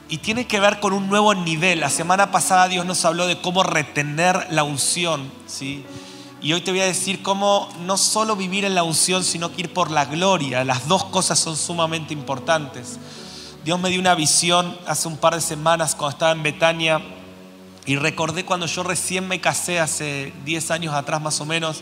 y 0.08 0.18
tiene 0.18 0.48
que 0.48 0.58
ver 0.58 0.80
con 0.80 0.92
un 0.92 1.08
nuevo 1.08 1.32
nivel. 1.32 1.78
La 1.78 1.90
semana 1.90 2.32
pasada 2.32 2.66
Dios 2.66 2.84
nos 2.84 3.04
habló 3.04 3.28
de 3.28 3.40
cómo 3.40 3.62
retener 3.62 4.48
la 4.50 4.64
unción, 4.64 5.30
¿sí? 5.46 5.84
Y 6.44 6.52
hoy 6.52 6.60
te 6.60 6.72
voy 6.72 6.82
a 6.82 6.84
decir 6.84 7.22
cómo 7.22 7.70
no 7.86 7.96
solo 7.96 8.36
vivir 8.36 8.66
en 8.66 8.74
la 8.74 8.82
unción, 8.82 9.24
sino 9.24 9.50
que 9.50 9.62
ir 9.62 9.72
por 9.72 9.90
la 9.90 10.04
gloria. 10.04 10.62
Las 10.62 10.86
dos 10.88 11.04
cosas 11.04 11.38
son 11.38 11.56
sumamente 11.56 12.12
importantes. 12.12 12.98
Dios 13.64 13.80
me 13.80 13.88
dio 13.88 13.98
una 13.98 14.14
visión 14.14 14.76
hace 14.86 15.08
un 15.08 15.16
par 15.16 15.34
de 15.34 15.40
semanas 15.40 15.94
cuando 15.94 16.10
estaba 16.10 16.32
en 16.32 16.42
Betania 16.42 17.00
y 17.86 17.96
recordé 17.96 18.44
cuando 18.44 18.66
yo 18.66 18.82
recién 18.82 19.26
me 19.26 19.40
casé, 19.40 19.80
hace 19.80 20.34
10 20.44 20.70
años 20.70 20.92
atrás 20.92 21.22
más 21.22 21.40
o 21.40 21.46
menos, 21.46 21.80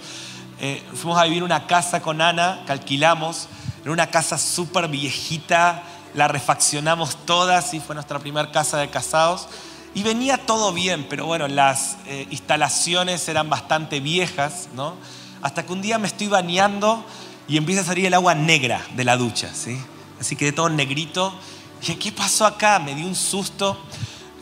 eh, 0.61 0.81
fuimos 0.95 1.19
a 1.19 1.25
vivir 1.25 1.43
una 1.43 1.67
casa 1.67 2.01
con 2.01 2.21
Ana 2.21 2.63
que 2.65 2.71
alquilamos. 2.71 3.49
Era 3.83 3.91
una 3.91 4.13
casa 4.13 4.39
súper 4.39 4.87
viejita, 4.87 5.83
la 6.15 6.29
refaccionamos 6.29 7.17
todas 7.27 7.75
y 7.75 7.81
fue 7.81 7.97
nuestra 7.97 8.21
primera 8.21 8.53
casa 8.53 8.79
de 8.79 8.89
casados. 8.91 9.49
Y 9.95 10.03
venía 10.03 10.39
todo 10.39 10.73
bien, 10.73 11.07
pero 11.09 11.27
bueno, 11.27 11.49
las 11.49 11.99
eh, 12.07 12.27
instalaciones 12.31 13.29
eran 13.29 13.51
bastante 13.51 14.01
viejas, 14.01 14.69
¿no? 14.75 14.95
Hasta 15.43 15.67
que 15.67 15.73
un 15.73 15.83
día 15.83 15.99
me 15.99 16.07
estoy 16.07 16.29
bañando 16.29 17.05
y 17.47 17.59
empieza 17.59 17.83
a 17.83 17.85
salir 17.85 18.07
el 18.07 18.15
agua 18.15 18.35
negra 18.35 18.81
de 18.97 19.05
la 19.05 19.19
ducha, 19.19 19.53
¿sí? 19.53 19.79
Así 20.19 20.35
que 20.35 20.47
de 20.47 20.53
todo 20.53 20.71
negrito. 20.71 21.35
Dije, 21.81 21.99
¿qué 21.99 22.13
pasó 22.13 22.47
acá? 22.47 22.79
Me 22.79 22.95
di 22.95 23.03
un 23.03 23.15
susto. 23.15 23.79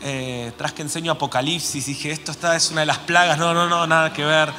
Eh, 0.02 0.52
tras 0.56 0.72
que 0.72 0.82
enseño 0.82 1.10
Apocalipsis, 1.12 1.86
dije, 1.86 2.12
esto 2.12 2.30
está, 2.30 2.54
es 2.54 2.70
una 2.70 2.80
de 2.80 2.86
las 2.86 2.98
plagas. 2.98 3.36
No, 3.36 3.52
no, 3.52 3.68
no, 3.68 3.86
nada 3.88 4.12
que 4.12 4.24
ver. 4.24 4.52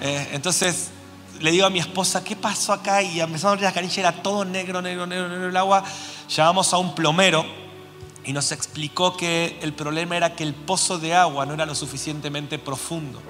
Eh, 0.00 0.30
entonces 0.32 0.88
le 1.38 1.50
digo 1.50 1.66
a 1.66 1.70
mi 1.70 1.80
esposa, 1.80 2.24
¿qué 2.24 2.34
pasó 2.34 2.72
acá? 2.72 3.02
Y 3.02 3.20
empezamos 3.20 3.44
a 3.44 3.48
abrir 3.50 3.64
la 3.64 3.72
canilla, 3.72 4.00
era 4.00 4.22
todo 4.22 4.44
negro, 4.46 4.80
negro, 4.80 5.06
negro, 5.06 5.28
negro 5.28 5.48
el 5.48 5.56
agua. 5.56 5.84
Llamamos 6.28 6.72
a 6.72 6.78
un 6.78 6.94
plomero 6.94 7.44
y 8.24 8.32
nos 8.32 8.52
explicó 8.52 9.16
que 9.16 9.58
el 9.62 9.72
problema 9.72 10.16
era 10.16 10.36
que 10.36 10.44
el 10.44 10.54
pozo 10.54 10.98
de 10.98 11.14
agua 11.14 11.46
no 11.46 11.54
era 11.54 11.66
lo 11.66 11.74
suficientemente 11.74 12.58
profundo 12.58 13.20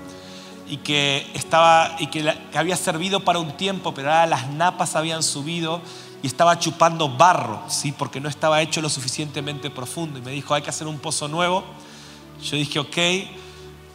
y 0.71 0.79
que, 0.79 1.27
estaba, 1.35 1.97
y 1.99 2.07
que, 2.07 2.33
había 2.55 2.77
servido 2.77 3.21
para 3.21 3.41
un 3.41 3.57
tiempo, 3.57 3.93
pero 3.93 4.11
ahora 4.13 4.27
las 4.27 4.49
napas 4.51 4.95
habían 4.95 5.25
subido 5.25 5.83
y 6.23 6.29
estaba 6.29 6.59
chupando 6.61 7.09
barro, 7.09 7.61
¿sí? 7.69 7.91
porque 7.93 8.21
no 8.21 8.29
estaba 8.29 8.63
hecho 8.63 8.81
lo 8.81 8.89
suficientemente 8.89 9.69
profundo. 9.69 10.21
Y 10.21 10.23
me 10.23 10.31
dijo, 10.31 10.55
hay 10.55 10.63
que 10.63 10.71
hacer 10.71 10.87
un 10.87 10.99
pozo 10.99 11.27
nuevo. 11.27 11.65
Yo 12.43 12.57
dije, 12.57 12.79
ok. 12.79 12.97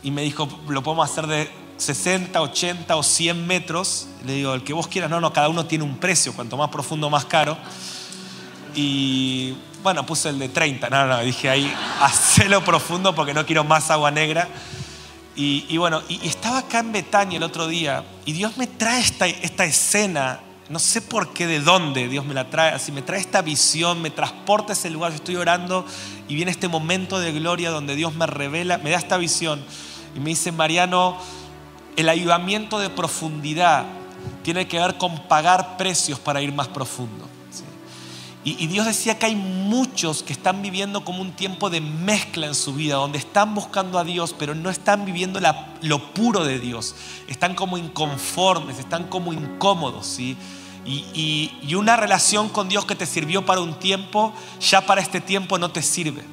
Y 0.04 0.12
me 0.12 0.24
dijo, 0.24 0.50
lo 0.68 0.84
podemos 0.84 1.10
hacer 1.10 1.28
de 1.28 1.50
60, 1.78 2.42
80 2.42 2.96
o 2.96 3.04
100 3.04 3.48
metros. 3.48 4.08
Le 4.26 4.34
digo, 4.34 4.54
el 4.54 4.64
que 4.64 4.74
vos 4.74 4.88
quieras, 4.88 5.10
no, 5.10 5.22
no, 5.22 5.32
cada 5.32 5.48
uno 5.48 5.66
tiene 5.66 5.86
un 5.86 5.98
precio, 5.98 6.34
cuanto 6.34 6.58
más 6.58 6.70
profundo, 6.70 7.10
más 7.10 7.26
caro. 7.26 7.58
Y 8.76 9.56
bueno, 9.86 10.04
puse 10.04 10.30
el 10.30 10.40
de 10.40 10.50
30, 10.50 10.90
no, 10.90 11.06
no, 11.06 11.20
dije 11.20 11.48
ahí, 11.48 11.72
hacelo 12.02 12.66
profundo 12.66 13.14
porque 13.14 13.36
no 13.36 13.46
quiero 13.46 13.64
más 13.64 13.92
agua 13.92 14.10
negra. 14.10 14.48
Y, 15.36 15.78
bueno, 15.78 16.02
y, 16.10 16.28
estaba 16.28 16.60
acá 16.60 16.80
en 16.80 16.92
Betania 16.92 17.38
el 17.38 17.44
otro 17.44 17.68
día 17.68 18.04
y 18.26 18.32
Dios 18.32 18.58
me 18.58 18.66
trae 18.66 19.00
esta, 19.00 19.28
esta 19.28 19.64
escena, 19.64 20.40
no 20.70 20.80
sé 20.80 21.04
por 21.04 21.34
qué, 21.34 21.46
de 21.46 21.60
dónde 21.60 22.08
Dios 22.08 22.26
me 22.26 22.34
la 22.34 22.50
trae, 22.50 22.72
así 22.72 22.92
me 22.92 23.04
trae 23.04 23.20
esta 23.20 23.44
visión, 23.44 24.02
me 24.02 24.10
transporta 24.10 24.72
a 24.72 24.74
ese 24.74 24.90
lugar, 24.90 25.12
yo 25.12 25.18
estoy 25.18 25.36
orando 25.36 25.86
y 26.28 26.34
viene 26.34 26.50
este 26.50 26.68
momento 26.68 27.20
de 27.20 27.32
gloria 27.32 27.70
donde 27.70 27.96
Dios 27.96 28.16
me 28.16 28.26
revela, 28.26 28.80
me 28.80 28.90
da 28.90 28.98
esta 28.98 29.18
visión 29.18 29.64
y 30.16 30.20
me 30.20 30.32
dice, 30.32 30.52
Mariano, 30.52 31.16
el 31.96 32.10
ayudamiento 32.10 32.80
de 32.80 32.90
profundidad 32.90 33.86
tiene 34.42 34.68
que 34.68 34.80
ver 34.80 34.98
con 34.98 35.28
pagar 35.28 35.78
precios 35.78 36.18
para 36.18 36.42
ir 36.42 36.52
más 36.54 36.70
profundo. 36.70 37.35
Y, 38.48 38.68
Dios 38.68 38.86
decía 38.86 39.18
que 39.18 39.26
hay 39.26 39.36
muchos 39.36 40.22
que 40.22 40.32
están 40.32 40.62
viviendo 40.62 41.04
como 41.04 41.20
un 41.20 41.32
tiempo 41.32 41.72
de 41.72 41.82
mezcla 41.82 42.46
en 42.46 42.54
su 42.54 42.76
vida, 42.76 42.94
donde 42.94 43.18
están 43.18 43.56
buscando 43.56 43.98
a 43.98 44.04
Dios, 44.04 44.36
pero 44.38 44.54
no 44.54 44.70
están 44.70 45.04
viviendo 45.04 45.40
lo 45.82 46.14
puro 46.14 46.46
de 46.46 46.60
Dios. 46.60 46.96
Están 47.28 47.56
como 47.56 47.76
inconformes, 47.76 48.78
están 48.78 49.06
como 49.06 49.34
incómodos, 49.34 50.06
¿sí? 50.06 50.38
Y, 50.86 51.52
y, 51.64 51.74
una 51.74 51.96
relación 51.96 52.50
con 52.50 52.70
Dios 52.70 52.86
que 52.86 52.94
te 52.94 53.08
sirvió 53.08 53.44
para 53.48 53.62
un 53.62 53.80
tiempo, 53.80 54.32
ya 54.62 54.82
para 54.82 55.02
este 55.02 55.22
tiempo 55.22 55.58
no 55.58 55.72
te 55.72 55.82
sirve. 55.82 56.24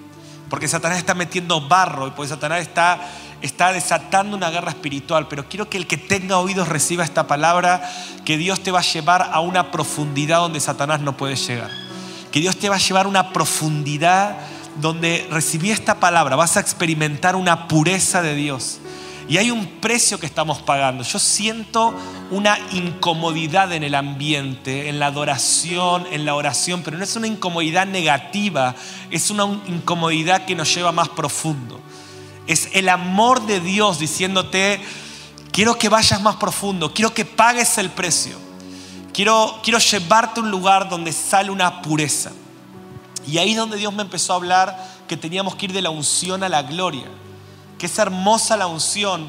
Porque 0.50 0.68
Satanás 0.68 0.98
está 0.98 1.14
metiendo 1.14 1.66
barro 1.66 2.08
y 2.08 2.10
porque 2.10 2.28
Satanás 2.28 2.60
está, 2.60 3.10
está 3.40 3.72
desatando 3.72 4.36
una 4.36 4.50
guerra 4.50 4.68
espiritual. 4.68 5.28
Pero 5.28 5.48
quiero 5.48 5.70
que 5.70 5.78
el 5.78 5.86
que 5.86 5.96
tenga 5.96 6.36
oídos 6.36 6.68
reciba 6.68 7.04
esta 7.04 7.26
palabra, 7.26 7.90
que 8.26 8.36
Dios 8.36 8.60
te 8.60 8.70
va 8.70 8.80
a 8.80 8.82
llevar 8.82 9.30
a 9.32 9.40
una 9.40 9.70
profundidad 9.70 10.40
donde 10.40 10.60
Satanás 10.60 11.00
no 11.00 11.16
puede 11.16 11.36
llegar 11.36 11.91
que 12.32 12.40
Dios 12.40 12.56
te 12.56 12.68
va 12.68 12.76
a 12.76 12.78
llevar 12.78 13.06
a 13.06 13.08
una 13.08 13.32
profundidad 13.32 14.38
donde 14.80 15.26
recibí 15.30 15.70
esta 15.70 16.00
palabra, 16.00 16.34
vas 16.34 16.56
a 16.56 16.60
experimentar 16.60 17.36
una 17.36 17.68
pureza 17.68 18.22
de 18.22 18.34
Dios. 18.34 18.78
Y 19.28 19.36
hay 19.36 19.50
un 19.50 19.66
precio 19.80 20.18
que 20.18 20.26
estamos 20.26 20.60
pagando. 20.60 21.04
Yo 21.04 21.18
siento 21.18 21.94
una 22.30 22.58
incomodidad 22.72 23.72
en 23.72 23.84
el 23.84 23.94
ambiente, 23.94 24.88
en 24.88 24.98
la 24.98 25.06
adoración, 25.06 26.06
en 26.10 26.24
la 26.24 26.34
oración, 26.34 26.82
pero 26.82 26.98
no 26.98 27.04
es 27.04 27.14
una 27.16 27.28
incomodidad 27.28 27.86
negativa, 27.86 28.74
es 29.10 29.30
una 29.30 29.44
incomodidad 29.66 30.44
que 30.44 30.56
nos 30.56 30.74
lleva 30.74 30.90
más 30.90 31.08
profundo. 31.10 31.80
Es 32.46 32.70
el 32.72 32.88
amor 32.88 33.46
de 33.46 33.60
Dios 33.60 33.98
diciéndote, 33.98 34.80
quiero 35.52 35.78
que 35.78 35.88
vayas 35.88 36.20
más 36.20 36.36
profundo, 36.36 36.92
quiero 36.92 37.14
que 37.14 37.24
pagues 37.24 37.78
el 37.78 37.90
precio. 37.90 38.36
Quiero, 39.12 39.60
llevarte 39.62 40.40
a 40.40 40.42
un 40.42 40.50
lugar 40.50 40.88
donde 40.88 41.12
sale 41.12 41.50
una 41.50 41.82
pureza. 41.82 42.32
Y 43.26 43.38
ahí 43.38 43.50
es 43.50 43.56
donde 43.56 43.76
Dios 43.76 43.92
me 43.92 44.02
empezó 44.02 44.32
a 44.32 44.36
hablar 44.36 44.92
que 45.06 45.16
teníamos 45.16 45.54
que 45.54 45.66
ir 45.66 45.72
de 45.72 45.82
la 45.82 45.90
unción 45.90 46.42
a 46.42 46.48
la 46.48 46.62
gloria. 46.62 47.06
Que 47.78 47.86
es 47.86 47.98
hermosa 47.98 48.56
la 48.56 48.66
unción, 48.66 49.28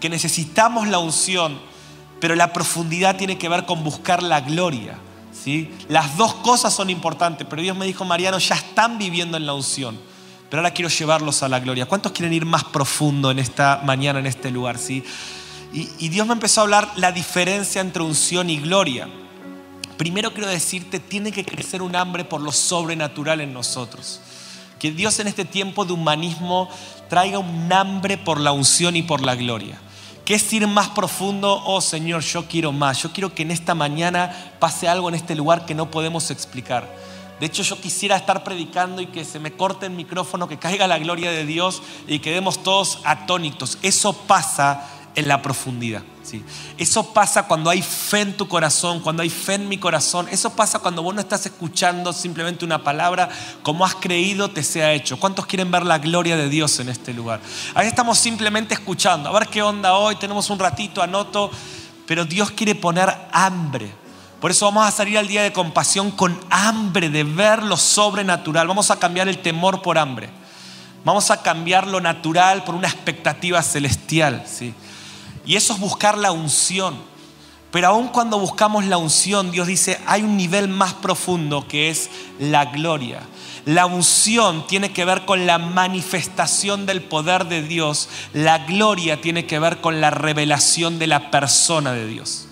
que 0.00 0.08
necesitamos 0.08 0.88
la 0.88 0.98
unción, 0.98 1.58
pero 2.20 2.34
la 2.34 2.52
profundidad 2.52 3.16
tiene 3.16 3.38
que 3.38 3.48
ver 3.48 3.66
con 3.66 3.84
buscar 3.84 4.22
la 4.22 4.40
gloria. 4.40 4.98
¿sí? 5.32 5.72
Las 5.88 6.16
dos 6.16 6.34
cosas 6.34 6.74
son 6.74 6.90
importantes, 6.90 7.46
pero 7.48 7.62
Dios 7.62 7.76
me 7.76 7.86
dijo, 7.86 8.04
Mariano, 8.04 8.38
ya 8.38 8.56
están 8.56 8.98
viviendo 8.98 9.36
en 9.36 9.46
la 9.46 9.54
unción, 9.54 9.98
pero 10.48 10.60
ahora 10.60 10.74
quiero 10.74 10.88
llevarlos 10.88 11.42
a 11.44 11.48
la 11.48 11.60
gloria. 11.60 11.86
¿Cuántos 11.86 12.12
quieren 12.12 12.32
ir 12.32 12.46
más 12.46 12.64
profundo 12.64 13.30
en 13.30 13.38
esta 13.38 13.80
mañana, 13.84 14.18
en 14.18 14.26
este 14.26 14.50
lugar? 14.50 14.76
¿sí? 14.76 15.04
Y, 15.72 15.88
y 15.98 16.08
Dios 16.08 16.26
me 16.26 16.32
empezó 16.32 16.60
a 16.60 16.64
hablar 16.64 16.90
la 16.96 17.12
diferencia 17.12 17.80
entre 17.80 18.02
unción 18.02 18.50
y 18.50 18.58
gloria. 18.58 19.08
Primero 20.00 20.32
quiero 20.32 20.48
decirte, 20.48 20.98
tiene 20.98 21.30
que 21.30 21.44
crecer 21.44 21.82
un 21.82 21.94
hambre 21.94 22.24
por 22.24 22.40
lo 22.40 22.52
sobrenatural 22.52 23.42
en 23.42 23.52
nosotros. 23.52 24.18
Que 24.78 24.92
Dios 24.92 25.18
en 25.18 25.26
este 25.26 25.44
tiempo 25.44 25.84
de 25.84 25.92
humanismo 25.92 26.70
traiga 27.10 27.38
un 27.38 27.70
hambre 27.70 28.16
por 28.16 28.40
la 28.40 28.50
unción 28.50 28.96
y 28.96 29.02
por 29.02 29.20
la 29.20 29.34
gloria. 29.34 29.78
Que 30.24 30.36
es 30.36 30.52
ir 30.54 30.66
más 30.66 30.88
profundo, 30.88 31.62
oh 31.66 31.82
Señor, 31.82 32.22
yo 32.22 32.48
quiero 32.48 32.72
más. 32.72 33.02
Yo 33.02 33.12
quiero 33.12 33.34
que 33.34 33.42
en 33.42 33.50
esta 33.50 33.74
mañana 33.74 34.54
pase 34.58 34.88
algo 34.88 35.10
en 35.10 35.16
este 35.16 35.34
lugar 35.34 35.66
que 35.66 35.74
no 35.74 35.90
podemos 35.90 36.30
explicar. 36.30 36.90
De 37.38 37.44
hecho, 37.44 37.62
yo 37.62 37.78
quisiera 37.78 38.16
estar 38.16 38.42
predicando 38.42 39.02
y 39.02 39.06
que 39.08 39.26
se 39.26 39.38
me 39.38 39.52
corte 39.52 39.84
el 39.84 39.92
micrófono, 39.92 40.48
que 40.48 40.58
caiga 40.58 40.86
la 40.86 40.98
gloria 40.98 41.30
de 41.30 41.44
Dios 41.44 41.82
y 42.08 42.20
quedemos 42.20 42.62
todos 42.62 43.00
atónitos. 43.04 43.76
Eso 43.82 44.14
pasa 44.14 44.82
en 45.14 45.28
la 45.28 45.42
profundidad. 45.42 46.04
Eso 46.78 47.12
pasa 47.12 47.46
cuando 47.46 47.70
hay 47.70 47.82
fe 47.82 48.20
en 48.20 48.36
tu 48.36 48.48
corazón, 48.48 49.00
cuando 49.00 49.22
hay 49.22 49.30
fe 49.30 49.54
en 49.54 49.68
mi 49.68 49.78
corazón. 49.78 50.28
Eso 50.30 50.50
pasa 50.50 50.78
cuando 50.78 51.02
vos 51.02 51.14
no 51.14 51.20
estás 51.20 51.46
escuchando 51.46 52.12
simplemente 52.12 52.64
una 52.64 52.82
palabra, 52.82 53.28
como 53.62 53.84
has 53.84 53.94
creído 53.94 54.50
te 54.50 54.62
sea 54.62 54.92
hecho. 54.92 55.18
¿Cuántos 55.18 55.46
quieren 55.46 55.70
ver 55.70 55.84
la 55.84 55.98
gloria 55.98 56.36
de 56.36 56.48
Dios 56.48 56.78
en 56.80 56.88
este 56.88 57.12
lugar? 57.12 57.40
Ahí 57.74 57.86
estamos 57.86 58.18
simplemente 58.18 58.74
escuchando, 58.74 59.28
a 59.28 59.32
ver 59.32 59.48
qué 59.48 59.62
onda 59.62 59.94
hoy, 59.94 60.16
tenemos 60.16 60.50
un 60.50 60.58
ratito, 60.58 61.02
anoto, 61.02 61.50
pero 62.06 62.24
Dios 62.24 62.50
quiere 62.50 62.74
poner 62.74 63.14
hambre. 63.32 63.90
Por 64.40 64.50
eso 64.50 64.64
vamos 64.64 64.86
a 64.86 64.90
salir 64.90 65.18
al 65.18 65.28
día 65.28 65.42
de 65.42 65.52
compasión 65.52 66.10
con 66.10 66.38
hambre 66.48 67.10
de 67.10 67.24
ver 67.24 67.62
lo 67.62 67.76
sobrenatural. 67.76 68.66
Vamos 68.66 68.90
a 68.90 68.98
cambiar 68.98 69.28
el 69.28 69.38
temor 69.38 69.82
por 69.82 69.98
hambre. 69.98 70.30
Vamos 71.04 71.30
a 71.30 71.42
cambiar 71.42 71.86
lo 71.86 72.00
natural 72.00 72.64
por 72.64 72.74
una 72.74 72.88
expectativa 72.88 73.62
celestial. 73.62 74.44
¿sí? 74.46 74.74
Y 75.46 75.56
eso 75.56 75.74
es 75.74 75.80
buscar 75.80 76.18
la 76.18 76.32
unción. 76.32 77.10
Pero 77.70 77.88
aun 77.88 78.08
cuando 78.08 78.38
buscamos 78.38 78.84
la 78.84 78.96
unción, 78.96 79.52
Dios 79.52 79.68
dice, 79.68 80.00
hay 80.06 80.22
un 80.22 80.36
nivel 80.36 80.68
más 80.68 80.94
profundo 80.94 81.66
que 81.68 81.88
es 81.88 82.10
la 82.38 82.66
gloria. 82.66 83.20
La 83.64 83.86
unción 83.86 84.66
tiene 84.66 84.92
que 84.92 85.04
ver 85.04 85.24
con 85.24 85.46
la 85.46 85.58
manifestación 85.58 86.86
del 86.86 87.02
poder 87.02 87.46
de 87.46 87.62
Dios. 87.62 88.08
La 88.32 88.58
gloria 88.58 89.20
tiene 89.20 89.46
que 89.46 89.58
ver 89.58 89.80
con 89.80 90.00
la 90.00 90.10
revelación 90.10 90.98
de 90.98 91.06
la 91.06 91.30
persona 91.30 91.92
de 91.92 92.06
Dios. 92.06 92.46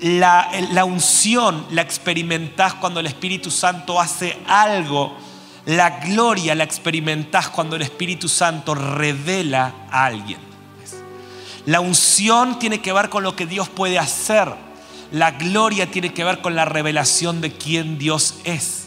La, 0.00 0.50
la 0.72 0.84
unción 0.84 1.64
la 1.70 1.82
experimentás 1.82 2.74
cuando 2.74 2.98
el 2.98 3.06
Espíritu 3.06 3.52
Santo 3.52 4.00
hace 4.00 4.36
algo. 4.48 5.16
La 5.66 6.00
gloria 6.00 6.56
la 6.56 6.64
experimentás 6.64 7.50
cuando 7.50 7.76
el 7.76 7.82
Espíritu 7.82 8.28
Santo 8.28 8.74
revela 8.74 9.72
a 9.90 10.06
alguien. 10.06 10.51
La 11.66 11.80
unción 11.80 12.58
tiene 12.58 12.80
que 12.80 12.92
ver 12.92 13.08
con 13.08 13.22
lo 13.22 13.36
que 13.36 13.46
Dios 13.46 13.68
puede 13.68 13.98
hacer. 13.98 14.52
La 15.12 15.32
gloria 15.32 15.90
tiene 15.90 16.12
que 16.12 16.24
ver 16.24 16.40
con 16.40 16.56
la 16.56 16.64
revelación 16.64 17.40
de 17.40 17.52
quién 17.52 17.98
Dios 17.98 18.36
es. 18.44 18.86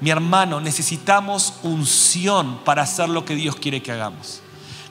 Mi 0.00 0.10
hermano, 0.10 0.60
necesitamos 0.60 1.54
unción 1.62 2.58
para 2.64 2.82
hacer 2.82 3.08
lo 3.08 3.24
que 3.24 3.34
Dios 3.34 3.56
quiere 3.56 3.82
que 3.82 3.92
hagamos. 3.92 4.42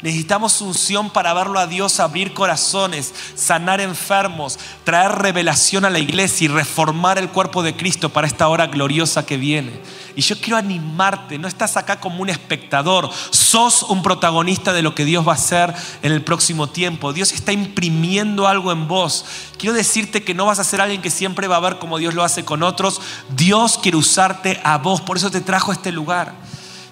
Necesitamos 0.01 0.59
unción 0.59 1.09
para 1.11 1.33
verlo 1.33 1.59
a 1.59 1.67
Dios 1.67 2.01
abrir 2.01 2.33
corazones, 2.33 3.13
sanar 3.35 3.79
enfermos, 3.79 4.59
traer 4.83 5.13
revelación 5.13 5.85
a 5.85 5.89
la 5.89 5.99
iglesia 5.99 6.45
y 6.45 6.47
reformar 6.49 7.17
el 7.17 7.29
cuerpo 7.29 7.63
de 7.63 7.77
Cristo 7.77 8.09
para 8.09 8.27
esta 8.27 8.49
hora 8.49 8.67
gloriosa 8.67 9.25
que 9.25 9.37
viene. 9.37 9.79
Y 10.15 10.21
yo 10.21 10.39
quiero 10.39 10.57
animarte, 10.57 11.39
no 11.39 11.47
estás 11.47 11.75
acá 11.75 11.99
como 11.99 12.21
un 12.21 12.29
espectador, 12.29 13.09
sos 13.31 13.83
un 13.83 14.03
protagonista 14.03 14.71
de 14.71 14.83
lo 14.83 14.93
que 14.93 15.05
Dios 15.05 15.27
va 15.27 15.31
a 15.31 15.35
hacer 15.35 15.73
en 16.01 16.11
el 16.11 16.21
próximo 16.21 16.67
tiempo. 16.67 17.13
Dios 17.13 17.31
está 17.31 17.51
imprimiendo 17.51 18.47
algo 18.47 18.71
en 18.71 18.87
vos. 18.87 19.25
Quiero 19.57 19.75
decirte 19.75 20.23
que 20.23 20.33
no 20.33 20.45
vas 20.45 20.59
a 20.59 20.63
ser 20.63 20.81
alguien 20.81 21.01
que 21.01 21.09
siempre 21.09 21.47
va 21.47 21.55
a 21.55 21.61
ver 21.61 21.79
como 21.79 21.97
Dios 21.97 22.13
lo 22.13 22.23
hace 22.23 22.45
con 22.45 22.61
otros. 22.61 23.01
Dios 23.35 23.79
quiere 23.81 23.97
usarte 23.97 24.61
a 24.63 24.77
vos, 24.77 25.01
por 25.01 25.17
eso 25.17 25.31
te 25.31 25.41
trajo 25.41 25.71
a 25.71 25.75
este 25.75 25.91
lugar. 25.91 26.33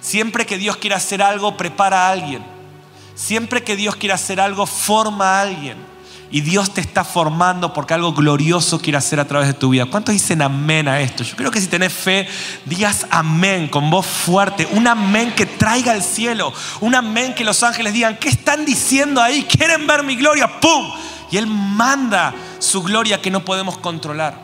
Siempre 0.00 0.46
que 0.46 0.58
Dios 0.58 0.76
quiera 0.76 0.96
hacer 0.96 1.22
algo, 1.22 1.56
prepara 1.56 2.08
a 2.08 2.10
alguien. 2.10 2.44
Siempre 3.14 3.62
que 3.62 3.76
Dios 3.76 3.94
quiere 3.94 4.14
hacer 4.14 4.40
algo, 4.40 4.66
forma 4.66 5.38
a 5.38 5.42
alguien. 5.42 5.91
Y 6.32 6.40
Dios 6.40 6.72
te 6.72 6.80
está 6.80 7.04
formando 7.04 7.74
porque 7.74 7.92
algo 7.92 8.14
glorioso 8.14 8.80
quiere 8.80 8.96
hacer 8.96 9.20
a 9.20 9.28
través 9.28 9.48
de 9.48 9.52
tu 9.52 9.68
vida. 9.68 9.84
¿Cuántos 9.84 10.14
dicen 10.14 10.40
amén 10.40 10.88
a 10.88 10.98
esto? 10.98 11.22
Yo 11.22 11.36
creo 11.36 11.50
que 11.50 11.60
si 11.60 11.66
tenés 11.66 11.92
fe, 11.92 12.26
digas 12.64 13.06
amén 13.10 13.68
con 13.68 13.90
voz 13.90 14.06
fuerte. 14.06 14.66
Un 14.72 14.88
amén 14.88 15.34
que 15.36 15.44
traiga 15.44 15.92
al 15.92 16.02
cielo. 16.02 16.50
Un 16.80 16.94
amén 16.94 17.34
que 17.34 17.44
los 17.44 17.62
ángeles 17.62 17.92
digan, 17.92 18.16
¿qué 18.16 18.30
están 18.30 18.64
diciendo 18.64 19.20
ahí? 19.20 19.42
¿Quieren 19.42 19.86
ver 19.86 20.04
mi 20.04 20.16
gloria? 20.16 20.58
¡Pum! 20.58 20.90
Y 21.30 21.36
Él 21.36 21.46
manda 21.46 22.34
su 22.58 22.82
gloria 22.82 23.20
que 23.20 23.30
no 23.30 23.44
podemos 23.44 23.76
controlar. 23.76 24.40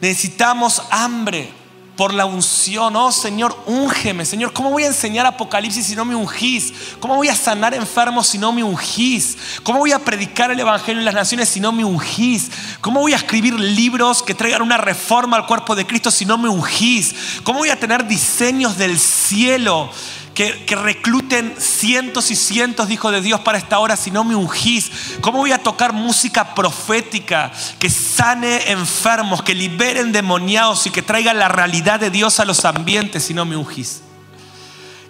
Necesitamos 0.00 0.82
hambre 0.90 1.52
por 1.96 2.12
la 2.12 2.26
unción. 2.26 2.94
Oh 2.94 3.10
Señor, 3.10 3.56
úngeme. 3.66 4.24
Señor, 4.24 4.52
¿cómo 4.52 4.70
voy 4.70 4.84
a 4.84 4.88
enseñar 4.88 5.26
Apocalipsis 5.26 5.86
si 5.86 5.96
no 5.96 6.04
me 6.04 6.14
ungís? 6.14 6.72
¿Cómo 7.00 7.16
voy 7.16 7.28
a 7.28 7.34
sanar 7.34 7.74
enfermos 7.74 8.28
si 8.28 8.38
no 8.38 8.52
me 8.52 8.62
ungís? 8.62 9.36
¿Cómo 9.62 9.78
voy 9.78 9.92
a 9.92 9.98
predicar 9.98 10.50
el 10.50 10.60
Evangelio 10.60 11.00
en 11.00 11.06
las 11.06 11.14
naciones 11.14 11.48
si 11.48 11.58
no 11.58 11.72
me 11.72 11.84
ungís? 11.84 12.50
¿Cómo 12.80 13.00
voy 13.00 13.14
a 13.14 13.16
escribir 13.16 13.54
libros 13.54 14.22
que 14.22 14.34
traigan 14.34 14.62
una 14.62 14.76
reforma 14.76 15.36
al 15.36 15.46
cuerpo 15.46 15.74
de 15.74 15.86
Cristo 15.86 16.10
si 16.10 16.26
no 16.26 16.36
me 16.38 16.48
ungís? 16.48 17.14
¿Cómo 17.42 17.60
voy 17.60 17.70
a 17.70 17.80
tener 17.80 18.06
diseños 18.06 18.76
del 18.76 18.98
cielo? 18.98 19.90
Que, 20.36 20.76
recluten 20.76 21.54
cientos 21.58 22.30
y 22.30 22.36
cientos 22.36 22.88
de 22.88 22.94
hijos 22.94 23.10
de 23.10 23.22
Dios 23.22 23.40
para 23.40 23.56
esta 23.56 23.78
hora 23.78 23.96
si 23.96 24.10
no 24.10 24.22
me 24.22 24.36
ungís? 24.36 25.16
¿Cómo 25.22 25.38
voy 25.38 25.52
a 25.52 25.62
tocar 25.62 25.94
música 25.94 26.54
profética 26.54 27.50
que 27.78 27.88
sane 27.88 28.70
enfermos, 28.70 29.42
que 29.42 29.54
liberen 29.54 30.12
demoniados 30.12 30.86
y 30.86 30.90
que 30.90 31.00
traiga 31.00 31.32
la 31.32 31.48
realidad 31.48 31.98
de 31.98 32.10
Dios 32.10 32.38
a 32.38 32.44
los 32.44 32.66
ambientes 32.66 33.24
si 33.24 33.32
no 33.32 33.46
me 33.46 33.56
ungís? 33.56 34.02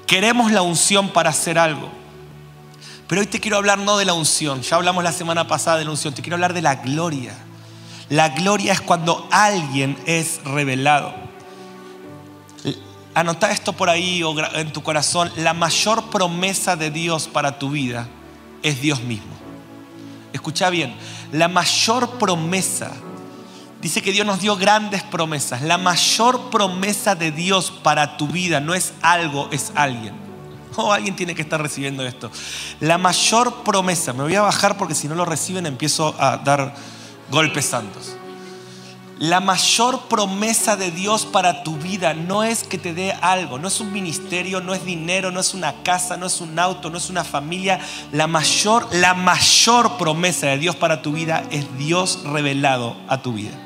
Queremos 0.06 0.52
la 0.52 0.62
unción 0.62 1.08
para 1.08 1.31
hacer 1.31 1.58
algo. 1.58 1.90
Pero 3.08 3.20
hoy 3.20 3.26
te 3.26 3.40
quiero 3.40 3.56
hablar 3.56 3.78
no 3.78 3.99
de 3.99 4.05
la 4.05 4.14
unción, 4.14 4.62
ya 4.62 4.76
hablamos 4.76 5.02
la 5.02 5.12
semana 5.12 5.49
pasada 5.49 5.78
de 5.78 5.84
la 5.84 5.90
unción, 5.90 6.14
te 6.14 6.23
quiero 6.23 6.37
hablar 6.37 6.55
de 6.55 6.62
la 6.62 6.76
gloria. 6.76 7.37
La 8.08 8.28
gloria 8.28 8.73
es 8.73 8.81
cuando 8.81 9.28
alguien 9.32 9.99
es 10.06 10.40
revelado. 10.44 11.25
Anota 13.17 13.51
esto 13.51 13.73
por 13.73 13.89
ahí 13.89 14.23
o 14.23 14.35
en 14.57 14.75
tu 14.75 14.83
corazón. 14.83 15.33
La 15.37 15.55
mayor 15.55 16.11
promesa 16.11 16.77
de 16.77 16.91
Dios 16.91 17.29
para 17.29 17.59
tu 17.59 17.71
vida 17.71 18.07
es 18.63 18.83
Dios 18.83 19.01
mismo. 19.01 19.33
Escucha 20.35 20.69
bien, 20.69 20.95
la 21.33 21.49
mayor 21.49 22.19
promesa, 22.19 22.93
dice 23.81 24.03
que 24.03 24.13
Dios 24.13 24.27
nos 24.27 24.41
dio 24.41 24.55
grandes 24.57 25.03
promesas. 25.03 25.63
La 25.63 25.79
mayor 25.79 26.51
promesa 26.51 27.15
de 27.15 27.33
Dios 27.33 27.71
para 27.71 28.19
tu 28.19 28.29
vida 28.29 28.61
no 28.61 28.75
es 28.75 28.93
algo, 29.01 29.49
es 29.51 29.73
alguien. 29.75 30.15
Oh, 30.77 30.93
alguien 30.93 31.17
tiene 31.17 31.35
que 31.35 31.41
estar 31.41 31.59
recibiendo 31.59 32.05
esto. 32.05 32.31
La 32.81 32.99
mayor 32.99 33.62
promesa, 33.62 34.12
me 34.12 34.25
voy 34.25 34.35
a 34.35 34.43
bajar 34.43 34.77
porque 34.77 34.95
si 34.95 35.09
no 35.09 35.15
lo 35.15 35.25
reciben 35.25 35.65
empiezo 35.65 36.15
a 36.19 36.37
dar 36.37 36.75
golpes 37.31 37.65
santos. 37.65 38.16
La 39.19 39.41
mayor 39.41 40.09
promesa 40.09 40.77
de 40.77 40.91
Dios 40.91 41.25
para 41.25 41.63
tu 41.63 41.79
vida 41.79 42.13
no 42.13 42.45
es 42.45 42.65
que 42.65 42.77
te 42.77 42.93
dé 42.93 43.13
algo, 43.13 43.59
no 43.59 43.69
es 43.69 43.81
un 43.81 43.91
ministerio, 43.91 44.61
no 44.61 44.75
es 44.75 44.85
dinero, 44.85 45.31
no 45.31 45.41
es 45.41 45.55
una 45.55 45.83
casa, 45.83 46.19
no 46.19 46.27
es 46.27 46.43
un 46.43 46.59
auto, 46.59 46.91
no 46.91 46.99
es 46.99 47.09
una 47.09 47.25
familia. 47.25 47.81
La 48.13 48.27
mayor, 48.27 48.87
la 48.93 49.15
mayor 49.15 49.97
promesa 49.97 50.49
de 50.49 50.59
Dios 50.59 50.77
para 50.77 51.01
tu 51.01 51.13
vida 51.13 51.45
es 51.51 51.79
Dios 51.79 52.25
revelado 52.25 52.95
a 53.09 53.23
tu 53.23 53.33
vida. 53.33 53.57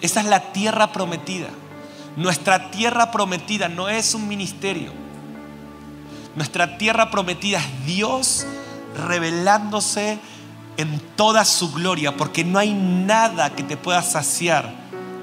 Esa 0.00 0.20
es 0.20 0.26
la 0.26 0.52
tierra 0.52 0.90
prometida. 0.90 1.48
Nuestra 2.16 2.70
tierra 2.70 3.10
prometida 3.10 3.68
no 3.68 3.90
es 3.90 4.14
un 4.14 4.26
ministerio. 4.26 4.94
Nuestra 6.34 6.78
tierra 6.78 7.10
prometida 7.10 7.58
es 7.58 7.86
Dios 7.86 8.46
revelándose 9.06 10.18
en 10.80 11.00
toda 11.16 11.44
su 11.44 11.72
gloria, 11.72 12.16
porque 12.16 12.44
no 12.44 12.58
hay 12.58 12.72
nada 12.72 13.54
que 13.54 13.62
te 13.62 13.76
pueda 13.76 14.02
saciar 14.02 14.74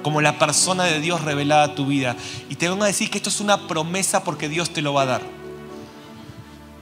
como 0.03 0.21
la 0.21 0.39
persona 0.39 0.83
de 0.85 0.99
Dios 0.99 1.21
revelada 1.21 1.63
a 1.63 1.75
tu 1.75 1.85
vida. 1.85 2.15
Y 2.49 2.55
te 2.55 2.69
vengo 2.69 2.83
a 2.83 2.87
decir 2.87 3.09
que 3.09 3.17
esto 3.17 3.29
es 3.29 3.41
una 3.41 3.67
promesa 3.67 4.23
porque 4.23 4.49
Dios 4.49 4.71
te 4.71 4.81
lo 4.81 4.93
va 4.93 5.03
a 5.03 5.05
dar. 5.05 5.21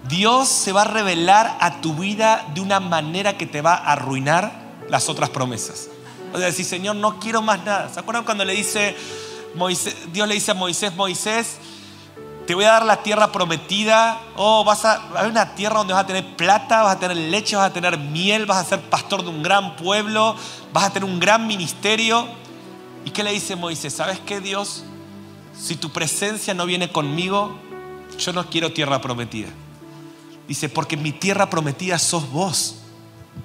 Dios 0.07 0.47
se 0.47 0.71
va 0.71 0.83
a 0.83 0.85
revelar 0.85 1.57
a 1.59 1.81
tu 1.81 1.95
vida 1.95 2.45
de 2.53 2.61
una 2.61 2.79
manera 2.79 3.37
que 3.37 3.47
te 3.47 3.61
va 3.61 3.73
a 3.73 3.93
arruinar 3.93 4.51
las 4.89 5.09
otras 5.09 5.29
promesas. 5.29 5.87
O 6.33 6.37
sea, 6.37 6.47
decir, 6.47 6.65
Señor, 6.65 6.97
no 6.97 7.19
quiero 7.19 7.41
más 7.41 7.63
nada. 7.63 7.89
¿Se 7.89 7.99
acuerdan 7.99 8.23
cuando 8.23 8.45
le 8.45 8.53
dice 8.53 8.95
Dios 10.11 10.27
le 10.27 10.33
dice 10.33 10.51
a 10.51 10.53
Moisés, 10.53 10.95
Moisés, 10.95 11.57
te 12.45 12.53
voy 12.53 12.65
a 12.65 12.71
dar 12.71 12.85
la 12.85 13.01
tierra 13.01 13.31
prometida. 13.31 14.21
Oh, 14.35 14.63
vas 14.63 14.85
a, 14.85 15.01
hay 15.15 15.29
una 15.29 15.55
tierra 15.55 15.79
donde 15.79 15.93
vas 15.93 16.03
a 16.03 16.07
tener 16.07 16.35
plata, 16.35 16.83
vas 16.83 16.95
a 16.95 16.99
tener 16.99 17.17
leche, 17.17 17.55
vas 17.55 17.69
a 17.69 17.73
tener 17.73 17.97
miel, 17.97 18.45
vas 18.45 18.57
a 18.57 18.69
ser 18.69 18.81
pastor 18.81 19.23
de 19.23 19.29
un 19.29 19.41
gran 19.41 19.75
pueblo, 19.75 20.35
vas 20.71 20.85
a 20.85 20.93
tener 20.93 21.09
un 21.09 21.19
gran 21.19 21.47
ministerio. 21.47 22.27
¿Y 23.03 23.09
qué 23.11 23.23
le 23.23 23.31
dice 23.31 23.55
Moisés? 23.55 23.93
¿Sabes 23.93 24.19
qué, 24.19 24.41
Dios? 24.41 24.83
Si 25.57 25.75
tu 25.75 25.89
presencia 25.91 26.53
no 26.53 26.65
viene 26.65 26.91
conmigo, 26.91 27.57
yo 28.19 28.33
no 28.33 28.47
quiero 28.49 28.71
tierra 28.71 29.01
prometida. 29.01 29.49
Dice, 30.47 30.69
porque 30.69 30.97
mi 30.97 31.11
tierra 31.11 31.49
prometida 31.49 31.97
sos 31.97 32.29
vos. 32.29 32.75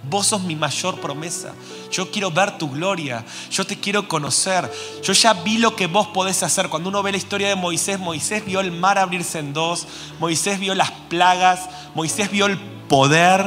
Vos 0.03 0.29
sos 0.29 0.43
mi 0.43 0.57
mayor 0.57 1.01
promesa. 1.01 1.53
Yo 1.91 2.11
quiero 2.11 2.31
ver 2.31 2.59
tu 2.59 2.71
gloria. 2.71 3.25
Yo 3.51 3.65
te 3.65 3.79
quiero 3.79 4.09
conocer. 4.09 4.71
Yo 5.03 5.13
ya 5.13 5.35
vi 5.35 5.59
lo 5.59 5.77
que 5.77 5.87
vos 5.87 6.09
podés 6.09 6.43
hacer. 6.43 6.69
Cuando 6.69 6.89
uno 6.89 7.03
ve 7.03 7.13
la 7.13 7.19
historia 7.19 7.49
de 7.49 7.55
Moisés, 7.55 7.99
Moisés 7.99 8.45
vio 8.45 8.61
el 8.61 8.73
mar 8.73 8.99
abrirse 8.99 9.39
en 9.39 9.53
dos. 9.53 9.87
Moisés 10.19 10.59
vio 10.59 10.75
las 10.75 10.91
plagas. 10.91 11.69
Moisés 11.95 12.31
vio 12.31 12.47
el 12.47 12.59
poder. 12.89 13.47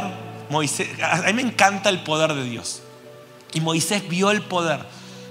Moisés, 0.49 0.89
a 1.01 1.21
mí 1.23 1.33
me 1.33 1.41
encanta 1.41 1.89
el 1.89 2.03
poder 2.03 2.33
de 2.33 2.43
Dios. 2.45 2.81
Y 3.53 3.59
Moisés 3.59 4.07
vio 4.07 4.31
el 4.31 4.41
poder. 4.41 4.85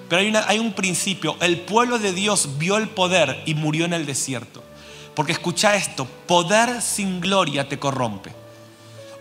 Pero 0.09 0.21
hay, 0.21 0.35
hay 0.49 0.59
un 0.59 0.73
principio. 0.73 1.37
El 1.40 1.61
pueblo 1.61 1.99
de 1.99 2.12
Dios 2.12 2.59
vio 2.59 2.76
el 2.76 2.88
poder 2.88 3.42
y 3.47 3.54
murió 3.54 3.85
en 3.85 3.92
el 3.92 4.07
desierto. 4.07 4.62
Porque 5.14 5.33
escucha 5.33 5.76
esto, 5.76 6.07
poder 6.26 6.83
sin 6.83 7.21
gloria 7.21 7.69
te 7.69 7.78
corrompe. 7.78 8.42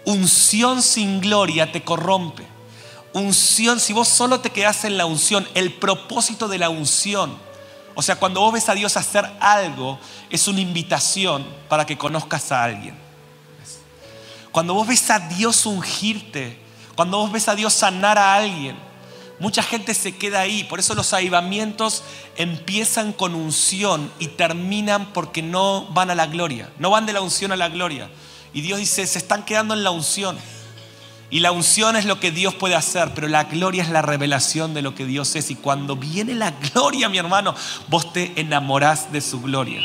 Unción 0.06 0.82
sin 0.82 1.22
gloria 1.22 1.72
te 1.72 1.84
corrompe. 1.84 2.46
Unción, 3.14 3.80
si 3.80 3.94
vos 3.94 4.08
solo 4.08 4.40
te 4.40 4.52
quedás 4.52 4.86
en 4.86 4.98
la 4.98 5.06
unción, 5.06 5.48
el 5.54 5.74
propósito 5.74 6.48
de 6.48 6.58
la 6.58 6.70
unción, 6.70 7.38
o 7.94 8.02
sea, 8.02 8.16
cuando 8.16 8.42
vos 8.42 8.54
ves 8.54 8.70
a 8.70 8.74
Dios 8.74 8.96
hacer 8.96 9.30
algo, 9.40 10.00
es 10.30 10.48
una 10.48 10.62
invitación 10.62 11.46
para 11.68 11.86
que 11.86 11.98
conozcas 11.98 12.52
a 12.52 12.64
alguien. 12.64 12.96
Cuando 14.52 14.74
vos 14.74 14.88
ves 14.88 15.10
a 15.10 15.20
Dios 15.20 15.66
ungirte, 15.66 16.58
cuando 16.96 17.18
vos 17.18 17.32
ves 17.32 17.48
a 17.48 17.56
Dios 17.56 17.74
sanar 17.74 18.18
a 18.18 18.36
alguien, 18.36 18.78
mucha 19.40 19.62
gente 19.62 19.94
se 19.94 20.16
queda 20.18 20.40
ahí. 20.42 20.64
Por 20.64 20.80
eso 20.80 20.96
los 20.96 21.14
avivamientos 21.14 22.04
empiezan 22.38 23.12
con 23.14 23.36
unción 23.36 24.12
y 24.20 24.28
terminan 24.28 25.12
porque 25.14 25.42
no 25.42 25.86
van 25.92 26.10
a 26.12 26.16
la 26.16 26.28
gloria. 26.28 26.72
No 26.80 26.90
van 26.90 27.06
de 27.06 27.14
la 27.14 27.22
unción 27.22 27.52
a 27.52 27.58
la 27.58 27.70
gloria. 27.70 28.10
Y 28.54 28.62
Dios 28.62 28.80
dice, 28.80 29.06
se 29.08 29.18
están 29.18 29.44
quedando 29.44 29.74
en 29.74 29.84
la 29.84 29.92
unción. 29.92 30.38
Y 31.30 31.40
la 31.40 31.54
unción 31.54 31.96
es 31.96 32.04
lo 32.04 32.20
que 32.20 32.32
Dios 32.32 32.54
puede 32.56 32.76
hacer, 32.76 33.14
pero 33.16 33.30
la 33.30 33.46
gloria 33.46 33.84
es 33.84 33.90
la 33.90 34.02
revelación 34.02 34.74
de 34.74 34.82
lo 34.82 34.94
que 34.94 35.06
Dios 35.06 35.36
es. 35.38 35.50
Y 35.50 35.56
cuando 35.56 35.96
viene 35.96 36.34
la 36.34 36.52
gloria, 36.52 37.08
mi 37.08 37.18
hermano, 37.18 37.56
vos 37.88 38.12
te 38.12 38.34
enamorás 38.36 39.14
de 39.14 39.22
su 39.22 39.42
gloria. 39.42 39.82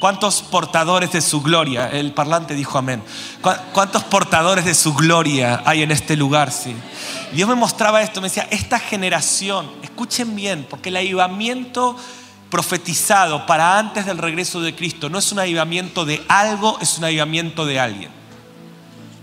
¿Cuántos 0.00 0.42
portadores 0.42 1.12
de 1.12 1.20
su 1.20 1.40
gloria? 1.42 1.88
El 1.88 2.12
parlante 2.12 2.56
dijo 2.56 2.76
amén. 2.76 3.04
¿Cuántos 3.72 4.02
portadores 4.02 4.64
de 4.64 4.74
su 4.74 4.94
gloria 4.94 5.62
hay 5.64 5.82
en 5.82 5.92
este 5.92 6.16
lugar? 6.16 6.50
Sí. 6.50 6.74
Dios 7.32 7.48
me 7.48 7.54
mostraba 7.54 8.02
esto, 8.02 8.20
me 8.20 8.26
decía, 8.26 8.48
esta 8.50 8.80
generación, 8.80 9.70
escuchen 9.82 10.34
bien, 10.34 10.66
porque 10.68 10.88
el 10.88 10.96
avivamiento 10.96 11.96
profetizado 12.52 13.46
para 13.46 13.78
antes 13.78 14.04
del 14.04 14.18
regreso 14.18 14.60
de 14.60 14.74
Cristo 14.74 15.08
no 15.08 15.18
es 15.18 15.32
un 15.32 15.38
avivamiento 15.38 16.04
de 16.04 16.22
algo, 16.28 16.78
es 16.82 16.98
un 16.98 17.04
avivamiento 17.04 17.64
de 17.64 17.80
alguien. 17.80 18.10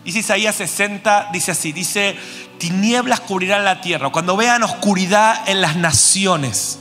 Dice 0.03 0.17
Isaías 0.17 0.55
60, 0.55 1.29
dice 1.31 1.51
así, 1.51 1.71
dice, 1.71 2.17
tinieblas 2.57 3.19
cubrirán 3.19 3.63
la 3.63 3.81
tierra. 3.81 4.09
Cuando 4.09 4.35
vean 4.35 4.63
oscuridad 4.63 5.47
en 5.47 5.61
las 5.61 5.75
naciones, 5.75 6.79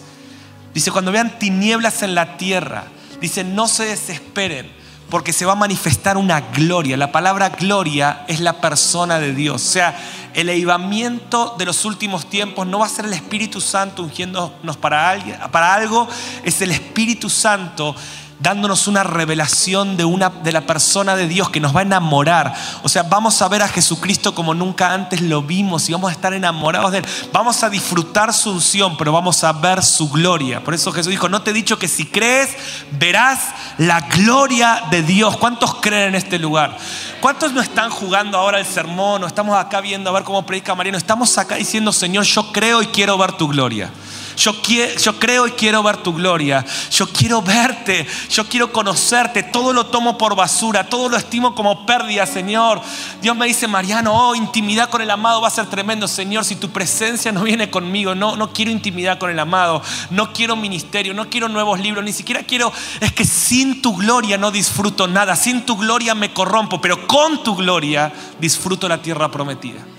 dice, 0.72 0.90
cuando 0.90 1.12
vean 1.12 1.38
tinieblas 1.38 2.02
en 2.02 2.14
la 2.14 2.38
tierra, 2.38 2.84
dice, 3.20 3.44
no 3.44 3.68
se 3.68 3.84
desesperen, 3.84 4.72
porque 5.10 5.32
se 5.32 5.46
va 5.46 5.52
a 5.52 5.56
manifestar 5.56 6.16
una 6.16 6.40
gloria. 6.40 6.96
La 6.96 7.12
palabra 7.12 7.50
gloria 7.50 8.24
es 8.28 8.40
la 8.40 8.60
persona 8.60 9.18
de 9.18 9.34
Dios. 9.34 9.56
O 9.56 9.72
sea, 9.72 9.98
el 10.34 10.50
avivamiento 10.50 11.54
de 11.58 11.64
los 11.64 11.84
últimos 11.84 12.28
tiempos 12.28 12.66
no 12.66 12.78
va 12.78 12.86
a 12.86 12.90
ser 12.90 13.06
el 13.06 13.12
Espíritu 13.12 13.60
Santo 13.60 14.02
ungiéndonos 14.02 14.76
para, 14.76 15.48
para 15.50 15.74
algo, 15.74 16.06
es 16.44 16.60
el 16.60 16.70
Espíritu 16.70 17.30
Santo 17.30 17.94
dándonos 18.40 18.86
una 18.86 19.02
revelación 19.02 19.96
de, 19.96 20.04
una, 20.04 20.30
de 20.30 20.52
la 20.52 20.62
persona 20.62 21.16
de 21.16 21.26
Dios 21.26 21.50
que 21.50 21.60
nos 21.60 21.74
va 21.74 21.80
a 21.80 21.82
enamorar. 21.82 22.54
O 22.82 22.88
sea, 22.88 23.02
vamos 23.02 23.40
a 23.42 23.48
ver 23.48 23.62
a 23.62 23.68
Jesucristo 23.68 24.34
como 24.34 24.54
nunca 24.54 24.92
antes 24.92 25.20
lo 25.20 25.42
vimos 25.42 25.88
y 25.88 25.92
vamos 25.92 26.10
a 26.10 26.12
estar 26.12 26.32
enamorados 26.32 26.92
de 26.92 26.98
Él. 26.98 27.06
Vamos 27.32 27.62
a 27.62 27.70
disfrutar 27.70 28.32
su 28.32 28.50
unción, 28.50 28.96
pero 28.96 29.12
vamos 29.12 29.42
a 29.44 29.52
ver 29.52 29.82
su 29.82 30.08
gloria. 30.08 30.62
Por 30.62 30.74
eso 30.74 30.92
Jesús 30.92 31.10
dijo, 31.10 31.28
no 31.28 31.42
te 31.42 31.50
he 31.50 31.54
dicho 31.54 31.78
que 31.78 31.88
si 31.88 32.06
crees, 32.06 32.50
verás 32.92 33.40
la 33.78 34.00
gloria 34.00 34.84
de 34.90 35.02
Dios. 35.02 35.36
¿Cuántos 35.36 35.76
creen 35.76 36.08
en 36.08 36.14
este 36.14 36.38
lugar? 36.38 36.76
¿Cuántos 37.20 37.52
no 37.52 37.60
están 37.60 37.90
jugando 37.90 38.38
ahora 38.38 38.60
el 38.60 38.66
sermón 38.66 39.24
o 39.24 39.26
estamos 39.26 39.56
acá 39.56 39.80
viendo 39.80 40.10
a 40.10 40.12
ver 40.12 40.22
cómo 40.22 40.46
predica 40.46 40.74
Mariano? 40.74 40.98
Estamos 40.98 41.36
acá 41.38 41.56
diciendo, 41.56 41.92
Señor, 41.92 42.24
yo 42.24 42.52
creo 42.52 42.82
y 42.82 42.86
quiero 42.86 43.18
ver 43.18 43.32
tu 43.32 43.48
gloria. 43.48 43.90
Yo, 44.38 44.52
yo 44.62 45.18
creo 45.18 45.48
y 45.48 45.50
quiero 45.50 45.82
ver 45.82 45.96
tu 45.96 46.14
gloria. 46.14 46.64
Yo 46.92 47.08
quiero 47.08 47.42
verte. 47.42 48.06
Yo 48.30 48.44
quiero 48.48 48.72
conocerte. 48.72 49.42
Todo 49.42 49.72
lo 49.72 49.86
tomo 49.86 50.16
por 50.16 50.36
basura. 50.36 50.84
Todo 50.84 51.08
lo 51.08 51.16
estimo 51.16 51.56
como 51.56 51.84
pérdida, 51.84 52.24
Señor. 52.24 52.80
Dios 53.20 53.36
me 53.36 53.46
dice, 53.46 53.66
Mariano, 53.66 54.12
oh, 54.14 54.36
intimidad 54.36 54.90
con 54.90 55.02
el 55.02 55.10
amado 55.10 55.40
va 55.40 55.48
a 55.48 55.50
ser 55.50 55.66
tremendo, 55.66 56.06
Señor. 56.06 56.44
Si 56.44 56.54
tu 56.54 56.70
presencia 56.70 57.32
no 57.32 57.42
viene 57.42 57.68
conmigo, 57.68 58.14
no, 58.14 58.36
no 58.36 58.52
quiero 58.52 58.70
intimidad 58.70 59.18
con 59.18 59.28
el 59.30 59.40
amado. 59.40 59.82
No 60.10 60.32
quiero 60.32 60.54
ministerio. 60.54 61.14
No 61.14 61.28
quiero 61.28 61.48
nuevos 61.48 61.80
libros. 61.80 62.04
Ni 62.04 62.12
siquiera 62.12 62.44
quiero. 62.44 62.72
Es 63.00 63.12
que 63.12 63.24
sin 63.24 63.82
tu 63.82 63.96
gloria 63.96 64.38
no 64.38 64.52
disfruto 64.52 65.08
nada. 65.08 65.34
Sin 65.34 65.66
tu 65.66 65.76
gloria 65.76 66.14
me 66.14 66.32
corrompo. 66.32 66.80
Pero 66.80 67.08
con 67.08 67.42
tu 67.42 67.56
gloria 67.56 68.12
disfruto 68.38 68.88
la 68.88 69.02
tierra 69.02 69.28
prometida. 69.32 69.97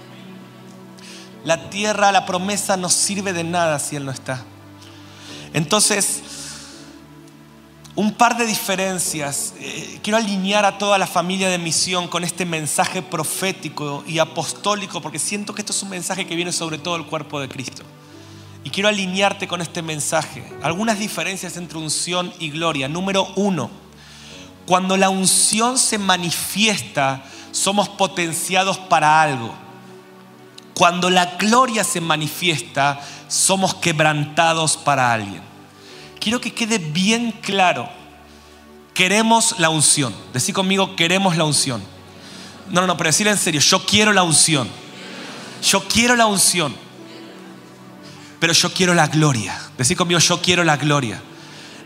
La 1.49 1.71
tierra, 1.71 2.11
la 2.11 2.27
promesa 2.27 2.77
no 2.77 2.89
sirve 2.89 3.33
de 3.33 3.43
nada 3.43 3.79
si 3.79 3.95
Él 3.95 4.05
no 4.05 4.11
está. 4.11 4.45
Entonces, 5.51 6.21
un 7.95 8.13
par 8.13 8.37
de 8.37 8.45
diferencias. 8.45 9.55
Eh, 9.59 9.99
quiero 10.03 10.17
alinear 10.17 10.63
a 10.63 10.77
toda 10.77 10.99
la 10.99 11.07
familia 11.07 11.49
de 11.49 11.57
misión 11.57 12.07
con 12.07 12.23
este 12.23 12.45
mensaje 12.45 13.01
profético 13.01 14.03
y 14.05 14.19
apostólico, 14.19 15.01
porque 15.01 15.17
siento 15.17 15.55
que 15.55 15.63
esto 15.63 15.73
es 15.73 15.81
un 15.81 15.89
mensaje 15.89 16.27
que 16.27 16.35
viene 16.35 16.51
sobre 16.51 16.77
todo 16.77 16.97
el 16.97 17.07
cuerpo 17.07 17.39
de 17.39 17.49
Cristo. 17.49 17.81
Y 18.63 18.69
quiero 18.69 18.87
alinearte 18.87 19.47
con 19.47 19.59
este 19.59 19.81
mensaje. 19.81 20.47
Algunas 20.61 20.99
diferencias 20.99 21.57
entre 21.57 21.79
unción 21.79 22.31
y 22.37 22.51
gloria. 22.51 22.87
Número 22.87 23.25
uno, 23.35 23.71
cuando 24.67 24.97
la 24.97 25.09
unción 25.09 25.79
se 25.79 25.97
manifiesta, 25.97 27.23
somos 27.51 27.89
potenciados 27.89 28.77
para 28.77 29.19
algo. 29.19 29.68
Cuando 30.79 31.09
la 31.09 31.25
gloria 31.35 31.83
se 31.83 31.99
manifiesta, 31.99 33.01
somos 33.27 33.75
quebrantados 33.75 34.77
para 34.77 35.11
alguien. 35.11 35.41
Quiero 36.21 36.39
que 36.39 36.53
quede 36.53 36.77
bien 36.77 37.33
claro. 37.41 37.89
Queremos 38.93 39.59
la 39.59 39.69
unción. 39.69 40.15
Decí 40.31 40.53
conmigo, 40.53 40.95
queremos 40.95 41.35
la 41.35 41.43
unción. 41.43 41.83
No, 42.69 42.79
no, 42.79 42.87
no, 42.87 42.95
pero 42.95 43.09
decir 43.09 43.27
en 43.27 43.37
serio, 43.37 43.59
yo 43.59 43.85
quiero 43.85 44.13
la 44.13 44.23
unción. 44.23 44.69
Yo 45.61 45.83
quiero 45.85 46.15
la 46.15 46.27
unción. 46.27 46.73
Pero 48.39 48.53
yo 48.53 48.71
quiero 48.71 48.93
la 48.93 49.07
gloria. 49.07 49.61
Decí 49.77 49.97
conmigo, 49.97 50.21
yo 50.21 50.41
quiero 50.41 50.63
la 50.63 50.77
gloria. 50.77 51.21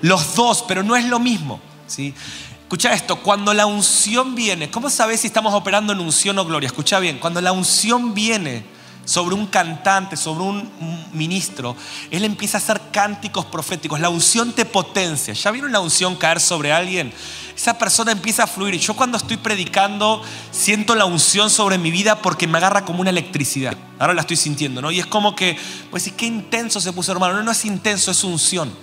Los 0.04 0.36
dos, 0.36 0.64
pero 0.68 0.84
no 0.84 0.96
es 0.96 1.06
lo 1.06 1.18
mismo. 1.18 1.60
¿sí? 1.88 2.14
Escucha 2.62 2.94
esto, 2.94 3.16
cuando 3.24 3.56
la 3.56 3.66
unción 3.66 4.36
viene, 4.36 4.70
¿cómo 4.70 4.92
sabes 4.92 5.22
si 5.22 5.26
estamos 5.26 5.56
operando 5.56 5.94
en 5.94 6.00
unción 6.00 6.38
o 6.38 6.46
gloria? 6.46 6.68
Escucha 6.68 7.00
bien, 7.00 7.18
cuando 7.18 7.42
la 7.42 7.54
unción 7.54 8.14
viene, 8.14 8.83
sobre 9.05 9.36
un 9.36 9.48
cantante, 9.48 10.15
sobre 10.15 10.43
un 10.43 11.10
ministro, 11.12 11.75
él 12.10 12.24
empieza 12.24 12.57
a 12.57 12.62
hacer 12.62 12.81
cánticos 12.91 13.45
proféticos. 13.45 14.00
La 14.00 14.10
unción 14.10 14.53
te 14.53 14.65
potencia. 14.65 15.33
¿Ya 15.33 15.51
vieron 15.51 15.72
la 15.72 15.79
unción 15.79 16.15
caer 16.15 16.39
sobre 16.39 16.72
alguien? 16.72 17.13
Esa 17.55 17.77
persona 17.77 18.12
empieza 18.12 18.43
a 18.43 18.48
fluir. 18.48 18.75
Yo 18.79 18.95
cuando 18.95 19.17
estoy 19.17 19.38
predicando 19.38 20.22
siento 20.51 20.95
la 20.95 21.05
unción 21.05 21.50
sobre 21.50 21.77
mi 21.77 21.91
vida 21.91 22.22
porque 22.22 22.48
me 22.48 22.57
agarra 22.57 22.86
como 22.86 23.01
una 23.01 23.10
electricidad. 23.10 23.77
Ahora 24.00 24.13
la 24.13 24.22
estoy 24.22 24.38
sintiendo, 24.38 24.81
¿no? 24.81 24.91
Y 24.91 25.00
es 25.00 25.05
como 25.05 25.36
que, 25.36 25.57
pues, 25.91 26.12
qué 26.15 26.25
intenso 26.25 26.79
se 26.81 26.93
puso, 26.93 27.12
hermano. 27.12 27.36
No, 27.36 27.43
no 27.43 27.51
es 27.51 27.65
intenso, 27.65 28.12
es 28.12 28.24
unción. 28.24 28.74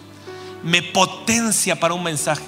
Me 0.62 0.82
potencia 0.82 1.80
para 1.80 1.94
un 1.94 2.02
mensaje. 2.02 2.44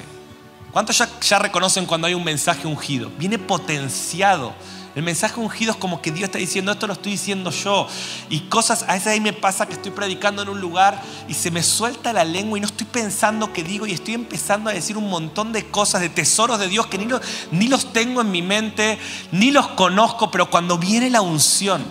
¿Cuántos 0.71 1.03
ya 1.21 1.39
reconocen 1.39 1.87
cuando 1.87 2.07
hay 2.07 2.15
un 2.15 2.25
mensaje 2.25 2.67
ungido? 2.67 3.11
Viene 3.19 3.39
potenciado 3.39 4.55
el 4.95 5.03
mensaje 5.03 5.41
ungido 5.41 5.73
es 5.73 5.79
como 5.79 6.03
que 6.03 6.13
Dios 6.13 6.25
está 6.25 6.39
diciendo, 6.39 6.71
esto 6.71 6.87
lo 6.87 6.93
estoy 6.93 7.13
diciendo 7.13 7.51
yo. 7.51 7.87
Y 8.29 8.41
cosas, 8.41 8.85
a 8.87 8.93
veces 8.93 9.09
ahí 9.09 9.21
me 9.21 9.33
pasa 9.33 9.65
que 9.67 9.73
estoy 9.73 9.91
predicando 9.91 10.43
en 10.43 10.51
un 10.51 10.61
lugar 10.61 11.01
y 11.29 11.35
se 11.35 11.51
me 11.51 11.63
suelta 11.63 12.13
la 12.13 12.25
lengua 12.25 12.59
y 12.59 12.61
no 12.61 12.67
estoy 12.67 12.87
pensando 12.87 13.55
qué 13.55 13.63
digo 13.63 13.87
y 13.87 13.93
estoy 13.93 14.15
empezando 14.15 14.69
a 14.69 14.75
decir 14.75 14.99
un 14.99 15.09
montón 15.09 15.53
de 15.53 15.67
cosas, 15.67 16.03
de 16.03 16.11
tesoros 16.11 16.59
de 16.59 16.69
Dios 16.69 16.89
que 16.89 16.99
ni, 16.99 17.07
ni 17.53 17.69
los 17.69 17.93
tengo 17.95 18.21
en 18.21 18.31
mi 18.31 18.43
mente, 18.43 18.99
ni 19.31 19.51
los 19.51 19.69
conozco, 19.69 20.31
pero 20.31 20.51
cuando 20.51 20.77
viene 20.77 21.09
la 21.09 21.23
unción, 21.23 21.83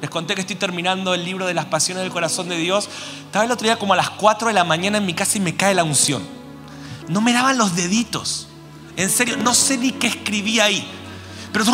les 0.00 0.10
conté 0.10 0.34
que 0.34 0.40
estoy 0.40 0.56
terminando 0.56 1.14
el 1.14 1.24
libro 1.24 1.46
de 1.46 1.54
las 1.54 1.66
pasiones 1.66 2.02
del 2.02 2.12
corazón 2.12 2.48
de 2.48 2.56
Dios, 2.56 2.88
estaba 3.24 3.44
el 3.44 3.52
otro 3.52 3.66
día 3.66 3.78
como 3.78 3.92
a 3.92 3.96
las 3.96 4.10
4 4.10 4.48
de 4.48 4.54
la 4.54 4.64
mañana 4.64 4.98
en 4.98 5.06
mi 5.06 5.14
casa 5.14 5.38
y 5.38 5.40
me 5.40 5.54
cae 5.54 5.74
la 5.74 5.84
unción. 5.84 6.22
No 7.08 7.20
me 7.20 7.32
daban 7.32 7.56
los 7.56 7.76
deditos. 7.76 8.48
En 8.96 9.10
serio, 9.10 9.36
no 9.36 9.54
sé 9.54 9.78
ni 9.78 9.92
qué 9.92 10.08
escribí 10.08 10.58
ahí 10.58 10.97
pero 11.52 11.64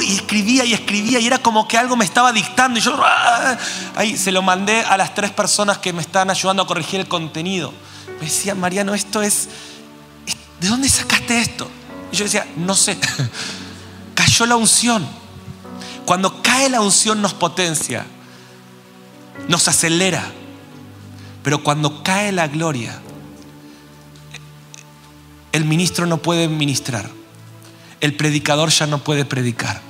y 0.00 0.14
escribía 0.14 0.64
y 0.64 0.74
escribía 0.74 1.18
y 1.18 1.26
era 1.26 1.38
como 1.38 1.66
que 1.66 1.78
algo 1.78 1.96
me 1.96 2.04
estaba 2.04 2.32
dictando 2.32 2.78
y 2.78 2.82
yo 2.82 3.00
¡ah! 3.02 3.56
ahí 3.96 4.16
se 4.16 4.30
lo 4.30 4.42
mandé 4.42 4.82
a 4.82 4.96
las 4.96 5.14
tres 5.14 5.30
personas 5.30 5.78
que 5.78 5.92
me 5.92 6.02
están 6.02 6.30
ayudando 6.30 6.62
a 6.62 6.66
corregir 6.66 7.00
el 7.00 7.08
contenido. 7.08 7.72
Me 8.20 8.26
decía, 8.26 8.54
Mariano, 8.54 8.94
esto 8.94 9.22
es, 9.22 9.48
¿de 10.60 10.68
dónde 10.68 10.88
sacaste 10.88 11.40
esto? 11.40 11.68
Y 12.12 12.16
yo 12.16 12.24
decía, 12.24 12.46
no 12.56 12.74
sé, 12.74 12.98
cayó 14.14 14.46
la 14.46 14.56
unción. 14.56 15.06
Cuando 16.04 16.42
cae 16.42 16.68
la 16.68 16.80
unción 16.80 17.22
nos 17.22 17.32
potencia, 17.32 18.04
nos 19.48 19.66
acelera, 19.66 20.24
pero 21.42 21.62
cuando 21.62 22.02
cae 22.02 22.32
la 22.32 22.48
gloria, 22.48 23.00
el 25.52 25.64
ministro 25.64 26.06
no 26.06 26.18
puede 26.18 26.48
ministrar 26.48 27.21
el 28.02 28.14
predicador 28.14 28.68
ya 28.70 28.86
no 28.86 28.98
puede 28.98 29.24
predicar. 29.24 29.80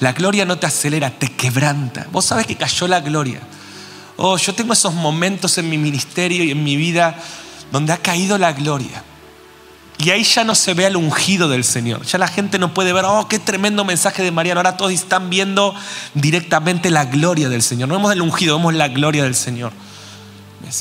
La 0.00 0.12
gloria 0.12 0.44
no 0.44 0.58
te 0.58 0.66
acelera, 0.66 1.10
te 1.10 1.28
quebranta. 1.28 2.08
Vos 2.12 2.26
sabes 2.26 2.46
que 2.46 2.56
cayó 2.56 2.88
la 2.88 3.00
gloria. 3.00 3.40
Oh, 4.16 4.36
yo 4.36 4.52
tengo 4.52 4.72
esos 4.72 4.92
momentos 4.92 5.56
en 5.58 5.70
mi 5.70 5.78
ministerio 5.78 6.42
y 6.42 6.50
en 6.50 6.64
mi 6.64 6.76
vida 6.76 7.18
donde 7.70 7.92
ha 7.92 7.98
caído 7.98 8.36
la 8.36 8.52
gloria. 8.52 9.04
Y 9.98 10.10
ahí 10.10 10.24
ya 10.24 10.42
no 10.42 10.56
se 10.56 10.74
ve 10.74 10.86
el 10.86 10.96
ungido 10.96 11.48
del 11.48 11.62
Señor. 11.62 12.04
Ya 12.04 12.18
la 12.18 12.28
gente 12.28 12.58
no 12.58 12.74
puede 12.74 12.92
ver, 12.92 13.04
oh, 13.06 13.28
qué 13.28 13.38
tremendo 13.38 13.84
mensaje 13.84 14.24
de 14.24 14.32
Mariano. 14.32 14.58
Ahora 14.58 14.76
todos 14.76 14.90
están 14.92 15.30
viendo 15.30 15.72
directamente 16.14 16.90
la 16.90 17.04
gloria 17.04 17.48
del 17.48 17.62
Señor. 17.62 17.88
No 17.88 17.94
vemos 17.94 18.12
el 18.12 18.22
ungido, 18.22 18.56
vemos 18.56 18.74
la 18.74 18.88
gloria 18.88 19.22
del 19.22 19.36
Señor. 19.36 19.72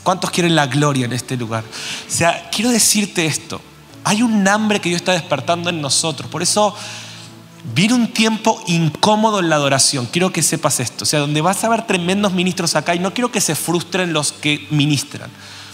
¿Cuántos 0.02 0.32
quieren 0.32 0.56
la 0.56 0.66
gloria 0.66 1.06
en 1.06 1.14
este 1.14 1.38
lugar? 1.38 1.64
O 1.64 2.12
sea, 2.12 2.50
quiero 2.52 2.72
decirte 2.72 3.28
esto. 3.28 3.62
Hay 4.06 4.22
un 4.22 4.48
hambre 4.48 4.80
que 4.80 4.90
Dios 4.90 5.02
está 5.02 5.14
despertando 5.14 5.70
en 5.70 5.82
nosotros. 5.82 6.30
Por 6.30 6.44
eso 6.44 6.76
viene 7.74 7.96
un 7.96 8.08
tiempo 8.14 8.62
incómodo 8.68 9.40
en 9.40 9.50
la 9.50 9.56
adoración. 9.56 10.06
Quiero 10.06 10.32
que 10.32 10.44
sepas 10.44 10.80
esto. 10.80 11.04
O 11.04 11.08
sea, 11.08 11.20
donde 11.20 11.42
vas 11.42 11.64
a 11.64 11.70
ver 11.70 11.88
tremendos 11.88 12.32
ministros 12.32 12.76
acá 12.76 12.94
y 12.94 13.00
no 13.00 13.16
quiero 13.16 13.32
que 13.32 13.42
se 13.42 13.56
frustren 13.56 14.14
los 14.14 14.32
que 14.32 14.68
ministran. 14.70 15.32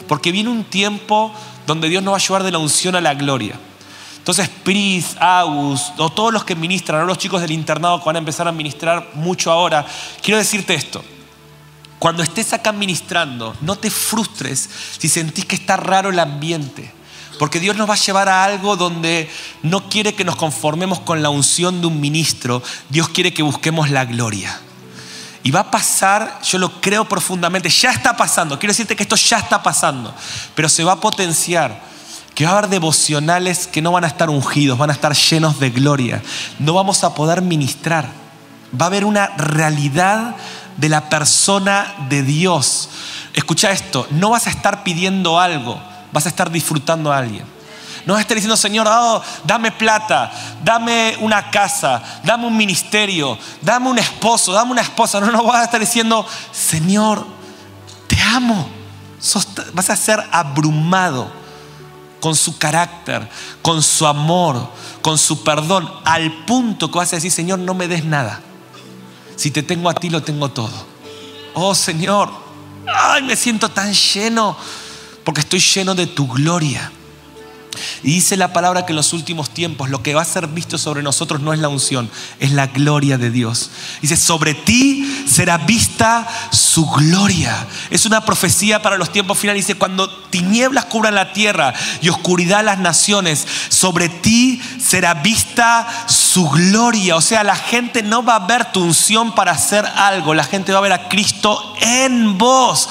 Porque 0.08 0.32
viene 0.32 0.50
un 0.50 0.64
tiempo 0.64 1.34
donde 1.68 1.90
Dios 1.90 2.02
nos 2.04 2.14
va 2.14 2.18
a 2.18 2.22
llevar 2.22 2.44
de 2.44 2.52
la 2.52 2.58
unción 2.58 2.96
a 2.96 3.02
la 3.02 3.14
gloria. 3.16 3.60
Entonces, 4.18 4.48
Pris, 4.48 5.18
Agus, 5.20 5.92
o 5.98 6.10
todos 6.10 6.32
los 6.32 6.46
que 6.46 6.56
ministran, 6.56 7.02
o 7.02 7.06
los 7.06 7.18
chicos 7.18 7.42
del 7.42 7.52
internado 7.52 8.00
que 8.00 8.06
van 8.06 8.16
a 8.16 8.20
empezar 8.20 8.48
a 8.48 8.54
ministrar 8.54 9.10
mucho 9.16 9.52
ahora, 9.52 9.86
quiero 10.22 10.38
decirte 10.38 10.74
esto. 10.74 11.04
Cuando 12.00 12.24
estés 12.24 12.54
acá 12.54 12.72
ministrando, 12.72 13.56
no 13.60 13.76
te 13.76 13.92
frustres 13.92 14.70
si 14.98 15.10
sentís 15.10 15.46
que 15.46 15.56
está 15.56 15.76
raro 15.76 16.10
el 16.10 16.20
ambiente. 16.20 17.01
Porque 17.42 17.60
Dios 17.60 17.76
nos 17.76 17.90
va 17.90 17.96
a 17.96 17.98
llevar 17.98 18.30
a 18.30 18.44
algo 18.44 18.76
donde 18.76 19.28
no 19.64 19.90
quiere 19.90 20.14
que 20.14 20.24
nos 20.24 20.36
conformemos 20.36 21.00
con 21.00 21.24
la 21.24 21.32
unción 21.32 21.82
de 21.82 21.88
un 21.88 22.00
ministro, 22.00 22.62
Dios 22.90 23.10
quiere 23.10 23.34
que 23.34 23.42
busquemos 23.42 23.90
la 23.90 24.06
gloria. 24.06 24.60
Y 25.42 25.50
va 25.50 25.62
a 25.62 25.72
pasar, 25.72 26.40
yo 26.44 26.60
lo 26.60 26.80
creo 26.82 27.06
profundamente, 27.06 27.68
ya 27.68 27.90
está 27.90 28.16
pasando, 28.16 28.60
quiero 28.60 28.74
decirte 28.74 28.96
que 28.96 29.02
esto 29.02 29.16
ya 29.16 29.40
está 29.40 29.64
pasando, 29.64 30.14
pero 30.54 30.70
se 30.70 30.84
va 30.84 30.92
a 30.92 31.00
potenciar, 31.00 31.82
que 32.36 32.46
va 32.46 32.52
a 32.52 32.58
haber 32.60 32.70
devocionales 32.70 33.66
que 33.66 33.82
no 33.82 33.92
van 33.92 34.04
a 34.04 34.08
estar 34.10 34.30
ungidos, 34.30 34.78
van 34.78 34.92
a 34.92 34.94
estar 34.94 35.16
llenos 35.16 35.60
de 35.60 35.72
gloria, 35.72 36.22
no 36.60 36.76
vamos 36.76 37.04
a 37.04 37.16
poder 37.16 37.42
ministrar, 37.42 38.08
va 38.80 38.86
a 38.86 38.90
haber 38.90 39.04
una 39.04 39.26
realidad 39.38 40.36
de 40.78 40.90
la 40.90 41.10
persona 41.10 41.92
de 42.08 42.22
Dios. 42.22 42.90
Escucha 43.34 43.72
esto, 43.72 44.06
no 44.12 44.30
vas 44.30 44.46
a 44.46 44.52
estar 44.52 44.84
pidiendo 44.84 45.40
algo, 45.40 45.82
vas 46.12 46.26
a 46.26 46.30
estar 46.30 46.52
disfrutando 46.52 47.12
a 47.12 47.18
alguien. 47.18 47.46
No 48.06 48.14
vas 48.14 48.20
a 48.20 48.22
estar 48.22 48.36
diciendo, 48.36 48.58
Señor, 48.58 48.88
oh, 48.90 49.22
dame 49.44 49.72
plata, 49.72 50.32
dame 50.64 51.16
una 51.20 51.52
casa, 51.52 52.02
dame 52.24 52.48
un 52.48 52.58
ministerio, 52.58 53.38
dame 53.62 53.90
un 53.90 54.00
esposo, 54.00 54.52
dame 54.52 54.72
una 54.72 54.82
esposa. 54.82 55.20
No, 55.20 55.32
no 55.32 55.44
vas 55.44 55.62
a 55.62 55.66
estar 55.66 55.80
diciendo, 55.80 56.26
Señor, 56.52 57.26
te 58.08 58.20
amo. 58.22 58.68
vas 59.74 59.90
a 59.90 59.96
ser 59.96 60.20
abrumado 60.32 61.32
con 62.20 62.36
su 62.36 62.58
carácter, 62.58 63.28
con 63.62 63.84
su 63.84 64.08
amor, 64.08 64.70
con 65.02 65.18
su 65.18 65.44
perdón, 65.44 65.92
al 66.06 66.32
punto 66.46 66.90
que 66.92 66.98
vas 66.98 67.14
a 67.14 67.18
decir, 67.18 67.32
Señor, 67.32 67.60
no 67.60 67.74
me 67.74 67.88
des 67.88 68.04
nada. 68.04 68.40
Si 69.36 69.52
te 69.52 69.64
tengo 69.64 69.90
a 69.90 69.94
ti, 69.94 70.10
lo 70.10 70.22
tengo 70.22 70.50
todo. 70.50 70.92
Oh 71.54 71.76
Señor, 71.76 72.32
ay, 72.88 73.24
me 73.24 73.36
siento 73.36 73.70
tan 73.70 73.94
lleno 73.94 74.56
porque 75.24 75.42
estoy 75.42 75.60
lleno 75.60 75.96
de 75.96 76.08
tu 76.08 76.28
gloria. 76.28 76.92
Y 78.04 78.12
dice 78.12 78.36
la 78.36 78.52
palabra 78.52 78.86
que 78.86 78.92
en 78.92 78.98
los 78.98 79.14
últimos 79.14 79.50
tiempos 79.50 79.90
lo 79.90 80.04
que 80.04 80.14
va 80.14 80.22
a 80.22 80.26
ser 80.26 80.48
visto 80.48 80.78
sobre 80.78 81.04
nosotros 81.04 81.42
no 81.42 81.54
es 81.54 81.60
la 81.60 81.70
unción, 81.70 82.10
es 82.40 82.52
la 82.52 82.68
gloria 82.68 83.18
de 83.18 83.32
Dios. 83.32 83.70
Dice, 84.02 84.18
sobre 84.18 84.54
ti 84.54 85.26
será 85.28 85.58
vista 85.58 86.28
su 86.52 86.86
gloria. 86.90 87.68
Es 87.90 88.06
una 88.06 88.26
profecía 88.26 88.82
para 88.82 88.98
los 88.98 89.12
tiempos 89.12 89.38
finales. 89.38 89.66
Dice, 89.66 89.78
cuando 89.78 90.10
tinieblas 90.30 90.86
cubran 90.86 91.16
la 91.16 91.34
tierra 91.34 91.74
y 92.02 92.10
oscuridad 92.10 92.64
las 92.64 92.80
naciones, 92.80 93.46
sobre 93.70 94.10
ti 94.10 94.62
será 94.84 95.16
vista 95.16 95.88
su 96.08 96.50
gloria. 96.50 97.16
O 97.16 97.22
sea, 97.22 97.44
la 97.44 97.56
gente 97.56 98.04
no 98.04 98.24
va 98.24 98.36
a 98.36 98.48
ver 98.48 98.72
tu 98.72 98.82
unción 98.82 99.34
para 99.34 99.52
hacer 99.52 99.86
algo, 99.86 100.34
la 100.34 100.44
gente 100.44 100.74
va 100.74 100.80
a 100.80 100.82
ver 100.82 100.94
a 100.94 101.08
Cristo 101.08 101.76
en 101.80 102.38
vos. 102.38 102.90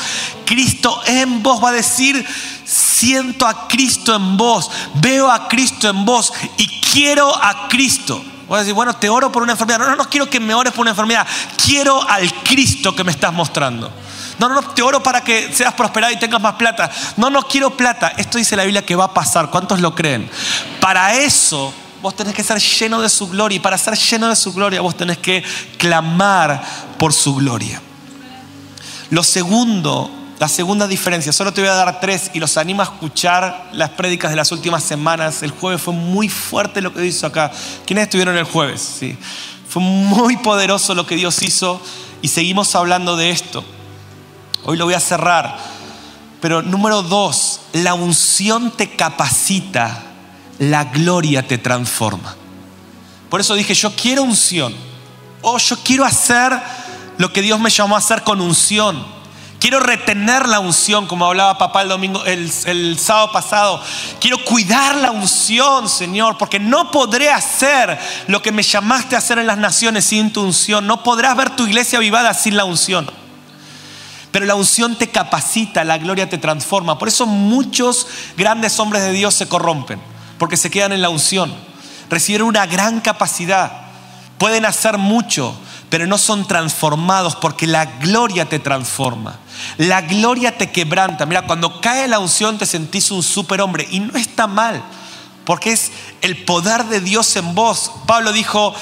Cristo 0.50 1.00
en 1.06 1.44
vos 1.44 1.62
va 1.62 1.68
a 1.68 1.72
decir, 1.72 2.26
siento 2.64 3.46
a 3.46 3.68
Cristo 3.68 4.16
en 4.16 4.36
vos, 4.36 4.68
veo 4.94 5.30
a 5.30 5.46
Cristo 5.46 5.88
en 5.88 6.04
vos 6.04 6.32
y 6.56 6.66
quiero 6.80 7.32
a 7.32 7.68
Cristo. 7.68 8.20
Voy 8.48 8.56
a 8.56 8.60
decir, 8.62 8.74
bueno, 8.74 8.92
te 8.96 9.08
oro 9.08 9.30
por 9.30 9.44
una 9.44 9.52
enfermedad. 9.52 9.78
No, 9.78 9.90
no, 9.90 9.94
no 9.94 10.10
quiero 10.10 10.28
que 10.28 10.40
me 10.40 10.52
ores 10.52 10.72
por 10.72 10.80
una 10.80 10.90
enfermedad. 10.90 11.24
Quiero 11.64 12.02
al 12.02 12.34
Cristo 12.42 12.96
que 12.96 13.04
me 13.04 13.12
estás 13.12 13.32
mostrando. 13.32 13.92
No, 14.40 14.48
no, 14.48 14.56
no, 14.56 14.62
te 14.62 14.82
oro 14.82 15.00
para 15.00 15.22
que 15.22 15.52
seas 15.54 15.72
prosperado 15.72 16.12
y 16.12 16.18
tengas 16.18 16.40
más 16.40 16.54
plata. 16.54 16.90
No, 17.16 17.30
no 17.30 17.42
quiero 17.42 17.76
plata. 17.76 18.08
Esto 18.16 18.36
dice 18.36 18.56
la 18.56 18.64
Biblia 18.64 18.84
que 18.84 18.96
va 18.96 19.04
a 19.04 19.14
pasar. 19.14 19.50
¿Cuántos 19.50 19.78
lo 19.78 19.94
creen? 19.94 20.28
Para 20.80 21.14
eso 21.14 21.72
vos 22.02 22.16
tenés 22.16 22.34
que 22.34 22.42
ser 22.42 22.58
lleno 22.58 23.00
de 23.00 23.08
su 23.08 23.28
gloria. 23.28 23.54
Y 23.54 23.60
para 23.60 23.78
ser 23.78 23.96
lleno 23.96 24.28
de 24.28 24.34
su 24.34 24.52
gloria, 24.52 24.80
vos 24.80 24.96
tenés 24.96 25.18
que 25.18 25.44
clamar 25.78 26.60
por 26.98 27.12
su 27.12 27.36
gloria. 27.36 27.80
Lo 29.10 29.22
segundo 29.22 30.19
la 30.40 30.48
segunda 30.48 30.88
diferencia, 30.88 31.34
solo 31.34 31.52
te 31.52 31.60
voy 31.60 31.68
a 31.68 31.74
dar 31.74 32.00
tres 32.00 32.30
y 32.32 32.40
los 32.40 32.56
animo 32.56 32.80
a 32.80 32.86
escuchar 32.86 33.68
las 33.74 33.90
prédicas 33.90 34.30
de 34.30 34.36
las 34.36 34.50
últimas 34.52 34.82
semanas. 34.82 35.42
El 35.42 35.50
jueves 35.50 35.82
fue 35.82 35.92
muy 35.92 36.30
fuerte 36.30 36.80
lo 36.80 36.94
que 36.94 37.04
hizo 37.04 37.26
acá. 37.26 37.52
¿Quiénes 37.84 38.04
estuvieron 38.04 38.38
el 38.38 38.44
jueves? 38.44 38.80
Sí. 38.80 39.18
Fue 39.68 39.82
muy 39.82 40.38
poderoso 40.38 40.94
lo 40.94 41.06
que 41.06 41.14
Dios 41.16 41.42
hizo 41.42 41.78
y 42.22 42.28
seguimos 42.28 42.74
hablando 42.74 43.16
de 43.18 43.28
esto. 43.28 43.62
Hoy 44.64 44.78
lo 44.78 44.86
voy 44.86 44.94
a 44.94 45.00
cerrar. 45.00 45.58
Pero 46.40 46.62
número 46.62 47.02
dos, 47.02 47.60
la 47.74 47.92
unción 47.92 48.70
te 48.70 48.96
capacita, 48.96 50.04
la 50.58 50.84
gloria 50.84 51.46
te 51.46 51.58
transforma. 51.58 52.34
Por 53.28 53.42
eso 53.42 53.54
dije, 53.54 53.74
yo 53.74 53.94
quiero 53.94 54.22
unción. 54.22 54.74
O 55.42 55.58
yo 55.58 55.76
quiero 55.84 56.06
hacer 56.06 56.50
lo 57.18 57.30
que 57.30 57.42
Dios 57.42 57.60
me 57.60 57.68
llamó 57.68 57.94
a 57.94 57.98
hacer 57.98 58.22
con 58.22 58.40
unción. 58.40 59.19
Quiero 59.60 59.78
retener 59.78 60.48
la 60.48 60.58
unción, 60.58 61.06
como 61.06 61.26
hablaba 61.26 61.58
papá 61.58 61.82
el 61.82 61.90
domingo, 61.90 62.24
el, 62.24 62.98
sábado 62.98 63.30
pasado. 63.30 63.82
Quiero 64.18 64.42
cuidar 64.42 64.96
la 64.96 65.10
unción, 65.10 65.86
Señor, 65.86 66.38
porque 66.38 66.58
no 66.58 66.90
podré 66.90 67.30
hacer 67.30 67.98
lo 68.26 68.40
que 68.40 68.52
me 68.52 68.62
llamaste 68.62 69.14
a 69.14 69.18
hacer 69.18 69.38
en 69.38 69.46
las 69.46 69.58
naciones 69.58 70.06
sin 70.06 70.32
tu 70.32 70.42
unción. 70.42 70.86
No 70.86 71.02
podrás 71.02 71.36
ver 71.36 71.50
tu 71.56 71.66
iglesia 71.66 71.98
vivada 71.98 72.32
sin 72.32 72.56
la 72.56 72.64
unción. 72.64 73.10
Pero 74.32 74.46
la 74.46 74.54
unción 74.54 74.96
te 74.96 75.10
capacita, 75.10 75.84
la 75.84 75.98
gloria 75.98 76.30
te 76.30 76.38
transforma. 76.38 76.98
Por 76.98 77.08
eso 77.08 77.26
muchos 77.26 78.06
grandes 78.38 78.80
hombres 78.80 79.02
de 79.02 79.12
Dios 79.12 79.34
se 79.34 79.46
corrompen, 79.46 80.00
porque 80.38 80.56
se 80.56 80.70
quedan 80.70 80.92
en 80.92 81.02
la 81.02 81.10
unción. 81.10 81.54
Reciben 82.08 82.42
una 82.42 82.64
gran 82.64 83.00
capacidad, 83.00 83.72
pueden 84.38 84.64
hacer 84.64 84.96
mucho, 84.96 85.54
pero 85.90 86.06
no 86.06 86.16
son 86.16 86.48
transformados 86.48 87.36
porque 87.36 87.66
la 87.66 87.84
gloria 87.84 88.48
te 88.48 88.58
transforma. 88.58 89.38
La 89.76 90.02
gloria 90.02 90.56
te 90.56 90.70
quebranta. 90.70 91.26
Mira, 91.26 91.46
cuando 91.46 91.80
cae 91.80 92.08
la 92.08 92.18
unción 92.18 92.58
te 92.58 92.66
sentís 92.66 93.10
un 93.10 93.22
superhombre 93.22 93.86
y 93.90 94.00
no 94.00 94.16
está 94.16 94.46
mal, 94.46 94.82
porque 95.44 95.72
es 95.72 95.92
el 96.20 96.44
poder 96.44 96.84
de 96.84 97.00
Dios 97.00 97.34
en 97.36 97.54
vos. 97.54 97.92
Pablo 98.06 98.32
dijo, 98.32 98.74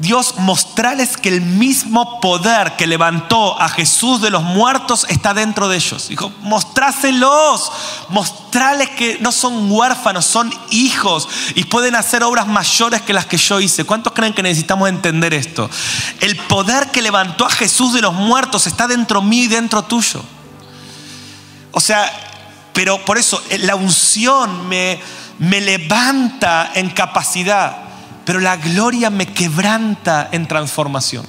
Dios 0.00 0.34
mostrarles 0.38 1.16
que 1.16 1.28
el 1.28 1.40
mismo 1.40 2.20
poder 2.20 2.76
que 2.76 2.86
levantó 2.86 3.60
a 3.60 3.68
Jesús 3.68 4.20
de 4.20 4.30
los 4.30 4.42
muertos 4.42 5.06
está 5.08 5.34
dentro 5.34 5.68
de 5.68 5.76
ellos. 5.76 6.08
Dijo, 6.08 6.32
mostráselos, 6.40 7.70
mostrarles 8.08 8.90
que 8.90 9.18
no 9.20 9.30
son 9.30 9.70
huérfanos, 9.70 10.24
son 10.24 10.52
hijos 10.70 11.28
y 11.54 11.64
pueden 11.64 11.94
hacer 11.94 12.24
obras 12.24 12.46
mayores 12.46 13.02
que 13.02 13.12
las 13.12 13.26
que 13.26 13.36
yo 13.36 13.60
hice. 13.60 13.84
¿Cuántos 13.84 14.12
creen 14.12 14.34
que 14.34 14.42
necesitamos 14.42 14.88
entender 14.88 15.34
esto? 15.34 15.70
El 16.20 16.36
poder 16.36 16.90
que 16.90 17.02
levantó 17.02 17.46
a 17.46 17.50
Jesús 17.50 17.92
de 17.92 18.00
los 18.00 18.14
muertos 18.14 18.66
está 18.66 18.88
dentro 18.88 19.22
mío 19.22 19.44
y 19.44 19.48
dentro 19.48 19.82
tuyo. 19.82 20.22
O 21.70 21.80
sea, 21.80 22.10
pero 22.72 23.04
por 23.04 23.18
eso 23.18 23.42
eh, 23.50 23.58
la 23.58 23.76
unción 23.76 24.68
me, 24.68 25.00
me 25.38 25.60
levanta 25.60 26.72
en 26.74 26.90
capacidad 26.90 27.91
pero 28.24 28.40
la 28.40 28.56
gloria 28.56 29.10
me 29.10 29.26
quebranta 29.26 30.28
en 30.32 30.46
transformación. 30.46 31.26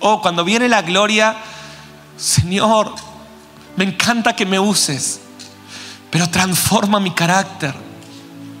Oh, 0.00 0.20
cuando 0.22 0.44
viene 0.44 0.68
la 0.68 0.82
gloria, 0.82 1.36
Señor, 2.16 2.94
me 3.76 3.84
encanta 3.84 4.34
que 4.34 4.46
me 4.46 4.58
uses, 4.58 5.20
pero 6.10 6.28
transforma 6.28 7.00
mi 7.00 7.10
carácter 7.10 7.87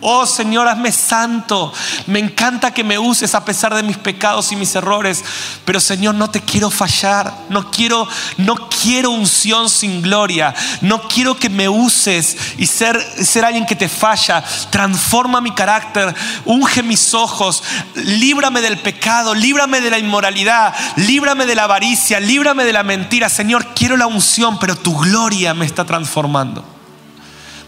Oh 0.00 0.26
Señor, 0.26 0.68
hazme 0.68 0.92
santo. 0.92 1.72
Me 2.06 2.20
encanta 2.20 2.72
que 2.72 2.84
me 2.84 2.98
uses 2.98 3.34
a 3.34 3.44
pesar 3.44 3.74
de 3.74 3.82
mis 3.82 3.96
pecados 3.96 4.52
y 4.52 4.56
mis 4.56 4.74
errores. 4.76 5.24
Pero 5.64 5.80
Señor, 5.80 6.14
no 6.14 6.30
te 6.30 6.40
quiero 6.40 6.70
fallar. 6.70 7.34
No 7.48 7.70
quiero, 7.70 8.06
no 8.36 8.54
quiero 8.68 9.10
unción 9.10 9.68
sin 9.68 10.00
gloria. 10.00 10.54
No 10.82 11.02
quiero 11.08 11.36
que 11.36 11.48
me 11.48 11.68
uses 11.68 12.36
y 12.58 12.66
ser, 12.66 13.00
ser 13.24 13.44
alguien 13.44 13.66
que 13.66 13.74
te 13.74 13.88
falla. 13.88 14.44
Transforma 14.70 15.40
mi 15.40 15.50
carácter. 15.50 16.14
Unge 16.44 16.84
mis 16.84 17.12
ojos. 17.14 17.64
Líbrame 17.94 18.60
del 18.60 18.78
pecado. 18.78 19.34
Líbrame 19.34 19.80
de 19.80 19.90
la 19.90 19.98
inmoralidad. 19.98 20.74
Líbrame 20.94 21.44
de 21.44 21.56
la 21.56 21.64
avaricia. 21.64 22.20
Líbrame 22.20 22.64
de 22.64 22.72
la 22.72 22.84
mentira. 22.84 23.28
Señor, 23.28 23.74
quiero 23.74 23.96
la 23.96 24.06
unción, 24.06 24.60
pero 24.60 24.76
tu 24.76 24.96
gloria 24.96 25.54
me 25.54 25.66
está 25.66 25.84
transformando. 25.84 26.77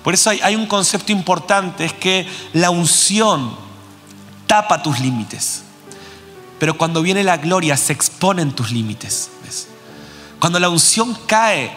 Por 0.03 0.15
eso 0.15 0.31
hay, 0.31 0.57
un 0.57 0.67
concepto 0.67 1.13
importante, 1.13 1.85
es 1.85 1.93
que 1.93 2.27
la 2.53 2.71
unción 2.71 3.55
tapa 4.47 4.83
tus 4.83 4.99
límites. 5.01 5.65
Pero 6.59 6.77
cuando 6.77 7.03
viene 7.03 7.23
la 7.23 7.37
gloria 7.37 7.77
se 7.77 7.93
exponen 7.93 8.53
tus 8.53 8.71
límites. 8.71 9.31
Cuando 10.39 10.59
la 10.59 10.71
unción 10.71 11.17
cae, 11.27 11.71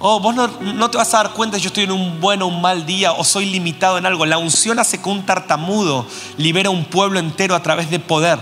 oh, 0.00 0.18
vos 0.18 0.34
no, 0.34 0.48
no, 0.48 0.90
te 0.90 0.98
vas 0.98 1.14
a 1.14 1.18
dar 1.18 1.32
cuenta 1.32 1.56
si 1.56 1.62
yo 1.62 1.68
estoy 1.68 1.84
en 1.84 1.92
un 1.92 2.20
buen 2.20 2.42
o 2.42 2.48
un 2.48 2.60
mal 2.60 2.84
día 2.86 3.12
o 3.12 3.22
soy 3.22 3.46
limitado 3.46 3.98
en 3.98 4.06
algo. 4.06 4.26
La 4.26 4.38
unción 4.38 4.80
hace 4.80 5.00
que 5.00 5.08
un 5.08 5.24
tartamudo 5.24 6.06
libera 6.36 6.70
un 6.70 6.84
pueblo 6.86 7.20
entero 7.20 7.54
a 7.54 7.62
través 7.62 7.88
de 7.88 8.00
poder. 8.00 8.40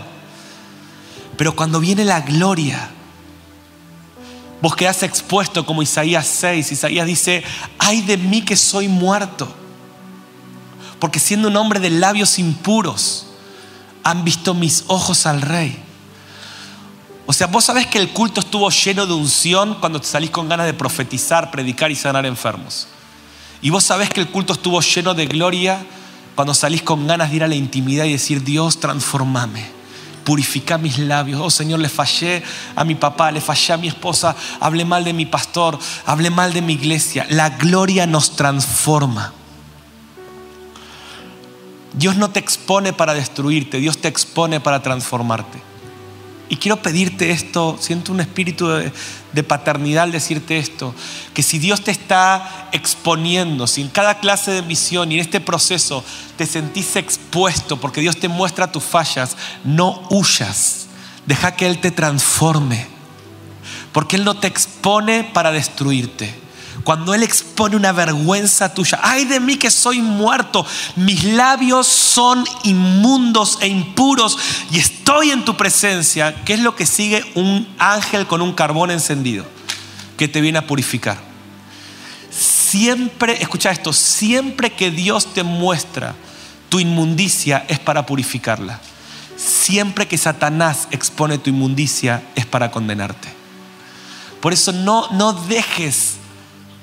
Pero 1.37 1.55
cuando 1.55 1.81
viene 1.81 2.05
la 2.05 2.23
gloria, 2.23 2.91
vos 4.61 4.75
quedás 4.75 5.03
expuesto 5.03 5.65
como 5.65 5.83
Isaías 5.83 6.27
6. 6.27 6.73
Isaías 6.73 7.07
dice, 7.07 7.45
ay 7.79 8.03
de 8.03 8.17
mí 8.17 8.43
que 8.43 8.57
soy 8.57 8.89
muerto. 8.89 9.49
Porque 10.99 11.21
siendo 11.21 11.49
un 11.49 11.57
hombre 11.57 11.81
de 11.81 11.91
labios 11.91 12.39
impuros, 12.39 13.27
han 14.03 14.25
visto 14.25 14.55
mis 14.55 14.85
ojos 14.89 15.27
al 15.27 15.43
rey. 15.43 15.79
O 17.27 17.33
sea, 17.33 17.47
vos 17.47 17.65
sabés 17.65 17.87
que 17.87 17.99
el 17.99 18.09
culto 18.09 18.41
estuvo 18.41 18.71
lleno 18.71 19.07
de 19.07 19.13
unción 19.13 19.77
cuando 19.81 20.01
te 20.01 20.09
salís 20.09 20.31
con 20.31 20.49
ganas 20.49 20.67
de 20.67 20.75
profetizar, 20.75 21.51
predicar 21.51 21.91
y 21.91 21.95
sanar 21.95 22.25
enfermos. 22.27 22.89
Y 23.61 23.71
vos 23.71 23.85
sabés 23.85 24.09
que 24.11 24.21
el 24.21 24.31
culto 24.31 24.55
estuvo 24.55 24.81
lleno 24.81 25.15
de 25.15 25.27
gloria 25.27 25.79
cuando 26.35 26.55
salís 26.55 26.83
con 26.83 27.07
ganas 27.07 27.31
de 27.31 27.37
ir 27.37 27.45
a 27.45 27.49
la 27.49 27.55
intimidad 27.55 28.07
y 28.07 28.13
decir, 28.13 28.43
Dios, 28.45 28.81
transformame 28.81 29.78
purifica 30.29 30.77
mis 30.77 30.99
labios. 30.99 31.41
Oh 31.43 31.49
Señor, 31.49 31.81
le 31.81 31.89
fallé 31.89 32.43
a 32.77 32.85
mi 32.85 32.95
papá, 32.95 33.33
le 33.33 33.41
fallé 33.41 33.73
a 33.73 33.79
mi 33.79 33.89
esposa, 33.89 34.37
hablé 34.61 34.85
mal 34.85 35.03
de 35.03 35.15
mi 35.15 35.25
pastor, 35.25 35.79
hablé 36.05 36.29
mal 36.29 36.53
de 36.53 36.61
mi 36.61 36.75
iglesia. 36.75 37.27
La 37.31 37.49
gloria 37.49 38.07
nos 38.07 38.37
transforma. 38.37 39.33
Dios 41.95 42.17
no 42.17 42.29
te 42.29 42.41
expone 42.41 42.93
para 42.93 43.15
destruirte, 43.15 43.79
Dios 43.79 43.97
te 43.97 44.09
expone 44.09 44.61
para 44.61 44.83
transformarte. 44.83 45.68
Y 46.49 46.57
quiero 46.57 46.81
pedirte 46.81 47.31
esto, 47.31 47.77
siento 47.79 48.13
un 48.13 48.21
espíritu 48.21 48.69
de, 48.69 49.43
paternidad 49.43 50.05
al 50.05 50.13
decirte 50.13 50.59
esto, 50.59 50.95
que 51.33 51.45
si 51.45 51.59
Dios 51.59 51.83
te 51.83 51.93
está 51.93 52.69
exponiendo, 52.73 53.67
si 53.67 53.83
en 53.83 53.89
cada 53.89 54.19
clase 54.19 54.51
de 54.51 54.63
misión 54.63 55.13
y 55.13 55.15
en 55.15 55.21
este 55.21 55.41
proceso 55.41 56.03
te 56.37 56.45
sentís 56.45 56.97
expuesto 56.97 57.79
porque 57.79 58.01
Dios 58.01 58.17
te 58.17 58.27
muestra 58.27 58.73
tus 58.73 58.83
fallas, 58.83 59.37
no 59.63 60.03
huyas, 60.11 60.87
deja 61.27 61.55
que 61.55 61.67
Él 61.67 61.79
te 61.79 61.93
transforme, 61.93 62.89
porque 63.93 64.17
Él 64.17 64.25
no 64.25 64.35
te 64.35 64.49
expone 64.49 65.23
para 65.23 65.53
destruirte 65.53 66.48
cuando 66.85 67.15
Él 67.15 67.23
expone 67.23 67.77
una 67.77 67.93
vergüenza 67.93 68.73
tuya, 68.73 69.01
ay 69.03 69.25
de 69.25 69.41
mí 69.41 69.57
que 69.57 69.71
soy 69.71 70.01
muerto, 70.01 70.65
mis 70.97 71.25
labios 71.25 71.87
son 71.87 72.45
inmundos 72.63 73.59
e 73.61 73.69
impuros 73.69 74.39
y 74.71 74.79
estoy 74.79 75.31
en 75.31 75.45
tu 75.45 75.57
presencia, 75.57 76.45
¿qué 76.45 76.55
es 76.55 76.61
lo 76.61 76.77
que 76.77 76.87
sigue 76.87 77.25
un 77.35 77.69
ángel 77.79 78.27
con 78.27 78.43
un 78.43 78.53
carbón 78.53 78.91
encendido 78.91 79.45
que 80.17 80.29
te 80.29 80.41
viene 80.41 80.59
a 80.59 80.67
purificar? 80.67 81.19
Siempre, 82.31 83.43
escucha 83.43 83.71
esto, 83.71 83.93
siempre 83.93 84.73
que 84.73 84.91
Dios 84.91 85.33
te 85.33 85.43
muestra 85.43 86.15
tu 86.69 86.79
inmundicia 86.79 87.65
es 87.69 87.79
para 87.79 88.05
purificarla. 88.05 88.81
Siempre 89.37 90.07
que 90.07 90.19
Satanás 90.19 90.89
expone 90.91 91.39
tu 91.39 91.51
inmundicia 91.51 92.23
es 92.35 92.45
para 92.45 92.71
condenarte. 92.71 93.29
Por 94.41 94.53
eso 94.53 94.73
no, 94.73 95.09
no 95.13 95.33
dejes 95.33 96.18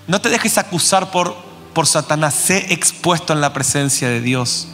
no 0.07 0.21
te 0.21 0.29
dejes 0.29 0.57
acusar 0.57 1.11
por, 1.11 1.35
por 1.73 1.87
Satanás, 1.87 2.35
sé 2.35 2.73
expuesto 2.73 3.33
en 3.33 3.41
la 3.41 3.53
presencia 3.53 4.07
de 4.07 4.21
Dios. 4.21 4.67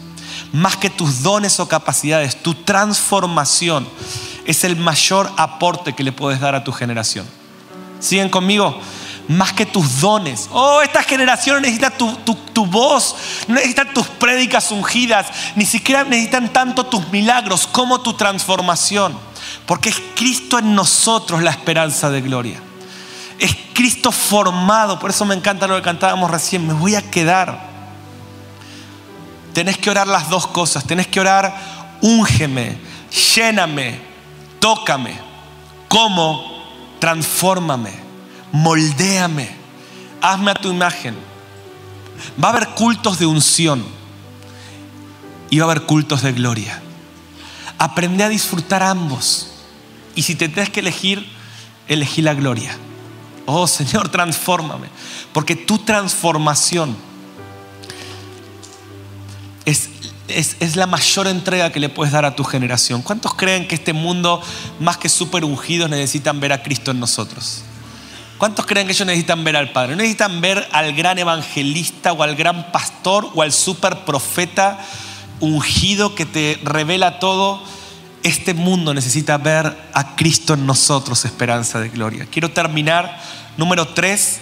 Más 0.52 0.76
que 0.76 0.89
tus 0.89 1.24
dones 1.24 1.60
o 1.60 1.67
capacidades, 1.67 2.41
tu 2.41 2.54
transformación 2.54 3.88
es 4.46 4.63
el 4.63 4.76
mayor 4.76 5.32
aporte 5.38 5.94
que 5.94 6.04
le 6.04 6.12
puedes 6.12 6.41
dar 6.41 6.56
a 6.56 6.63
tu 6.63 6.74
generación. 6.74 7.26
¿Siguen 8.00 8.30
conmigo? 8.30 8.78
Más 9.30 9.54
que 9.54 9.65
tus 9.65 10.02
dones. 10.02 10.50
Oh, 10.52 10.82
esta 10.82 11.04
generación 11.04 11.62
necesita 11.62 11.91
tu, 11.91 12.13
tu 12.54 12.65
voz, 12.65 13.15
no 13.48 13.56
necesitan 13.56 13.94
tus 13.94 14.08
prédicas 14.08 14.72
ungidas, 14.72 15.28
ni 15.56 15.65
siquiera 15.65 16.04
necesitan 16.04 16.52
tanto 16.52 16.86
tus 16.86 17.08
milagros 17.10 17.67
como 17.67 18.02
tu 18.02 18.13
transformación. 18.13 19.17
Porque 19.65 19.89
es 19.89 20.02
Cristo 20.15 20.60
en 20.60 20.76
nosotros 20.76 21.41
la 21.41 21.52
esperanza 21.52 22.10
de 22.10 22.22
gloria 22.22 22.62
es 23.41 23.58
Cristo 23.73 24.12
formado. 24.12 24.99
Por 24.99 25.10
eso 25.10 25.25
me 25.25 25.34
encanta 25.34 25.67
lo 25.67 25.75
que 25.75 25.82
cantábamos 25.82 26.30
recién. 26.30 26.65
Me 26.65 26.73
voy 26.73 26.93
a 26.93 27.01
quedar. 27.10 27.69
Tenés 29.51 29.80
que 29.80 29.89
orar 29.89 30.08
las 30.08 30.30
dos 30.30 30.45
cosas. 30.45 30.86
Tenés 30.86 31.08
que 31.08 31.19
orar, 31.19 31.97
úngeme, 32.01 32.77
lléname, 33.36 33.99
tócame. 34.60 35.19
¿Cómo? 35.88 36.49
Transfórmame, 36.99 37.91
moldéame, 38.51 39.49
hazme 40.21 40.51
a 40.51 40.54
tu 40.54 40.69
imagen. 40.69 41.17
Va 42.41 42.49
a 42.49 42.51
haber 42.51 42.69
cultos 42.69 43.17
de 43.17 43.25
unción 43.25 43.84
y 45.49 45.58
va 45.58 45.65
a 45.65 45.71
haber 45.71 45.88
cultos 45.88 46.21
de 46.21 46.32
gloria. 46.32 46.80
Aprende 47.80 48.23
a 48.23 48.30
disfrutar 48.30 48.84
ambos. 48.84 49.47
Y 50.13 50.21
si 50.21 50.36
te 50.36 50.47
tienes 50.47 50.69
que 50.69 50.82
elegir, 50.82 51.27
elegí 51.88 52.21
la 52.21 52.36
gloria. 52.36 52.77
Oh 53.45 53.67
Señor, 53.67 54.10
transfórmame. 54.10 54.88
Porque 55.34 55.56
tu 55.56 55.80
transformación 55.80 56.95
es, 59.65 59.89
es, 60.27 60.75
la 60.75 60.88
mayor 60.88 61.27
entrega 61.27 61.71
que 61.71 61.80
le 61.80 61.89
puedes 61.89 62.13
dar 62.13 62.25
a 62.25 62.36
tu 62.36 62.43
generación. 62.43 63.01
¿Cuántos 63.01 63.34
creen 63.36 63.67
que 63.67 63.75
este 63.75 63.93
mundo, 63.93 64.41
más 64.80 64.97
que 64.97 65.10
súper 65.10 65.43
ungidos, 65.43 65.89
necesitan 65.89 66.39
ver 66.39 66.54
a 66.54 66.63
Cristo 66.63 66.91
en 66.91 66.99
nosotros? 66.99 67.63
¿Cuántos 68.38 68.65
creen 68.65 68.88
que 68.88 68.93
ellos 68.93 69.06
necesitan 69.06 69.43
ver 69.43 69.56
al 69.56 69.71
Padre? 69.71 69.95
necesitan 69.95 70.41
ver 70.41 70.67
al 70.71 70.93
gran 70.93 71.19
evangelista 71.19 72.12
o 72.13 72.23
al 72.23 72.36
gran 72.36 72.71
pastor 72.71 73.30
o 73.36 73.43
al 73.43 73.51
super 73.51 74.04
profeta 74.04 74.80
ungido 75.39 76.15
que 76.15 76.25
te 76.25 76.60
revela 76.63 77.19
todo. 77.19 77.62
Este 78.23 78.53
mundo 78.53 78.93
necesita 78.93 79.38
ver 79.38 79.89
a 79.93 80.15
Cristo 80.15 80.53
en 80.53 80.65
nosotros, 80.65 81.25
esperanza 81.25 81.79
de 81.79 81.89
gloria. 81.89 82.27
Quiero 82.29 82.51
terminar. 82.51 83.19
Número 83.57 83.88
tres, 83.88 84.39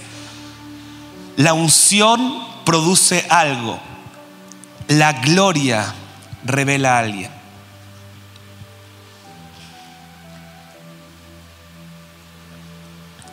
la 1.38 1.54
unción 1.54 2.46
produce 2.66 3.26
algo. 3.30 3.80
La 4.88 5.14
gloria 5.14 5.94
revela 6.44 6.96
a 6.98 7.00
alguien. 7.00 7.32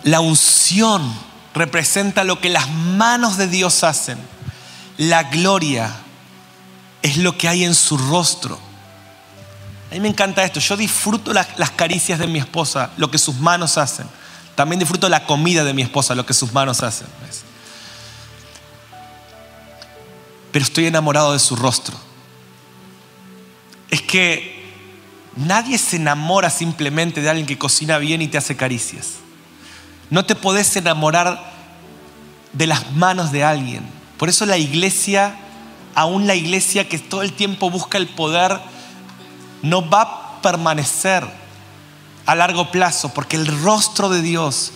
La 0.05 0.21
unción 0.21 1.13
representa 1.53 2.23
lo 2.23 2.41
que 2.41 2.49
las 2.49 2.71
manos 2.71 3.37
de 3.37 3.49
Dios 3.49 3.83
hacen. 3.83 4.19
La 4.99 5.25
gloria 5.25 5.93
es 7.03 7.17
lo 7.17 7.37
que 7.37 7.49
hay 7.49 7.65
en 7.65 7.75
su 7.75 7.99
rostro. 7.99 8.61
A 9.91 9.95
mí 9.95 10.01
me 10.01 10.09
encanta 10.09 10.45
esto. 10.45 10.61
Yo 10.61 10.77
disfruto 10.77 11.33
las, 11.33 11.47
caricias 11.77 12.19
de 12.19 12.27
mi 12.27 12.39
esposa, 12.39 12.91
lo 12.97 13.11
que 13.11 13.19
sus 13.19 13.37
manos 13.37 13.79
hacen. 13.79 14.07
También 14.55 14.81
disfruto 14.81 15.09
la 15.09 15.25
comida 15.25 15.65
de 15.65 15.75
mi 15.75 15.83
esposa, 15.83 16.15
lo 16.15 16.27
que 16.27 16.35
sus 16.35 16.53
manos 16.53 16.83
hacen. 16.83 17.07
Pero 20.51 20.65
estoy 20.65 20.87
enamorado 20.87 21.33
de 21.33 21.39
su 21.39 21.55
rostro. 21.55 21.97
Es 23.91 24.03
que 24.03 24.75
nadie 25.37 25.79
se 25.79 25.97
enamora 25.97 26.51
simplemente 26.51 27.21
de 27.21 27.29
alguien 27.29 27.47
que 27.47 27.59
cocina 27.59 27.99
bien 27.99 28.23
y 28.23 28.29
te 28.29 28.39
hace 28.39 28.57
caricias. 28.57 29.17
No 30.11 30.25
te 30.25 30.35
podés 30.35 30.75
enamorar 30.77 31.53
de 32.53 32.67
las 32.67 32.93
manos 32.93 33.33
de 33.33 33.45
alguien. 33.45 33.85
Por 34.17 34.29
eso 34.29 34.47
la 34.47 34.57
iglesia, 34.57 35.37
aún 35.95 36.27
la 36.27 36.35
iglesia 36.35 36.89
que 36.89 36.99
todo 36.99 37.23
el 37.23 37.33
tiempo 37.33 37.71
busca 37.71 37.99
el 37.99 38.09
poder, 38.09 38.59
no 39.63 39.89
va 39.89 40.03
a 40.03 40.43
permanecer 40.43 41.27
a 42.27 42.35
largo 42.35 42.71
plazo, 42.71 43.15
porque 43.15 43.37
el 43.37 43.47
rostro 43.63 44.09
de 44.09 44.23
Dios 44.23 44.73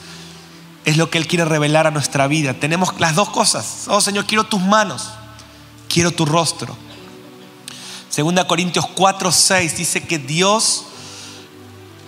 es 0.85 0.97
lo 0.97 1.11
que 1.11 1.19
Él 1.19 1.27
quiere 1.27 1.45
revelar 1.45 1.87
a 1.87 1.91
nuestra 1.91 2.27
vida. 2.27 2.55
Tenemos 2.55 2.99
las 2.99 3.15
dos 3.15 3.31
cosas. 3.31 3.87
Oh 3.89 4.01
Señor, 4.01 4.27
quiero 4.27 4.45
tus 4.45 4.61
manos, 4.61 5.09
quiero 5.89 6.11
tu 6.11 6.25
rostro. 6.25 6.77
Segunda 8.09 8.47
Corintios 8.47 8.87
4, 8.87 9.31
6 9.31 9.77
dice 9.77 10.03
que 10.03 10.19
Dios 10.19 10.87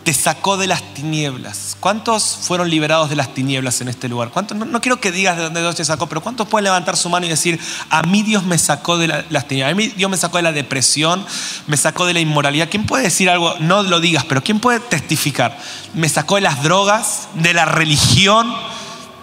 te 0.04 0.12
sacó 0.12 0.56
de 0.56 0.66
las 0.66 0.82
tinieblas. 0.94 1.76
¿Cuántos 1.78 2.24
fueron 2.24 2.68
liberados 2.68 3.08
de 3.08 3.16
las 3.16 3.34
tinieblas 3.34 3.80
en 3.80 3.88
este 3.88 4.08
lugar? 4.08 4.30
¿Cuántos? 4.30 4.56
No, 4.56 4.80
quiero 4.80 5.00
que 5.00 5.12
digas 5.12 5.36
de 5.36 5.44
dónde 5.44 5.60
Dios 5.60 5.76
te 5.76 5.84
sacó, 5.84 6.08
pero 6.08 6.20
¿cuántos 6.20 6.48
pueden 6.48 6.64
levantar 6.64 6.96
su 6.96 7.08
mano 7.08 7.26
y 7.26 7.28
decir, 7.28 7.60
a 7.88 8.02
mí 8.02 8.22
Dios 8.22 8.44
me 8.44 8.58
sacó 8.58 8.98
de 8.98 9.24
las 9.28 9.46
tinieblas? 9.46 9.72
A 9.72 9.76
mí 9.76 9.88
Dios 9.88 10.10
me 10.10 10.16
sacó 10.16 10.38
de 10.38 10.42
la 10.42 10.52
depresión, 10.52 11.24
me 11.66 11.76
sacó 11.76 12.04
de 12.06 12.14
la 12.14 12.20
inmoralidad. 12.20 12.68
¿Quién 12.68 12.84
puede 12.84 13.04
decir 13.04 13.30
algo? 13.30 13.54
No 13.60 13.82
lo 13.82 14.00
digas, 14.00 14.24
pero 14.24 14.42
¿quién 14.42 14.58
puede 14.58 14.80
testificar? 14.80 15.56
Me 15.94 16.08
sacó 16.08 16.34
de 16.34 16.42
las 16.42 16.62
drogas, 16.62 17.28
de 17.34 17.54
la 17.54 17.64
religión, 17.64 18.52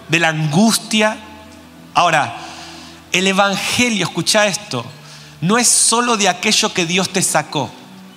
de 0.07 0.19
la 0.19 0.29
angustia. 0.29 1.17
Ahora, 1.93 2.37
El 3.11 3.27
Evangelio, 3.27 4.05
escucha 4.05 4.47
esto, 4.47 4.85
no 5.41 5.57
es 5.57 5.67
solo 5.67 6.15
de 6.15 6.29
aquello 6.29 6.73
que 6.73 6.85
Dios 6.85 7.09
te 7.09 7.21
sacó. 7.21 7.71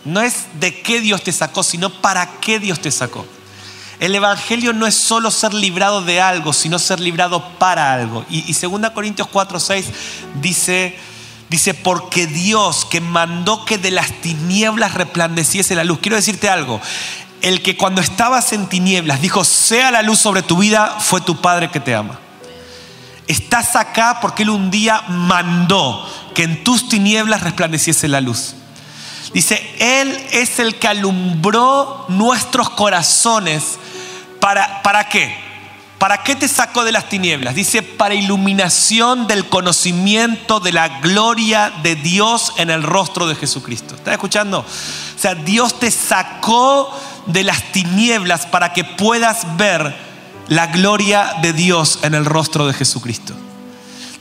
No 0.04 0.20
es 0.20 0.46
de 0.60 0.82
qué 0.82 1.00
Dios 1.00 1.22
te 1.22 1.32
sacó, 1.32 1.62
sino 1.62 1.90
para 1.90 2.40
qué 2.40 2.58
Dios 2.58 2.80
te 2.80 2.90
sacó. 2.90 3.26
El 4.00 4.14
Evangelio 4.14 4.72
no 4.72 4.86
es 4.86 4.96
solo 4.96 5.30
ser 5.30 5.54
librado 5.54 6.02
de 6.02 6.20
algo, 6.20 6.52
sino 6.52 6.78
ser 6.80 6.98
librado 6.98 7.44
para 7.58 7.92
algo. 7.92 8.24
Y, 8.28 8.50
y 8.50 8.52
2 8.52 8.90
Corintios 8.90 9.28
4, 9.28 9.60
6 9.60 9.86
dice, 10.40 10.96
dice, 11.48 11.72
porque 11.72 12.26
Dios 12.26 12.84
que 12.84 13.00
mandó 13.00 13.64
que 13.64 13.78
de 13.78 13.92
las 13.92 14.10
tinieblas 14.20 14.94
resplandeciese 14.94 15.76
la 15.76 15.84
luz. 15.84 16.00
Quiero 16.00 16.16
decirte 16.16 16.48
algo, 16.48 16.80
el 17.42 17.62
que 17.62 17.76
cuando 17.76 18.00
estabas 18.00 18.52
en 18.52 18.68
tinieblas 18.68 19.20
dijo, 19.20 19.44
sea 19.44 19.92
la 19.92 20.02
luz 20.02 20.18
sobre 20.18 20.42
tu 20.42 20.56
vida, 20.56 20.96
fue 20.98 21.20
tu 21.20 21.40
Padre 21.40 21.70
que 21.70 21.78
te 21.78 21.94
ama. 21.94 22.18
Estás 23.28 23.76
acá 23.76 24.18
porque 24.20 24.42
Él 24.42 24.50
un 24.50 24.70
día 24.70 25.02
mandó 25.08 26.08
que 26.34 26.42
en 26.42 26.64
tus 26.64 26.88
tinieblas 26.88 27.42
resplandeciese 27.42 28.08
la 28.08 28.20
luz. 28.20 28.56
Dice, 29.32 29.74
Él 29.78 30.10
es 30.32 30.58
el 30.58 30.76
que 30.76 30.88
alumbró 30.88 32.06
nuestros 32.08 32.70
corazones. 32.70 33.78
¿Para, 34.40 34.82
¿Para 34.82 35.08
qué? 35.08 35.52
¿Para 36.02 36.24
qué 36.24 36.34
te 36.34 36.48
sacó 36.48 36.82
de 36.82 36.90
las 36.90 37.08
tinieblas? 37.08 37.54
Dice, 37.54 37.80
para 37.80 38.16
iluminación 38.16 39.28
del 39.28 39.48
conocimiento 39.48 40.58
de 40.58 40.72
la 40.72 41.00
gloria 41.00 41.72
de 41.84 41.94
Dios 41.94 42.52
en 42.56 42.70
el 42.70 42.82
rostro 42.82 43.28
de 43.28 43.36
Jesucristo. 43.36 43.94
¿Estás 43.94 44.14
escuchando? 44.14 44.58
O 44.58 45.18
sea, 45.18 45.36
Dios 45.36 45.78
te 45.78 45.92
sacó 45.92 46.92
de 47.26 47.44
las 47.44 47.70
tinieblas 47.70 48.46
para 48.46 48.72
que 48.72 48.82
puedas 48.82 49.56
ver 49.56 49.94
la 50.48 50.66
gloria 50.66 51.36
de 51.40 51.52
Dios 51.52 52.00
en 52.02 52.14
el 52.14 52.24
rostro 52.24 52.66
de 52.66 52.74
Jesucristo. 52.74 53.32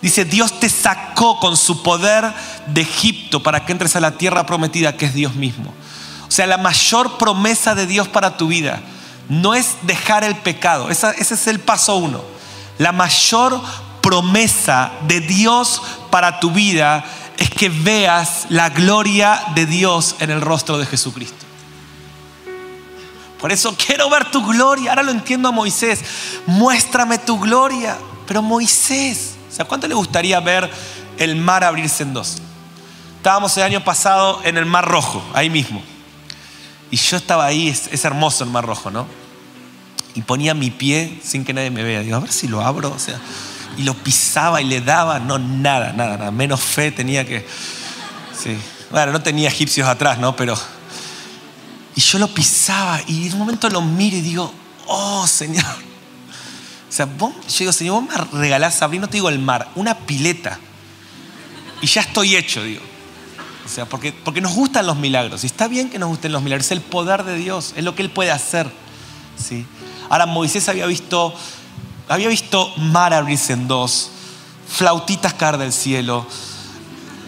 Dice, 0.02 0.26
Dios 0.26 0.60
te 0.60 0.70
sacó 0.70 1.40
con 1.40 1.56
su 1.56 1.84
poder 1.84 2.34
de 2.68 2.82
Egipto 2.82 3.44
para 3.44 3.66
que 3.66 3.72
entres 3.72 3.96
a 3.96 4.00
la 4.00 4.18
tierra 4.18 4.46
prometida 4.46 4.98
que 4.98 5.06
es 5.06 5.14
Dios 5.14 5.36
mismo. 5.36 5.74
O 6.28 6.32
sea, 6.32 6.48
la 6.48 6.58
mayor 6.58 7.18
promesa 7.18 7.76
de 7.76 7.86
Dios 7.86 8.08
para 8.08 8.38
tu 8.38 8.48
vida 8.48 8.82
no 9.30 9.54
es 9.54 9.76
dejar 9.84 10.24
el 10.24 10.36
pecado. 10.36 10.90
ese 10.90 11.14
es 11.20 11.48
el 11.48 11.60
paso 11.60 11.98
uno. 11.98 12.24
La 12.78 12.92
mayor 12.92 13.62
promesa 14.02 14.92
de 15.08 15.20
Dios 15.22 15.82
para 16.10 16.40
tu 16.40 16.52
vida 16.52 17.06
es 17.38 17.50
que 17.50 17.70
veas 17.70 18.48
la 18.50 18.70
gloria 18.70 19.42
de 19.56 19.66
Dios 19.66 20.16
en 20.20 20.32
el 20.32 20.42
rostro 20.42 20.78
de 20.78 20.86
Jesucristo. 20.86 21.46
Por 23.40 23.52
eso 23.52 23.76
quiero 23.76 24.10
ver 24.10 24.30
tu 24.30 24.46
gloria. 24.46 24.92
Ahora 24.92 25.04
lo 25.04 25.12
entiendo 25.12 25.50
a 25.50 25.52
Moisés. 25.52 26.00
Muéstrame 26.46 27.18
tu 27.18 27.40
gloria. 27.40 27.98
Pero 28.28 28.44
Moisés, 28.44 29.32
o 29.52 29.54
sea, 29.54 29.66
¿cuánto 29.66 29.88
le 29.88 29.96
gustaría 29.96 30.40
ver 30.40 30.70
el 31.18 31.36
mar 31.36 31.64
abrirse 31.64 32.04
en 32.04 32.14
dos? 32.14 32.38
Estábamos 33.18 33.56
el 33.58 33.64
año 33.64 33.84
pasado 33.84 34.42
en 34.46 34.58
el 34.58 34.66
Mar 34.66 34.88
Rojo, 34.88 35.24
ahí 35.36 35.52
mismo. 35.52 35.84
Y 36.90 36.98
yo 36.98 37.18
estaba 37.18 37.46
ahí, 37.46 37.68
es, 37.68 38.04
hermoso 38.04 38.44
el 38.44 38.50
Mar 38.50 38.66
Rojo, 38.66 38.90
¿no? 38.90 39.06
Y 40.16 40.24
ponía 40.24 40.56
mi 40.56 40.72
pie 40.72 41.20
sin 41.24 41.46
que 41.46 41.54
nadie 41.54 41.70
me 41.70 41.84
vea. 41.84 42.00
Digo, 42.00 42.18
a 42.18 42.20
ver 42.20 42.32
si 42.32 42.48
lo 42.48 42.62
abro, 42.62 42.92
o 42.92 42.98
sea. 42.98 43.20
Y 43.78 43.84
lo 43.84 43.94
pisaba 43.94 44.60
y 44.62 44.66
le 44.66 44.82
daba, 44.82 45.20
no, 45.20 45.38
nada, 45.38 45.94
nada, 45.94 46.18
nada. 46.18 46.32
Menos 46.32 46.62
fe 46.62 46.92
tenía 46.92 47.24
que. 47.24 47.46
Sí. 48.36 48.58
Bueno, 48.90 49.12
no 49.12 49.22
tenía 49.22 49.50
egipcios 49.50 49.88
atrás, 49.88 50.18
¿no? 50.18 50.36
Pero. 50.36 50.58
Y 51.96 52.02
yo 52.02 52.18
lo 52.18 52.28
pisaba 52.28 53.02
y 53.06 53.28
en 53.28 53.34
un 53.34 53.40
momento 53.40 53.70
lo 53.70 53.82
miro 53.82 54.18
y 54.18 54.22
digo, 54.22 54.52
oh 54.88 55.28
Señor, 55.28 55.91
o 56.92 56.94
sea, 56.94 57.06
vos, 57.06 57.34
yo 57.48 57.60
digo, 57.60 57.72
Señor, 57.72 58.04
vos 58.04 58.10
me 58.34 58.40
regalás 58.42 58.82
abrir, 58.82 59.00
no 59.00 59.08
te 59.08 59.14
digo 59.14 59.30
el 59.30 59.40
mar, 59.40 59.70
una 59.76 59.96
pileta. 59.96 60.60
Y 61.82 61.88
ya 61.88 62.02
estoy 62.02 62.36
hecho, 62.36 62.62
digo. 62.64 62.82
O 63.66 63.70
sea, 63.70 63.86
porque, 63.86 64.12
porque 64.12 64.42
nos 64.42 64.54
gustan 64.54 64.86
los 64.86 64.98
milagros. 64.98 65.46
Y 65.46 65.48
está 65.48 65.70
bien 65.70 65.90
que 65.90 65.98
nos 65.98 66.10
gusten 66.10 66.34
los 66.34 66.44
milagros. 66.44 66.66
Es 66.66 66.74
el 66.74 66.82
poder 66.82 67.24
de 67.24 67.38
Dios, 67.38 67.74
es 67.78 67.86
lo 67.86 67.96
que 67.96 68.02
Él 68.02 68.10
puede 68.10 68.30
hacer. 68.30 68.70
¿sí? 69.38 69.66
Ahora, 70.10 70.26
Moisés 70.26 70.68
había 70.68 70.86
visto, 70.86 71.34
había 72.10 72.28
visto 72.28 72.74
mar 72.76 73.14
abrirse 73.14 73.54
en 73.54 73.70
dos, 73.70 74.12
flautitas 74.68 75.34
caer 75.34 75.60
del 75.60 75.72
cielo, 75.72 76.28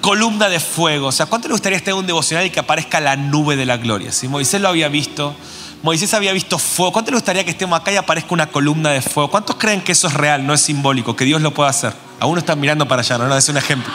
columna 0.04 0.50
de 0.50 0.60
fuego. 0.60 1.08
O 1.08 1.12
sea, 1.14 1.28
¿cuánto 1.28 1.48
le 1.48 1.54
gustaría 1.54 1.78
estar 1.78 1.94
en 1.94 2.00
un 2.00 2.06
devocional 2.06 2.46
y 2.46 2.50
que 2.50 2.60
aparezca 2.60 3.00
la 3.00 3.16
nube 3.16 3.56
de 3.56 3.66
la 3.66 3.78
gloria? 3.78 4.12
¿sí? 4.12 4.28
Moisés 4.28 4.60
lo 4.60 4.68
había 4.68 4.90
visto. 4.90 5.34
Moisés 5.82 6.14
había 6.14 6.34
visto 6.34 6.60
fuego. 6.60 6.92
¿Cuánto 6.92 7.12
le 7.12 7.16
gustaría 7.16 7.46
que 7.46 7.52
estemos 7.52 7.80
acá 7.80 7.90
y 7.90 7.96
aparezca 7.96 8.34
una 8.34 8.48
columna 8.48 8.90
de 8.90 9.02
fuego? 9.02 9.32
¿Cuántos 9.32 9.56
creen 9.56 9.82
que 9.82 9.94
eso 9.94 10.08
es 10.08 10.14
real, 10.14 10.46
no 10.46 10.54
es 10.54 10.60
simbólico, 10.60 11.16
que 11.16 11.24
Dios 11.24 11.42
lo 11.42 11.54
puede 11.54 11.70
hacer? 11.70 11.94
Algunos 12.20 12.44
están 12.44 12.60
mirando 12.60 12.86
para 12.86 13.02
allá, 13.02 13.18
no, 13.18 13.28
no, 13.28 13.38
es 13.38 13.48
un 13.48 13.56
ejemplo. 13.56 13.92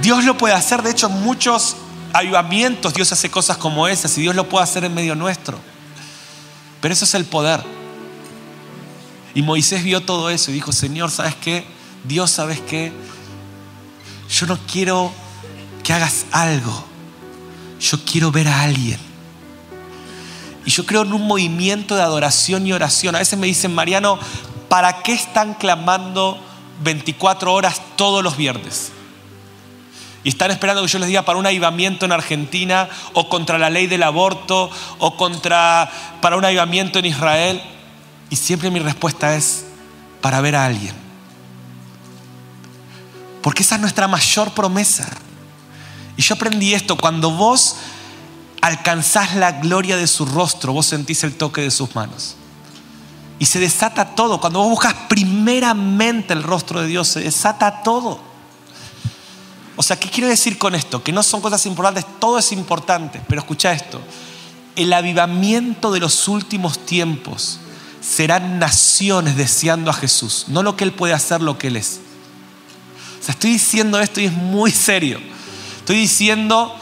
Dios 0.00 0.24
lo 0.24 0.38
puede 0.38 0.54
hacer, 0.54 0.82
de 0.82 0.90
hecho, 0.92 1.10
muchos 1.10 1.76
avivamientos 2.12 2.94
Dios 2.94 3.12
hace 3.12 3.30
cosas 3.30 3.56
como 3.56 3.86
esas 3.86 4.16
y 4.18 4.22
Dios 4.22 4.34
lo 4.34 4.48
puede 4.48 4.64
hacer 4.64 4.84
en 4.84 4.94
medio 4.94 5.16
nuestro. 5.16 5.58
Pero 6.80 6.94
eso 6.94 7.04
es 7.04 7.14
el 7.14 7.24
poder. 7.24 7.60
Y 9.34 9.42
Moisés 9.42 9.82
vio 9.82 10.00
todo 10.00 10.30
eso 10.30 10.52
y 10.52 10.54
dijo, 10.54 10.72
Señor, 10.72 11.10
¿sabes 11.10 11.34
qué? 11.34 11.64
Dios, 12.04 12.30
¿sabes 12.30 12.60
qué? 12.60 12.92
Yo 14.30 14.46
no 14.46 14.58
quiero 14.70 15.12
que 15.82 15.92
hagas 15.92 16.26
algo. 16.32 16.84
Yo 17.80 18.04
quiero 18.04 18.30
ver 18.30 18.48
a 18.48 18.62
alguien 18.62 19.10
y 20.64 20.70
yo 20.70 20.84
creo 20.84 21.02
en 21.02 21.12
un 21.12 21.26
movimiento 21.26 21.96
de 21.96 22.02
adoración 22.02 22.66
y 22.66 22.72
oración. 22.72 23.14
A 23.14 23.18
veces 23.18 23.38
me 23.38 23.46
dicen, 23.46 23.74
Mariano, 23.74 24.18
¿para 24.68 25.02
qué 25.02 25.12
están 25.12 25.54
clamando 25.54 26.38
24 26.82 27.52
horas 27.52 27.80
todos 27.96 28.22
los 28.22 28.36
viernes? 28.36 28.92
Y 30.22 30.28
están 30.28 30.50
esperando 30.50 30.82
que 30.82 30.88
yo 30.88 30.98
les 30.98 31.08
diga 31.08 31.22
para 31.22 31.38
un 31.38 31.46
avivamiento 31.46 32.04
en 32.04 32.12
Argentina 32.12 32.88
o 33.14 33.28
contra 33.30 33.58
la 33.58 33.70
ley 33.70 33.86
del 33.86 34.02
aborto 34.02 34.70
o 34.98 35.16
contra 35.16 35.90
para 36.20 36.36
un 36.36 36.44
avivamiento 36.44 36.98
en 36.98 37.06
Israel. 37.06 37.62
Y 38.28 38.36
siempre 38.36 38.70
mi 38.70 38.80
respuesta 38.80 39.34
es 39.34 39.64
para 40.20 40.42
ver 40.42 40.56
a 40.56 40.66
alguien. 40.66 40.99
Porque 43.42 43.62
esa 43.62 43.76
es 43.76 43.80
nuestra 43.80 44.08
mayor 44.08 44.52
promesa. 44.52 45.08
Y 46.16 46.22
yo 46.22 46.34
aprendí 46.34 46.74
esto, 46.74 46.96
cuando 46.96 47.30
vos 47.30 47.76
alcanzás 48.60 49.34
la 49.36 49.52
gloria 49.52 49.96
de 49.96 50.06
su 50.06 50.26
rostro, 50.26 50.72
vos 50.72 50.86
sentís 50.86 51.24
el 51.24 51.34
toque 51.34 51.62
de 51.62 51.70
sus 51.70 51.94
manos. 51.94 52.36
Y 53.38 53.46
se 53.46 53.58
desata 53.58 54.14
todo. 54.14 54.38
Cuando 54.38 54.58
vos 54.58 54.68
buscas 54.68 54.94
primeramente 55.08 56.34
el 56.34 56.42
rostro 56.42 56.82
de 56.82 56.88
Dios, 56.88 57.08
se 57.08 57.20
desata 57.20 57.82
todo. 57.82 58.20
O 59.76 59.82
sea, 59.82 59.98
¿qué 59.98 60.10
quiero 60.10 60.28
decir 60.28 60.58
con 60.58 60.74
esto? 60.74 61.02
Que 61.02 61.10
no 61.10 61.22
son 61.22 61.40
cosas 61.40 61.64
importantes, 61.64 62.04
todo 62.18 62.38
es 62.38 62.52
importante, 62.52 63.22
pero 63.26 63.40
escucha 63.40 63.72
esto. 63.72 63.98
El 64.76 64.92
avivamiento 64.92 65.90
de 65.90 66.00
los 66.00 66.28
últimos 66.28 66.84
tiempos 66.84 67.60
serán 68.02 68.58
naciones 68.58 69.36
deseando 69.36 69.90
a 69.90 69.94
Jesús, 69.94 70.44
no 70.48 70.62
lo 70.62 70.76
que 70.76 70.84
Él 70.84 70.92
puede 70.92 71.14
hacer, 71.14 71.40
lo 71.40 71.56
que 71.56 71.68
Él 71.68 71.76
es. 71.76 72.00
O 73.20 73.22
sea, 73.22 73.32
estoy 73.32 73.52
diciendo 73.52 74.00
esto 74.00 74.20
y 74.20 74.26
es 74.26 74.32
muy 74.32 74.70
serio. 74.70 75.20
Estoy 75.78 75.96
diciendo 75.96 76.74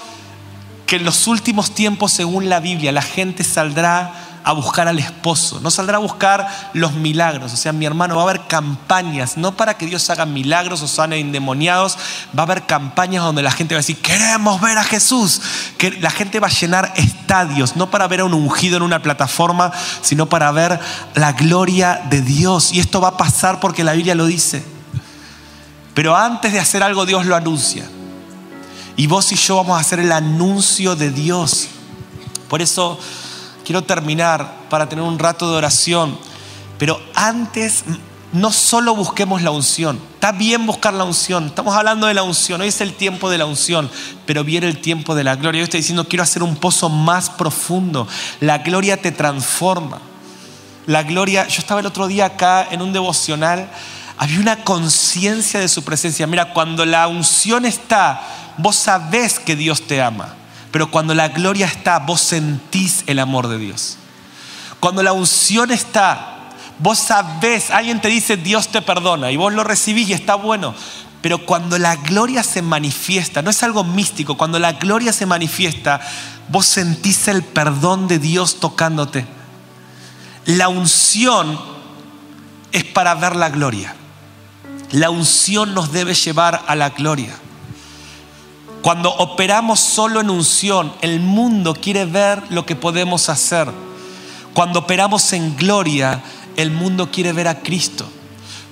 que 0.87 0.97
en 0.97 1.05
los 1.05 1.27
últimos 1.27 1.75
tiempos, 1.75 2.13
según 2.13 2.49
la 2.49 2.61
Biblia, 2.61 2.93
la 2.93 3.03
gente 3.03 3.45
saldrá 3.45 4.29
a 4.45 4.53
buscar 4.53 4.89
al 4.89 4.99
esposo, 4.99 5.61
no 5.61 5.71
saldrá 5.71 5.99
a 5.99 6.01
buscar 6.01 6.49
los 6.73 6.95
milagros. 6.95 7.53
O 7.53 7.57
sea, 7.57 7.73
mi 7.73 7.85
hermano, 7.85 8.15
va 8.15 8.23
a 8.23 8.25
haber 8.25 8.47
campañas, 8.47 9.37
no 9.37 9.55
para 9.55 9.75
que 9.75 9.85
Dios 9.85 10.09
haga 10.09 10.25
milagros 10.25 10.81
o 10.81 10.89
sane 10.89 11.19
endemoniados, 11.19 11.99
va 12.35 12.45
a 12.45 12.47
haber 12.47 12.65
campañas 12.65 13.25
donde 13.25 13.43
la 13.43 13.51
gente 13.51 13.75
va 13.75 13.81
a 13.81 13.83
decir, 13.83 13.99
queremos 14.01 14.61
ver 14.63 14.79
a 14.79 14.85
Jesús. 14.85 15.43
Que 15.77 15.91
la 15.91 16.11
gente 16.11 16.41
va 16.41 16.47
a 16.47 16.51
llenar 16.51 16.95
estadios, 16.97 17.77
no 17.77 17.91
para 17.91 18.09
ver 18.09 18.21
a 18.21 18.25
un 18.25 18.33
ungido 18.33 18.79
en 18.79 18.85
una 18.85 19.03
plataforma, 19.03 19.71
sino 20.01 20.31
para 20.31 20.51
ver 20.53 20.81
la 21.15 21.33
gloria 21.33 22.01
de 22.09 22.23
Dios. 22.23 22.73
Y 22.73 22.81
esto 22.81 23.03
va 23.03 23.09
a 23.09 23.17
pasar 23.19 23.61
porque 23.61 23.85
la 23.85 23.93
Biblia 23.93 24.15
lo 24.15 24.25
dice. 24.25 24.78
Pero 25.99 26.17
antes 26.17 26.53
de 26.53 26.61
hacer 26.61 26.85
algo, 26.85 27.07
Dios 27.07 27.27
lo 27.27 27.35
anuncia. 27.35 27.85
Y 28.97 29.09
vos 29.09 29.33
y 29.33 29.35
yo 29.35 29.57
vamos 29.57 29.77
a 29.77 29.81
hacer 29.81 29.99
el 29.99 30.13
anuncio 30.13 30.95
de 30.95 31.11
Dios. 31.11 31.67
Por 32.49 32.63
eso 32.63 33.01
quiero 33.65 33.83
terminar 33.83 34.59
para 34.71 34.89
tener 34.89 35.05
un 35.05 35.19
rato 35.19 35.51
de 35.51 35.57
oración. 35.57 36.17
Pero 36.79 37.01
antes, 37.17 37.83
no 38.33 38.53
solo 38.53 38.95
busquemos 38.95 39.43
la 39.43 39.51
unción. 39.51 39.99
Está 40.15 40.31
bien 40.31 40.69
buscar 40.69 40.95
la 40.95 41.03
unción. 41.03 41.47
Estamos 41.47 41.75
hablando 41.75 42.07
de 42.07 42.15
la 42.15 42.23
unción. 42.23 42.61
Hoy 42.61 42.69
es 42.69 42.81
el 42.81 42.95
tiempo 42.95 43.29
de 43.29 43.39
la 43.39 43.47
unción. 43.47 43.91
Pero 44.25 44.45
viene 44.45 44.69
el 44.69 44.81
tiempo 44.81 45.17
de 45.17 45.25
la 45.25 45.35
gloria. 45.35 45.63
Yo 45.63 45.65
estoy 45.65 45.81
diciendo, 45.81 46.07
quiero 46.07 46.23
hacer 46.23 46.45
un 46.45 46.55
pozo 46.55 46.89
más 46.89 47.29
profundo. 47.29 48.07
La 48.39 48.59
gloria 48.59 49.03
te 49.03 49.11
transforma. 49.11 49.99
La 50.87 51.03
gloria, 51.03 51.49
yo 51.49 51.59
estaba 51.59 51.81
el 51.81 51.87
otro 51.87 52.07
día 52.07 52.27
acá 52.27 52.69
en 52.71 52.83
un 52.83 52.93
devocional. 52.93 53.69
Había 54.19 54.41
una 54.41 54.65
conciencia 54.65 55.61
de 55.61 55.69
su 55.69 55.85
presencia. 55.85 56.27
Mira, 56.27 56.53
cuando 56.53 56.85
la 56.85 57.09
unción 57.09 57.65
está, 57.65 58.21
vos 58.59 58.77
sabés 58.77 59.39
que 59.39 59.57
Dios 59.57 59.87
te 59.87 60.03
ama, 60.03 60.35
pero 60.71 60.91
cuando 60.91 61.15
la 61.15 61.29
gloria 61.29 61.67
está, 61.67 62.01
vos 62.01 62.21
sentís 62.21 63.05
el 63.07 63.21
amor 63.21 63.49
de 63.49 63.59
Dios. 63.59 63.97
Cuando 64.81 65.03
la 65.03 65.13
unción 65.13 65.71
está, 65.71 66.39
Vos 66.79 66.99
sabés, 66.99 67.71
alguien 67.71 68.01
te 68.01 68.09
dice 68.09 68.37
Dios 68.37 68.69
te 68.69 68.83
perdona 68.83 69.31
y 69.31 69.37
vos 69.37 69.53
lo 69.53 69.65
recibís 69.65 70.09
y 70.09 70.13
está 70.13 70.37
bueno. 70.37 70.75
Pero 71.21 71.45
cuando 71.45 71.77
la 71.79 71.97
gloria 71.97 72.45
se 72.45 72.63
manifiesta, 72.63 73.43
no 73.43 73.51
es 73.51 73.63
algo 73.65 73.83
místico, 73.83 74.37
cuando 74.37 74.61
la 74.61 74.75
gloria 74.75 75.13
se 75.13 75.27
manifiesta, 75.27 76.01
vos 76.49 76.67
sentís 76.67 77.27
el 77.27 77.43
perdón 77.43 78.07
de 78.07 78.21
Dios 78.21 78.61
tocándote. 78.61 79.27
La 80.47 80.69
unción 80.69 81.59
es 82.71 82.85
para 82.85 83.17
ver 83.17 83.35
la 83.35 83.49
gloria. 83.49 83.97
La 84.93 85.11
unción 85.11 85.75
nos 85.75 85.93
debe 85.93 86.15
llevar 86.15 86.65
a 86.67 86.75
la 86.75 86.91
gloria. 86.91 87.35
Cuando 88.83 89.11
operamos 89.11 89.81
solo 89.81 90.21
en 90.21 90.31
unción, 90.31 90.93
el 91.03 91.21
mundo 91.21 91.75
quiere 91.75 92.05
ver 92.05 92.43
lo 92.51 92.65
que 92.65 92.77
podemos 92.77 93.29
hacer. 93.29 93.69
Cuando 94.55 94.79
operamos 94.81 95.33
en 95.33 95.57
gloria, 95.57 96.23
el 96.57 96.71
mundo 96.71 97.11
quiere 97.11 97.33
ver 97.33 97.49
a 97.49 97.61
Cristo. 97.61 98.09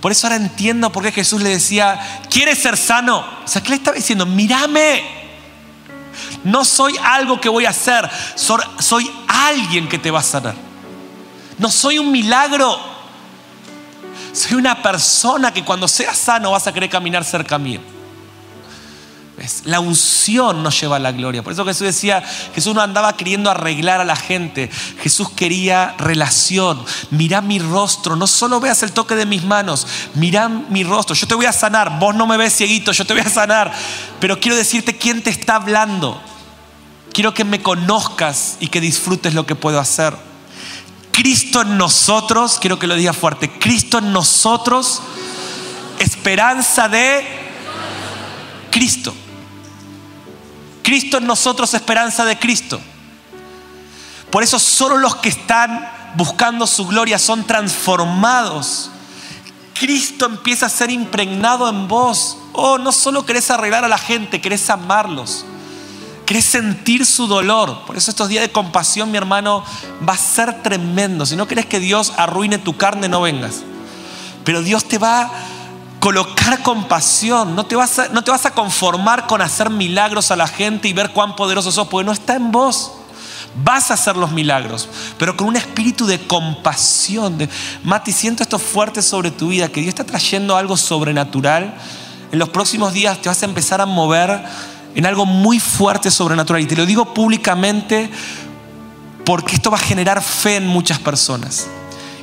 Por 0.01 0.13
eso 0.13 0.27
ahora 0.27 0.37
entiendo 0.37 0.91
por 0.91 1.03
qué 1.03 1.13
Jesús 1.13 1.43
le 1.43 1.51
decía, 1.51 2.23
¿quieres 2.31 2.59
ser 2.59 2.77
sano? 2.77 3.19
O 3.45 3.49
sea, 3.49 3.63
¿qué 3.63 3.71
le 3.71 3.77
estaba 3.77 3.97
diciendo? 3.97 4.25
Mírame. 4.25 5.03
No 6.45 6.65
soy 6.65 6.95
algo 7.03 7.41
que 7.41 7.49
voy 7.49 7.67
a 7.67 7.71
hacer, 7.71 8.09
soy 8.37 9.11
alguien 9.27 9.89
que 9.89 9.99
te 9.99 10.11
va 10.11 10.21
a 10.21 10.23
sanar. 10.23 10.55
No 11.59 11.71
soy 11.71 11.99
un 11.99 12.11
milagro. 12.13 12.96
Soy 14.37 14.59
una 14.59 14.83
persona 14.83 15.51
que 15.51 15.65
cuando 15.65 15.89
seas 15.89 16.19
sano 16.19 16.51
vas 16.51 16.67
a 16.67 16.73
querer 16.75 16.91
caminar 16.91 17.25
cerca 17.25 17.57
mío. 17.57 17.81
La 19.65 19.81
unción 19.81 20.63
nos 20.63 20.79
lleva 20.79 20.97
a 20.97 20.99
la 20.99 21.13
gloria. 21.13 21.43
Por 21.43 21.55
eso 21.55 21.65
Jesús 21.65 21.87
decía, 21.87 22.23
Jesús 22.55 22.75
no 22.75 22.83
andaba 22.83 23.17
queriendo 23.17 23.51
arreglar 23.51 23.99
a 23.99 24.05
la 24.05 24.15
gente. 24.15 24.71
Jesús 25.01 25.31
quería 25.31 25.95
relación. 25.97 26.85
Mira 27.11 27.41
mi 27.41 27.59
rostro. 27.59 28.15
No 28.15 28.27
solo 28.27 28.61
veas 28.61 28.83
el 28.83 28.93
toque 28.93 29.15
de 29.15 29.25
mis 29.25 29.43
manos. 29.43 29.87
Mira 30.15 30.51
mi 30.51 30.85
rostro. 30.85 31.15
Yo 31.15 31.27
te 31.27 31.35
voy 31.35 31.47
a 31.47 31.53
sanar. 31.53 31.99
Vos 31.99 32.15
no 32.15 32.27
me 32.27 32.37
ves 32.37 32.55
cieguito. 32.55 32.93
Yo 32.93 33.07
te 33.07 33.15
voy 33.15 33.23
a 33.23 33.31
sanar. 33.31 33.73
Pero 34.21 34.39
quiero 34.39 34.57
decirte 34.57 34.99
quién 34.99 35.23
te 35.23 35.31
está 35.31 35.57
hablando. 35.57 36.21
Quiero 37.11 37.33
que 37.33 37.45
me 37.45 37.63
conozcas 37.63 38.59
y 38.61 38.69
que 38.69 38.83
disfrutes 38.83 39.33
lo 39.33 39.47
que 39.47 39.55
puedo 39.55 39.81
hacer. 39.81 40.15
Cristo 41.17 41.63
en 41.63 41.79
nosotros, 41.79 42.59
quiero 42.61 42.79
que 42.79 42.87
lo 42.87 42.95
diga 42.95 43.15
fuerte, 43.15 43.51
Cristo 43.51 43.97
en 43.97 44.13
nosotros, 44.13 45.01
esperanza 45.99 46.91
de 46.91 47.27
Cristo. 48.71 49.15
Cristo 50.83 51.17
en 51.17 51.27
nosotros, 51.27 51.73
esperanza 51.73 52.27
de 52.27 52.39
Cristo. 52.39 52.79
Por 54.31 54.43
eso 54.43 54.59
solo 54.59 54.99
los 54.99 55.17
que 55.17 55.31
están 55.31 55.91
buscando 56.17 56.67
su 56.67 56.87
gloria 56.87 57.19
son 57.19 57.45
transformados. 57.45 58.91
Cristo 59.73 60.27
empieza 60.27 60.67
a 60.67 60.69
ser 60.69 60.91
impregnado 60.91 61.71
en 61.71 61.89
vos. 61.89 62.37
Oh, 62.53 62.77
no 62.77 62.93
solo 62.93 63.25
querés 63.25 63.51
arreglar 63.51 63.87
a 63.87 63.89
la 63.89 63.97
gente, 63.97 64.43
querés 64.43 64.69
amarlos. 64.69 65.47
Querés 66.27 66.45
sentir 66.45 67.07
su 67.07 67.27
dolor. 67.27 67.87
Por 67.87 67.97
eso 67.97 68.11
estos 68.11 68.29
días 68.29 68.43
de 68.43 68.53
compasión, 68.53 69.11
mi 69.11 69.17
hermano, 69.17 69.65
va 70.07 70.15
a 70.15 70.19
ser 70.19 70.63
tremendo. 70.63 71.25
Si 71.25 71.37
no 71.37 71.47
querés 71.47 71.67
que 71.67 71.81
Dios 71.81 72.13
arruine 72.17 72.59
tu 72.59 72.77
carne, 72.77 73.09
no 73.09 73.23
vengas. 73.23 73.63
Pero 74.45 74.63
Dios 74.63 74.85
te 74.85 74.99
va 74.99 75.31
colocar 76.07 76.63
compasión. 76.63 77.57
No 77.57 77.67
te, 77.67 77.75
vas 77.75 77.99
a, 77.99 78.09
no 78.11 78.23
te 78.23 78.31
vas 78.31 78.47
a 78.47 78.53
conformar 78.53 79.27
con 79.27 79.43
hacer 79.43 79.71
milagros 79.71 80.31
a 80.31 80.37
la 80.37 80.47
gente 80.47 80.87
y 80.87 80.93
ver 80.93 81.11
cuán 81.11 81.35
poderoso 81.35 81.73
sos, 81.73 81.89
porque 81.89 82.05
no 82.05 82.13
está 82.13 82.37
en 82.37 82.53
vos. 82.53 82.93
Vas 83.65 83.91
a 83.91 83.95
hacer 83.95 84.17
los 84.17 84.31
milagros, 84.31 84.89
pero 85.19 85.37
con 85.37 85.49
un 85.49 85.57
espíritu 85.57 86.07
de 86.07 86.25
compasión. 86.25 87.39
De, 87.39 87.49
Mati, 87.83 88.13
siento 88.13 88.45
esto 88.45 88.61
fuerte 88.61 89.03
sobre 89.03 89.33
tu 89.33 89.49
vida, 89.49 89.69
que 89.69 89.81
Dios 89.81 89.89
está 89.89 90.05
trayendo 90.05 90.57
algo 90.57 90.77
sobrenatural. 90.77 91.75
En 92.31 92.39
los 92.39 92.51
próximos 92.51 92.93
días 92.93 93.21
te 93.21 93.29
vas 93.29 93.43
a 93.43 93.47
empezar 93.47 93.81
a 93.81 93.87
mover 93.87 94.45
en 94.97 95.07
algo 95.07 95.27
muy 95.27 95.61
fuerte 95.61 96.11
sobrenatural. 96.11 96.63
Y 96.63 96.67
te 96.67 96.75
lo 96.75 96.87
digo 96.87 97.15
públicamente 97.15 98.11
porque 99.25 99.55
esto 99.55 99.71
va 99.71 99.77
a 99.77 99.81
generar 99.81 100.23
fe 100.23 100.57
en 100.57 100.67
muchas 100.67 100.99
personas. 100.99 101.69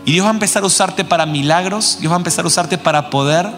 Y 0.06 0.12
Dios 0.12 0.26
va 0.26 0.32
a 0.32 0.34
empezar 0.34 0.64
a 0.64 0.66
usarte 0.66 1.06
para 1.06 1.26
milagros, 1.26 1.98
Dios 2.02 2.12
va 2.12 2.16
a 2.16 2.20
empezar 2.20 2.44
a 2.44 2.48
usarte 2.48 2.78
para 2.78 3.10
poder. 3.10 3.50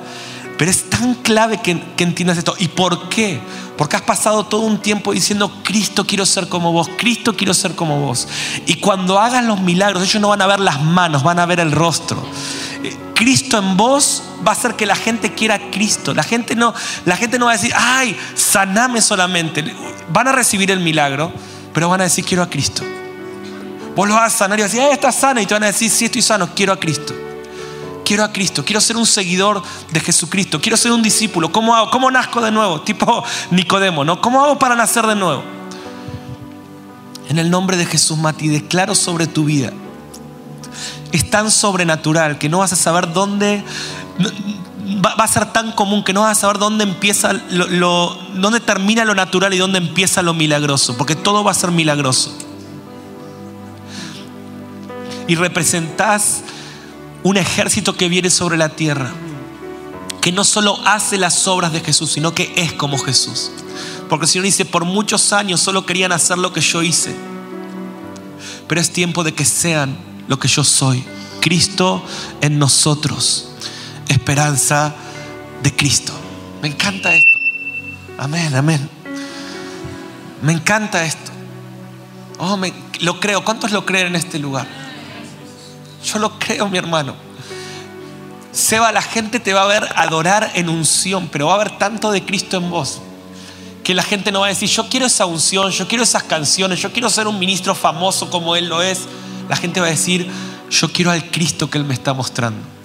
Pero 0.58 0.71
es 0.71 0.89
tan 0.89 1.15
clave 1.15 1.62
que, 1.62 1.71
entiendas 1.97 2.38
esto. 2.38 2.56
¿Y 2.60 2.67
por 2.69 3.10
qué? 3.10 3.39
Porque 3.78 3.95
has 3.95 4.01
pasado 4.01 4.45
todo 4.45 4.62
un 4.62 4.80
tiempo 4.80 5.12
diciendo, 5.12 5.51
Cristo 5.63 6.06
quiero 6.06 6.25
ser 6.25 6.47
como 6.47 6.71
vos, 6.71 6.89
Cristo 6.97 7.36
quiero 7.36 7.54
ser 7.54 7.75
como 7.75 7.99
vos. 7.99 8.28
Y 8.65 8.75
cuando 8.75 9.19
hagas 9.19 9.43
los 9.43 9.60
milagros, 9.60 10.04
ellos 10.04 10.21
no 10.21 10.30
van 10.30 10.41
a 10.41 10.47
ver 10.47 10.60
las 10.60 10.82
manos, 10.82 11.23
van 11.23 11.39
a 11.39 11.45
ver 11.45 11.60
el 11.60 11.71
rostro. 11.71 12.25
Eh, 12.84 12.95
Cristo 13.15 13.58
en 13.58 13.75
vos 13.75 14.23
va 14.45 14.52
a 14.52 14.56
hacer 14.56 14.76
que 14.76 14.86
la 14.86 14.95
gente 14.95 15.34
quiera 15.34 15.56
a 15.56 15.71
Cristo. 15.71 16.13
La 16.13 16.24
gente 16.24 16.56
no, 16.56 16.74
la 17.06 17.15
gente 17.17 17.39
no 17.39 17.45
va 17.45 17.52
a 17.52 17.56
decir, 17.56 17.74
ay, 17.76 18.17
saname 18.36 19.02
solamente. 19.02 19.63
Van 20.10 20.28
a 20.28 20.32
recibir 20.32 20.71
el 20.71 20.80
milagro, 20.80 21.32
pero 21.74 21.89
van 21.89 22.02
a 22.02 22.06
decir, 22.06 22.26
quiero 22.26 22.43
a 22.43 22.50
Cristo. 22.50 22.84
Vos 23.95 24.08
lo 24.08 24.15
vas 24.15 24.34
a 24.34 24.38
sanar 24.38 24.60
y 24.60 24.63
vas 24.63 24.74
a 24.74 24.76
decir, 24.76 24.91
estás 24.91 25.15
sana. 25.15 25.41
Y 25.41 25.45
te 25.45 25.54
van 25.54 25.63
a 25.63 25.67
decir, 25.67 25.89
sí, 25.89 26.06
estoy 26.06 26.21
sano, 26.21 26.50
quiero 26.56 26.74
a 26.74 26.80
Cristo. 26.80 27.13
Quiero 28.04 28.24
a 28.24 28.32
Cristo, 28.32 28.63
quiero 28.63 28.80
ser 28.82 28.98
un 28.98 29.08
seguidor 29.08 29.63
de 29.91 30.00
Jesucristo, 30.00 30.62
quiero 30.62 30.78
ser 30.78 30.91
un 30.91 31.02
discípulo. 31.02 31.52
¿Cómo 31.52 31.76
hago? 31.76 31.89
¿Cómo 31.89 32.12
nazco 32.12 32.39
de 32.39 32.52
nuevo? 32.52 32.82
Tipo 32.82 33.24
Nicodemo, 33.50 34.06
¿no? 34.06 34.21
¿Cómo 34.21 34.43
hago 34.43 34.60
para 34.60 34.76
nacer 34.76 35.08
de 35.08 35.15
nuevo? 35.15 35.43
En 37.30 37.39
el 37.39 37.50
nombre 37.50 37.78
de 37.78 37.86
Jesús, 37.88 38.15
Mati, 38.19 38.48
declaro 38.48 38.93
sobre 38.93 39.26
tu 39.26 39.45
vida. 39.45 39.74
Es 41.15 41.30
tan 41.30 41.49
sobrenatural 41.49 42.38
que 42.38 42.49
no 42.49 42.60
vas 42.60 42.73
a 42.73 42.75
saber 42.75 43.13
dónde. 43.13 43.63
Va, 45.06 45.12
a 45.23 45.28
ser 45.28 45.51
tan 45.51 45.71
común 45.71 46.04
que 46.04 46.13
no 46.13 46.21
vas 46.21 46.38
a 46.38 46.41
saber 46.41 46.58
dónde 46.58 46.84
empieza 46.84 47.34
lo, 47.34 48.17
dónde 48.36 48.60
termina 48.60 49.06
lo 49.06 49.15
natural 49.15 49.54
y 49.54 49.58
dónde 49.58 49.78
empieza 49.78 50.21
lo 50.21 50.34
milagroso, 50.34 50.97
porque 50.97 51.15
todo 51.15 51.43
va 51.43 51.51
a 51.51 51.54
ser 51.54 51.71
milagroso 51.71 52.32
y 55.28 55.36
representás 55.36 56.43
un 57.23 57.38
ejército 57.38 57.95
que 57.95 58.10
viene 58.10 58.30
sobre 58.30 58.58
la 58.58 58.69
tierra, 58.69 59.12
que 60.21 60.32
no 60.32 60.43
solo 60.43 60.80
hace 60.86 61.17
las 61.17 61.47
obras 61.47 61.73
de 61.73 61.82
Jesús, 61.82 62.12
sino 62.12 62.36
que 62.36 62.54
es 62.56 62.73
como 62.73 62.97
Jesús. 62.97 63.51
Porque 64.10 64.25
el 64.25 64.30
Señor 64.30 64.45
dice, 64.45 64.65
por 64.65 64.86
muchos 64.86 65.34
años 65.34 65.62
solo 65.62 65.86
querían 65.86 66.12
hacer 66.12 66.38
lo 66.38 66.54
que 66.54 66.62
yo 66.62 66.84
hice, 66.84 67.15
pero 68.67 68.80
es 68.80 68.91
tiempo 68.91 69.23
de 69.23 69.34
que 69.34 69.45
sean 69.45 69.97
lo 70.27 70.39
que 70.39 70.47
yo 70.47 70.63
soy. 70.63 71.03
Cristo 71.41 72.03
en 72.41 72.57
nosotros, 72.57 73.49
esperanza 74.07 74.95
de 75.61 75.75
Cristo. 75.75 76.13
Me 76.61 76.69
encanta 76.69 77.13
esto. 77.13 77.38
Amén, 78.17 78.55
amén. 78.55 78.89
Me 80.41 80.53
encanta 80.53 81.05
esto. 81.05 81.31
Oh, 82.39 82.59
lo 83.01 83.19
creo. 83.19 83.43
¿Cuántos 83.43 83.71
lo 83.71 83.85
creen 83.85 84.07
en 84.07 84.15
este 84.15 84.39
lugar? 84.39 84.67
Yo 86.03 86.19
lo 86.19 86.39
creo, 86.39 86.67
mi 86.69 86.77
hermano. 86.77 87.15
Seba, 88.51 88.91
la 88.91 89.01
gente 89.01 89.39
te 89.39 89.53
va 89.53 89.63
a 89.63 89.67
ver 89.67 89.88
adorar 89.95 90.51
en 90.55 90.69
unción, 90.69 91.27
pero 91.31 91.47
va 91.47 91.53
a 91.53 91.55
haber 91.55 91.77
tanto 91.77 92.11
de 92.11 92.25
Cristo 92.25 92.57
en 92.57 92.69
vos 92.69 93.01
que 93.85 93.93
la 93.93 94.01
gente 94.01 94.31
no 94.31 94.39
va 94.39 94.47
a 94.47 94.49
decir, 94.49 94.67
yo 94.67 94.89
quiero 94.89 95.05
esa 95.05 95.27
unción, 95.27 95.69
yo 95.69 95.88
quiero 95.88 96.03
esas 96.03 96.23
canciones, 96.23 96.81
yo 96.81 96.91
quiero 96.91 97.07
ser 97.07 97.27
un 97.27 97.38
ministro 97.38 97.75
famoso 97.75 98.31
como 98.31 98.55
Él 98.55 98.67
lo 98.67 98.81
es. 98.81 99.01
La 99.49 99.55
gente 99.55 99.79
va 99.79 99.88
a 99.88 99.91
decir, 99.91 100.29
yo 100.69 100.91
quiero 100.91 101.12
al 101.12 101.29
Cristo 101.29 101.69
que 101.69 101.77
Él 101.77 101.86
me 101.86 101.93
está 101.93 102.13
mostrando. 102.13 102.75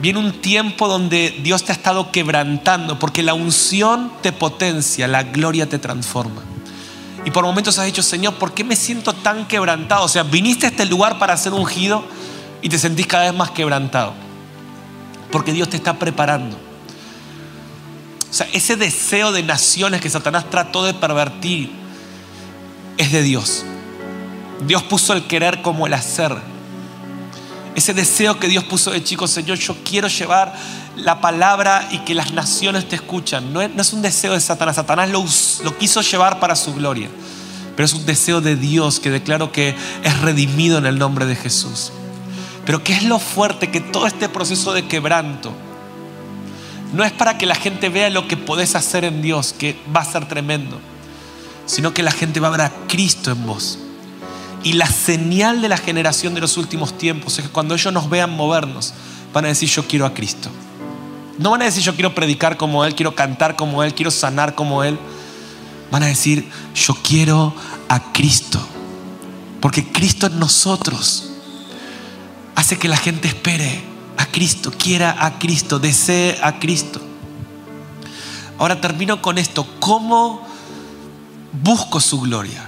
Viene 0.00 0.20
un 0.20 0.40
tiempo 0.40 0.86
donde 0.86 1.40
Dios 1.42 1.64
te 1.64 1.72
ha 1.72 1.74
estado 1.74 2.12
quebrantando, 2.12 2.98
porque 2.98 3.22
la 3.22 3.34
unción 3.34 4.12
te 4.22 4.30
potencia, 4.32 5.08
la 5.08 5.24
gloria 5.24 5.68
te 5.68 5.78
transforma. 5.78 6.42
Y 7.24 7.30
por 7.30 7.44
momentos 7.44 7.78
has 7.78 7.86
dicho, 7.86 8.02
Señor, 8.02 8.34
¿por 8.34 8.54
qué 8.54 8.62
me 8.62 8.76
siento 8.76 9.12
tan 9.12 9.48
quebrantado? 9.48 10.04
O 10.04 10.08
sea, 10.08 10.22
viniste 10.22 10.66
a 10.66 10.68
este 10.68 10.86
lugar 10.86 11.18
para 11.18 11.36
ser 11.36 11.52
ungido 11.52 12.04
y 12.62 12.68
te 12.68 12.78
sentís 12.78 13.08
cada 13.08 13.24
vez 13.24 13.34
más 13.34 13.50
quebrantado. 13.50 14.14
Porque 15.32 15.52
Dios 15.52 15.68
te 15.68 15.76
está 15.76 15.98
preparando. 15.98 16.56
O 18.30 18.32
sea, 18.32 18.46
ese 18.52 18.76
deseo 18.76 19.32
de 19.32 19.42
naciones 19.42 20.00
que 20.00 20.10
Satanás 20.10 20.48
trató 20.48 20.84
de 20.84 20.94
pervertir 20.94 21.72
es 22.98 23.10
de 23.10 23.22
Dios. 23.22 23.64
Dios 24.66 24.82
puso 24.82 25.12
el 25.12 25.26
querer 25.26 25.62
como 25.62 25.86
el 25.86 25.94
hacer. 25.94 26.36
Ese 27.74 27.94
deseo 27.94 28.40
que 28.40 28.48
Dios 28.48 28.64
puso 28.64 28.90
de 28.90 29.04
chicos, 29.04 29.30
Señor, 29.30 29.58
yo 29.58 29.76
quiero 29.84 30.08
llevar 30.08 30.52
la 30.96 31.20
palabra 31.20 31.88
y 31.92 31.98
que 31.98 32.14
las 32.14 32.32
naciones 32.32 32.88
te 32.88 32.96
escuchan. 32.96 33.52
No 33.52 33.60
es, 33.62 33.92
un 33.92 34.02
deseo 34.02 34.32
de 34.32 34.40
Satanás. 34.40 34.76
Satanás 34.76 35.10
lo, 35.10 35.24
lo 35.62 35.78
quiso 35.78 36.00
llevar 36.00 36.40
para 36.40 36.56
su 36.56 36.74
gloria. 36.74 37.08
Pero 37.76 37.86
es 37.86 37.94
un 37.94 38.04
deseo 38.04 38.40
de 38.40 38.56
Dios 38.56 38.98
que 38.98 39.10
declaro 39.10 39.52
que 39.52 39.76
es 40.02 40.20
redimido 40.20 40.78
en 40.78 40.86
el 40.86 40.98
nombre 40.98 41.26
de 41.26 41.36
Jesús. 41.36 41.92
Pero 42.66 42.82
¿qué 42.82 42.94
es 42.94 43.04
lo 43.04 43.20
fuerte? 43.20 43.70
Que 43.70 43.80
todo 43.80 44.08
este 44.08 44.28
proceso 44.28 44.72
de 44.72 44.86
quebranto 44.86 45.52
no 46.92 47.04
es 47.04 47.12
para 47.12 47.38
que 47.38 47.46
la 47.46 47.54
gente 47.54 47.88
vea 47.88 48.10
lo 48.10 48.26
que 48.26 48.36
podés 48.36 48.74
hacer 48.74 49.04
en 49.04 49.22
Dios, 49.22 49.54
que 49.56 49.76
va 49.94 50.00
a 50.00 50.04
ser 50.04 50.26
tremendo, 50.26 50.80
sino 51.66 51.94
que 51.94 52.02
la 52.02 52.10
gente 52.10 52.40
va 52.40 52.48
a 52.48 52.52
ver 52.52 52.60
a 52.62 52.72
Cristo 52.88 53.30
en 53.30 53.46
vos. 53.46 53.78
Y 54.62 54.72
la 54.74 54.86
señal 54.86 55.62
de 55.62 55.68
la 55.68 55.76
generación 55.76 56.34
de 56.34 56.40
los 56.40 56.56
últimos 56.56 56.98
tiempos 56.98 57.38
es 57.38 57.46
que 57.46 57.50
cuando 57.50 57.74
ellos 57.74 57.92
nos 57.92 58.10
vean 58.10 58.30
movernos, 58.30 58.92
van 59.32 59.44
a 59.44 59.48
decir 59.48 59.68
yo 59.68 59.86
quiero 59.86 60.04
a 60.06 60.14
Cristo. 60.14 60.50
No 61.38 61.50
van 61.50 61.62
a 61.62 61.66
decir 61.66 61.82
yo 61.82 61.94
quiero 61.94 62.14
predicar 62.14 62.56
como 62.56 62.84
Él, 62.84 62.94
quiero 62.94 63.14
cantar 63.14 63.54
como 63.54 63.84
Él, 63.84 63.94
quiero 63.94 64.10
sanar 64.10 64.54
como 64.54 64.82
Él. 64.82 64.98
Van 65.90 66.02
a 66.02 66.06
decir 66.06 66.50
yo 66.74 66.94
quiero 67.02 67.54
a 67.88 68.12
Cristo. 68.12 68.60
Porque 69.60 69.90
Cristo 69.90 70.26
en 70.26 70.38
nosotros 70.38 71.30
hace 72.54 72.78
que 72.78 72.88
la 72.88 72.96
gente 72.96 73.28
espere 73.28 73.82
a 74.16 74.26
Cristo, 74.26 74.72
quiera 74.76 75.24
a 75.24 75.38
Cristo, 75.38 75.78
desee 75.78 76.38
a 76.42 76.58
Cristo. 76.58 77.00
Ahora 78.58 78.80
termino 78.80 79.22
con 79.22 79.38
esto. 79.38 79.66
¿Cómo 79.78 80.42
busco 81.62 82.00
su 82.00 82.20
gloria? 82.20 82.67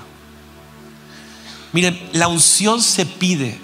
Miren, 1.73 2.01
la 2.12 2.29
unción 2.29 2.83
se 2.83 3.07
pide, 3.07 3.59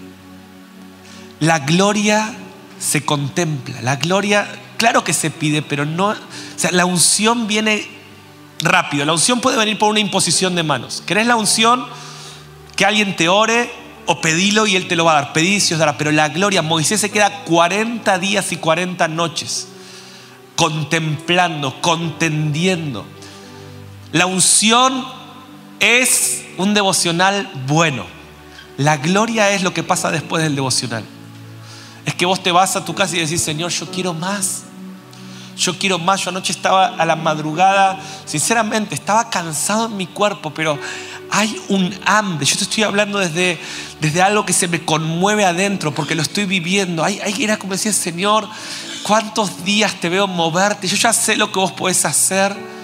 la 1.41 1.61
gloria 1.61 2.35
se 2.79 3.05
contempla, 3.05 3.83
la 3.83 3.97
gloria, 3.97 4.47
claro 4.77 5.03
que 5.03 5.13
se 5.13 5.31
pide, 5.31 5.63
pero 5.63 5.85
no, 5.85 6.09
o 6.09 6.17
sea, 6.57 6.71
la 6.71 6.87
unción 6.87 7.47
viene 7.47 7.87
rápido, 8.61 9.05
la 9.05 9.13
unción 9.13 9.41
puede 9.41 9.57
venir 9.57 9.79
por 9.79 9.91
una 9.91 10.01
imposición 10.01 10.55
de 10.55 10.63
manos. 10.63 11.03
¿Querés 11.05 11.27
la 11.27 11.37
unción? 11.37 11.85
Que 12.77 12.85
alguien 12.85 13.17
te 13.17 13.29
ore 13.29 13.73
o 14.07 14.21
pedilo 14.21 14.67
y 14.67 14.77
él 14.77 14.87
te 14.87 14.95
lo 14.95 15.05
va 15.05 15.13
a 15.13 15.23
dar, 15.23 15.33
pedí 15.33 15.57
y 15.57 15.61
se 15.61 15.75
os 15.75 15.81
dará, 15.81 15.99
pero 15.99 16.13
la 16.13 16.29
gloria, 16.29 16.63
Moisés 16.63 17.01
se 17.01 17.11
queda 17.11 17.43
40 17.45 18.19
días 18.19 18.53
y 18.53 18.57
40 18.57 19.09
noches 19.09 19.69
contemplando, 20.57 21.81
contendiendo. 21.81 23.05
La 24.13 24.27
unción 24.27 25.05
es 25.81 26.45
un 26.57 26.75
devocional 26.75 27.51
bueno. 27.67 28.07
La 28.79 28.97
gloria 28.99 29.51
es 29.51 29.63
lo 29.63 29.73
que 29.73 29.83
pasa 29.83 30.11
después 30.11 30.43
del 30.43 30.55
devocional. 30.55 31.05
Es 32.05 32.15
que 32.15 32.27
vos 32.27 32.43
te 32.43 32.53
vas 32.53 32.77
a 32.77 32.85
tu 32.85 32.95
casa 32.95 33.17
y 33.17 33.21
decís, 33.21 33.43
Señor, 33.43 33.71
yo 33.71 33.91
quiero 33.91 34.15
más. 34.15 34.63
Yo 35.57 35.79
quiero 35.79 35.99
más. 35.99 36.21
Yo 36.21 36.31
anoche 36.31 36.53
estaba 36.53 36.87
a 36.89 37.05
la 37.07 37.17
madrugada, 37.17 37.99
sinceramente, 38.27 38.95
estaba 38.95 39.31
cansado 39.31 39.87
en 39.87 39.97
mi 39.97 40.07
cuerpo, 40.07 40.53
pero 40.53 40.79
hay 41.31 41.61
un 41.69 41.93
hambre. 42.05 42.47
Yo 42.47 42.57
te 42.57 42.65
estoy 42.65 42.85
hablando 42.85 43.19
desde, 43.19 43.59
desde 44.01 44.23
algo 44.23 44.45
que 44.45 44.53
se 44.53 44.69
me 44.69 44.85
conmueve 44.85 45.45
adentro, 45.45 45.93
porque 45.95 46.15
lo 46.15 46.23
estoy 46.23 46.45
viviendo. 46.45 47.03
Hay, 47.03 47.21
era 47.41 47.59
como 47.59 47.73
decía, 47.73 47.93
Señor, 47.93 48.47
¿cuántos 49.03 49.65
días 49.65 49.95
te 49.99 50.09
veo 50.09 50.27
moverte? 50.27 50.87
Yo 50.87 50.97
ya 50.97 51.13
sé 51.13 51.37
lo 51.37 51.51
que 51.51 51.59
vos 51.59 51.73
podés 51.73 52.05
hacer 52.05 52.76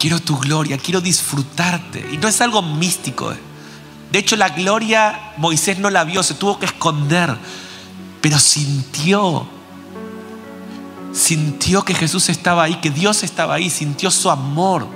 quiero 0.00 0.18
tu 0.18 0.38
gloria, 0.38 0.78
quiero 0.78 1.00
disfrutarte. 1.02 2.04
Y 2.10 2.16
no 2.16 2.26
es 2.26 2.40
algo 2.40 2.62
místico. 2.62 3.30
Eh. 3.30 3.36
De 4.10 4.18
hecho, 4.18 4.34
la 4.34 4.48
gloria 4.48 5.34
Moisés 5.36 5.78
no 5.78 5.90
la 5.90 6.02
vio, 6.02 6.22
se 6.22 6.34
tuvo 6.34 6.58
que 6.58 6.66
esconder, 6.66 7.36
pero 8.20 8.38
sintió, 8.40 9.46
sintió 11.12 11.84
que 11.84 11.94
Jesús 11.94 12.30
estaba 12.30 12.64
ahí, 12.64 12.76
que 12.76 12.90
Dios 12.90 13.22
estaba 13.22 13.54
ahí, 13.54 13.68
sintió 13.68 14.10
su 14.10 14.30
amor. 14.30 14.88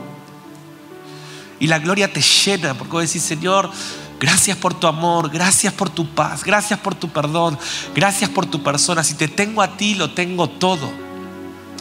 Y 1.60 1.66
la 1.66 1.78
gloria 1.78 2.12
te 2.12 2.22
llena, 2.22 2.74
porque 2.74 2.92
vos 2.92 3.02
decís, 3.02 3.22
Señor, 3.22 3.70
gracias 4.18 4.56
por 4.56 4.74
tu 4.74 4.86
amor, 4.86 5.30
gracias 5.30 5.72
por 5.72 5.90
tu 5.90 6.08
paz, 6.08 6.42
gracias 6.42 6.80
por 6.80 6.94
tu 6.94 7.10
perdón, 7.10 7.58
gracias 7.94 8.30
por 8.30 8.46
tu 8.46 8.62
persona. 8.62 9.04
Si 9.04 9.14
te 9.14 9.28
tengo 9.28 9.60
a 9.62 9.76
ti, 9.76 9.94
lo 9.94 10.10
tengo 10.10 10.48
todo. 10.48 11.03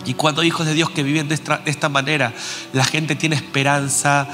Y 0.06 0.14
cuando 0.16 0.43
hijos 0.43 0.66
de 0.66 0.74
Dios 0.74 0.89
que 0.89 1.04
viven 1.04 1.30
de 1.30 1.36
esta, 1.66 1.89
manera, 1.89 2.34
la 2.74 2.84
gente 2.84 3.16
tiene 3.16 3.36
esperanza 3.36 4.28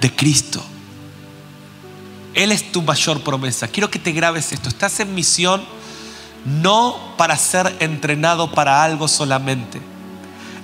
de 0.00 0.14
Cristo. 0.14 0.62
Él 2.34 2.52
es 2.52 2.70
tu 2.70 2.82
mayor 2.82 3.22
promesa. 3.22 3.68
Quiero 3.68 3.90
que 3.90 3.98
te 3.98 4.12
grabes 4.12 4.52
esto. 4.52 4.68
Estás 4.68 5.00
en 5.00 5.14
misión 5.14 5.64
no 6.44 7.14
para 7.16 7.36
ser 7.36 7.74
entrenado 7.80 8.52
para 8.52 8.84
algo 8.84 9.08
solamente. 9.08 9.80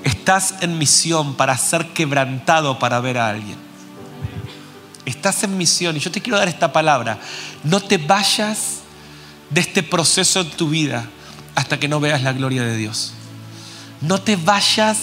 Estás 0.05 0.57
en 0.61 0.77
misión 0.77 1.35
para 1.35 1.57
ser 1.57 1.87
quebrantado 1.89 2.79
para 2.79 3.01
ver 3.01 3.19
a 3.19 3.29
alguien. 3.29 3.57
Estás 5.07 5.43
en 5.45 5.57
misión 5.57 5.97
y 5.97 6.01
yo 6.01 6.11
te 6.11 6.21
quiero 6.21 6.39
dar 6.39 6.49
esta 6.49 6.73
palabra. 6.73 7.19
No 7.65 7.81
te 7.81 7.97
vayas 7.97 8.81
de 9.49 9.61
este 9.63 9.83
proceso 9.83 10.41
en 10.41 10.51
tu 10.51 10.69
vida 10.69 11.07
hasta 11.55 11.81
que 11.81 11.89
no 11.89 12.01
veas 12.01 12.23
la 12.23 12.33
gloria 12.33 12.63
de 12.63 12.77
Dios 12.77 13.15
no 14.03 14.21
te 14.21 14.37
vayas, 14.37 14.99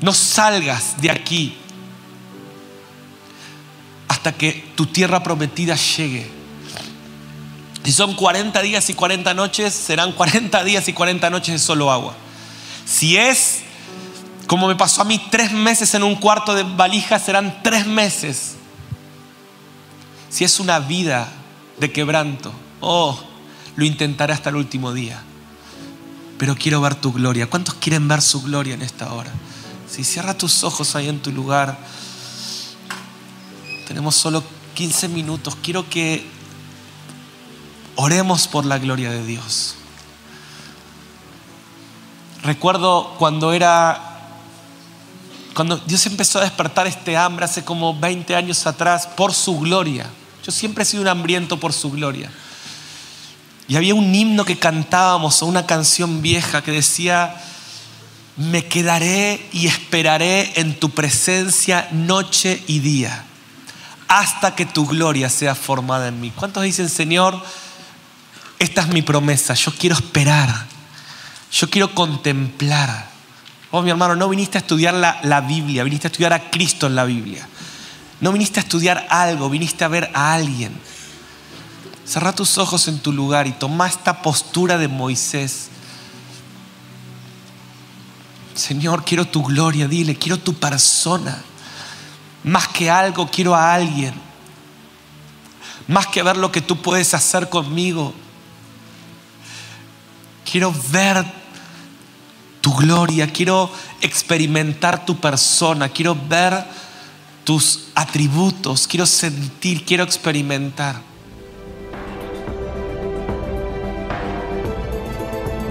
no 0.00 0.12
salgas 0.12 1.00
de 1.00 1.10
aquí 1.10 1.56
hasta 4.08 4.32
que 4.32 4.72
tu 4.74 4.86
tierra 4.86 5.22
prometida 5.22 5.76
llegue. 5.76 6.28
Si 7.84 7.92
son 7.92 8.14
40 8.14 8.60
días 8.62 8.90
y 8.90 8.94
40 8.94 9.32
noches, 9.34 9.72
serán 9.72 10.12
40 10.12 10.64
días 10.64 10.88
y 10.88 10.92
40 10.92 11.30
noches 11.30 11.54
de 11.54 11.58
solo 11.60 11.92
agua. 11.92 12.16
Si 12.84 13.16
es, 13.16 13.62
como 14.48 14.66
me 14.66 14.74
pasó 14.74 15.02
a 15.02 15.04
mí, 15.04 15.20
tres 15.30 15.52
meses 15.52 15.94
en 15.94 16.02
un 16.02 16.16
cuarto 16.16 16.54
de 16.54 16.64
valija, 16.64 17.20
serán 17.20 17.62
tres 17.62 17.86
meses. 17.86 18.56
Si 20.28 20.42
es 20.42 20.58
una 20.58 20.80
vida 20.80 21.28
de 21.78 21.92
quebranto, 21.92 22.52
oh, 22.80 23.18
lo 23.76 23.84
intentaré 23.84 24.32
hasta 24.32 24.50
el 24.50 24.56
último 24.56 24.92
día 24.92 25.22
pero 26.38 26.54
quiero 26.54 26.80
ver 26.80 26.94
tu 26.94 27.12
gloria. 27.12 27.48
¿Cuántos 27.48 27.74
quieren 27.74 28.08
ver 28.08 28.22
su 28.22 28.42
gloria 28.42 28.74
en 28.74 28.82
esta 28.82 29.12
hora? 29.12 29.32
Si 29.88 30.04
cierra 30.04 30.36
tus 30.36 30.64
ojos 30.64 30.94
ahí 30.96 31.08
en 31.08 31.20
tu 31.20 31.32
lugar, 31.32 31.78
tenemos 33.86 34.14
solo 34.14 34.42
15 34.74 35.08
minutos. 35.08 35.56
Quiero 35.62 35.88
que 35.88 36.28
oremos 37.94 38.48
por 38.48 38.66
la 38.66 38.78
gloria 38.78 39.10
de 39.10 39.24
Dios. 39.24 39.76
Recuerdo 42.42 43.14
cuando 43.18 43.52
era 43.52 44.02
cuando 45.54 45.78
Dios 45.78 46.04
empezó 46.04 46.38
a 46.38 46.42
despertar 46.42 46.86
este 46.86 47.16
hambre 47.16 47.46
hace 47.46 47.64
como 47.64 47.98
20 47.98 48.36
años 48.36 48.66
atrás 48.66 49.06
por 49.06 49.32
su 49.32 49.58
gloria. 49.58 50.06
Yo 50.44 50.52
siempre 50.52 50.82
he 50.82 50.86
sido 50.86 51.02
un 51.02 51.08
hambriento 51.08 51.58
por 51.58 51.72
su 51.72 51.90
gloria. 51.90 52.30
Y 53.68 53.76
había 53.76 53.94
un 53.94 54.14
himno 54.14 54.44
que 54.44 54.58
cantábamos 54.58 55.42
o 55.42 55.46
una 55.46 55.66
canción 55.66 56.22
vieja 56.22 56.62
que 56.62 56.70
decía, 56.70 57.34
me 58.36 58.66
quedaré 58.66 59.44
y 59.52 59.66
esperaré 59.66 60.52
en 60.56 60.78
tu 60.78 60.90
presencia 60.90 61.88
noche 61.90 62.62
y 62.66 62.80
día, 62.80 63.24
hasta 64.08 64.54
que 64.54 64.66
tu 64.66 64.86
gloria 64.86 65.28
sea 65.28 65.54
formada 65.54 66.08
en 66.08 66.20
mí. 66.20 66.30
¿Cuántos 66.30 66.62
dicen, 66.62 66.88
Señor, 66.88 67.42
esta 68.58 68.82
es 68.82 68.88
mi 68.88 69.02
promesa, 69.02 69.54
yo 69.54 69.72
quiero 69.72 69.96
esperar, 69.96 70.66
yo 71.50 71.68
quiero 71.68 71.94
contemplar? 71.94 73.08
Oh, 73.72 73.82
mi 73.82 73.90
hermano, 73.90 74.14
no 74.14 74.28
viniste 74.28 74.58
a 74.58 74.60
estudiar 74.60 74.94
la, 74.94 75.18
la 75.22 75.40
Biblia, 75.40 75.82
viniste 75.82 76.06
a 76.06 76.10
estudiar 76.10 76.32
a 76.32 76.50
Cristo 76.50 76.86
en 76.86 76.94
la 76.94 77.04
Biblia. 77.04 77.48
No 78.20 78.32
viniste 78.32 78.60
a 78.60 78.62
estudiar 78.62 79.06
algo, 79.10 79.50
viniste 79.50 79.84
a 79.84 79.88
ver 79.88 80.10
a 80.14 80.32
alguien. 80.34 80.72
Cerra 82.06 82.32
tus 82.32 82.56
ojos 82.56 82.86
en 82.86 83.00
tu 83.00 83.12
lugar 83.12 83.46
y 83.48 83.52
toma 83.52 83.88
esta 83.88 84.22
postura 84.22 84.78
de 84.78 84.86
Moisés. 84.86 85.68
Señor, 88.54 89.04
quiero 89.04 89.26
tu 89.26 89.42
gloria, 89.42 89.88
dile, 89.88 90.16
quiero 90.16 90.38
tu 90.38 90.54
persona. 90.54 91.42
Más 92.44 92.68
que 92.68 92.88
algo, 92.88 93.28
quiero 93.28 93.56
a 93.56 93.74
alguien. 93.74 94.14
Más 95.88 96.06
que 96.06 96.22
ver 96.22 96.36
lo 96.36 96.52
que 96.52 96.60
tú 96.60 96.80
puedes 96.80 97.12
hacer 97.12 97.48
conmigo. 97.48 98.14
Quiero 100.50 100.72
ver 100.90 101.24
tu 102.60 102.72
gloria, 102.72 103.32
quiero 103.32 103.70
experimentar 104.00 105.04
tu 105.04 105.18
persona, 105.18 105.88
quiero 105.88 106.16
ver 106.28 106.64
tus 107.44 107.88
atributos, 107.94 108.86
quiero 108.86 109.06
sentir, 109.06 109.84
quiero 109.84 110.04
experimentar. 110.04 111.05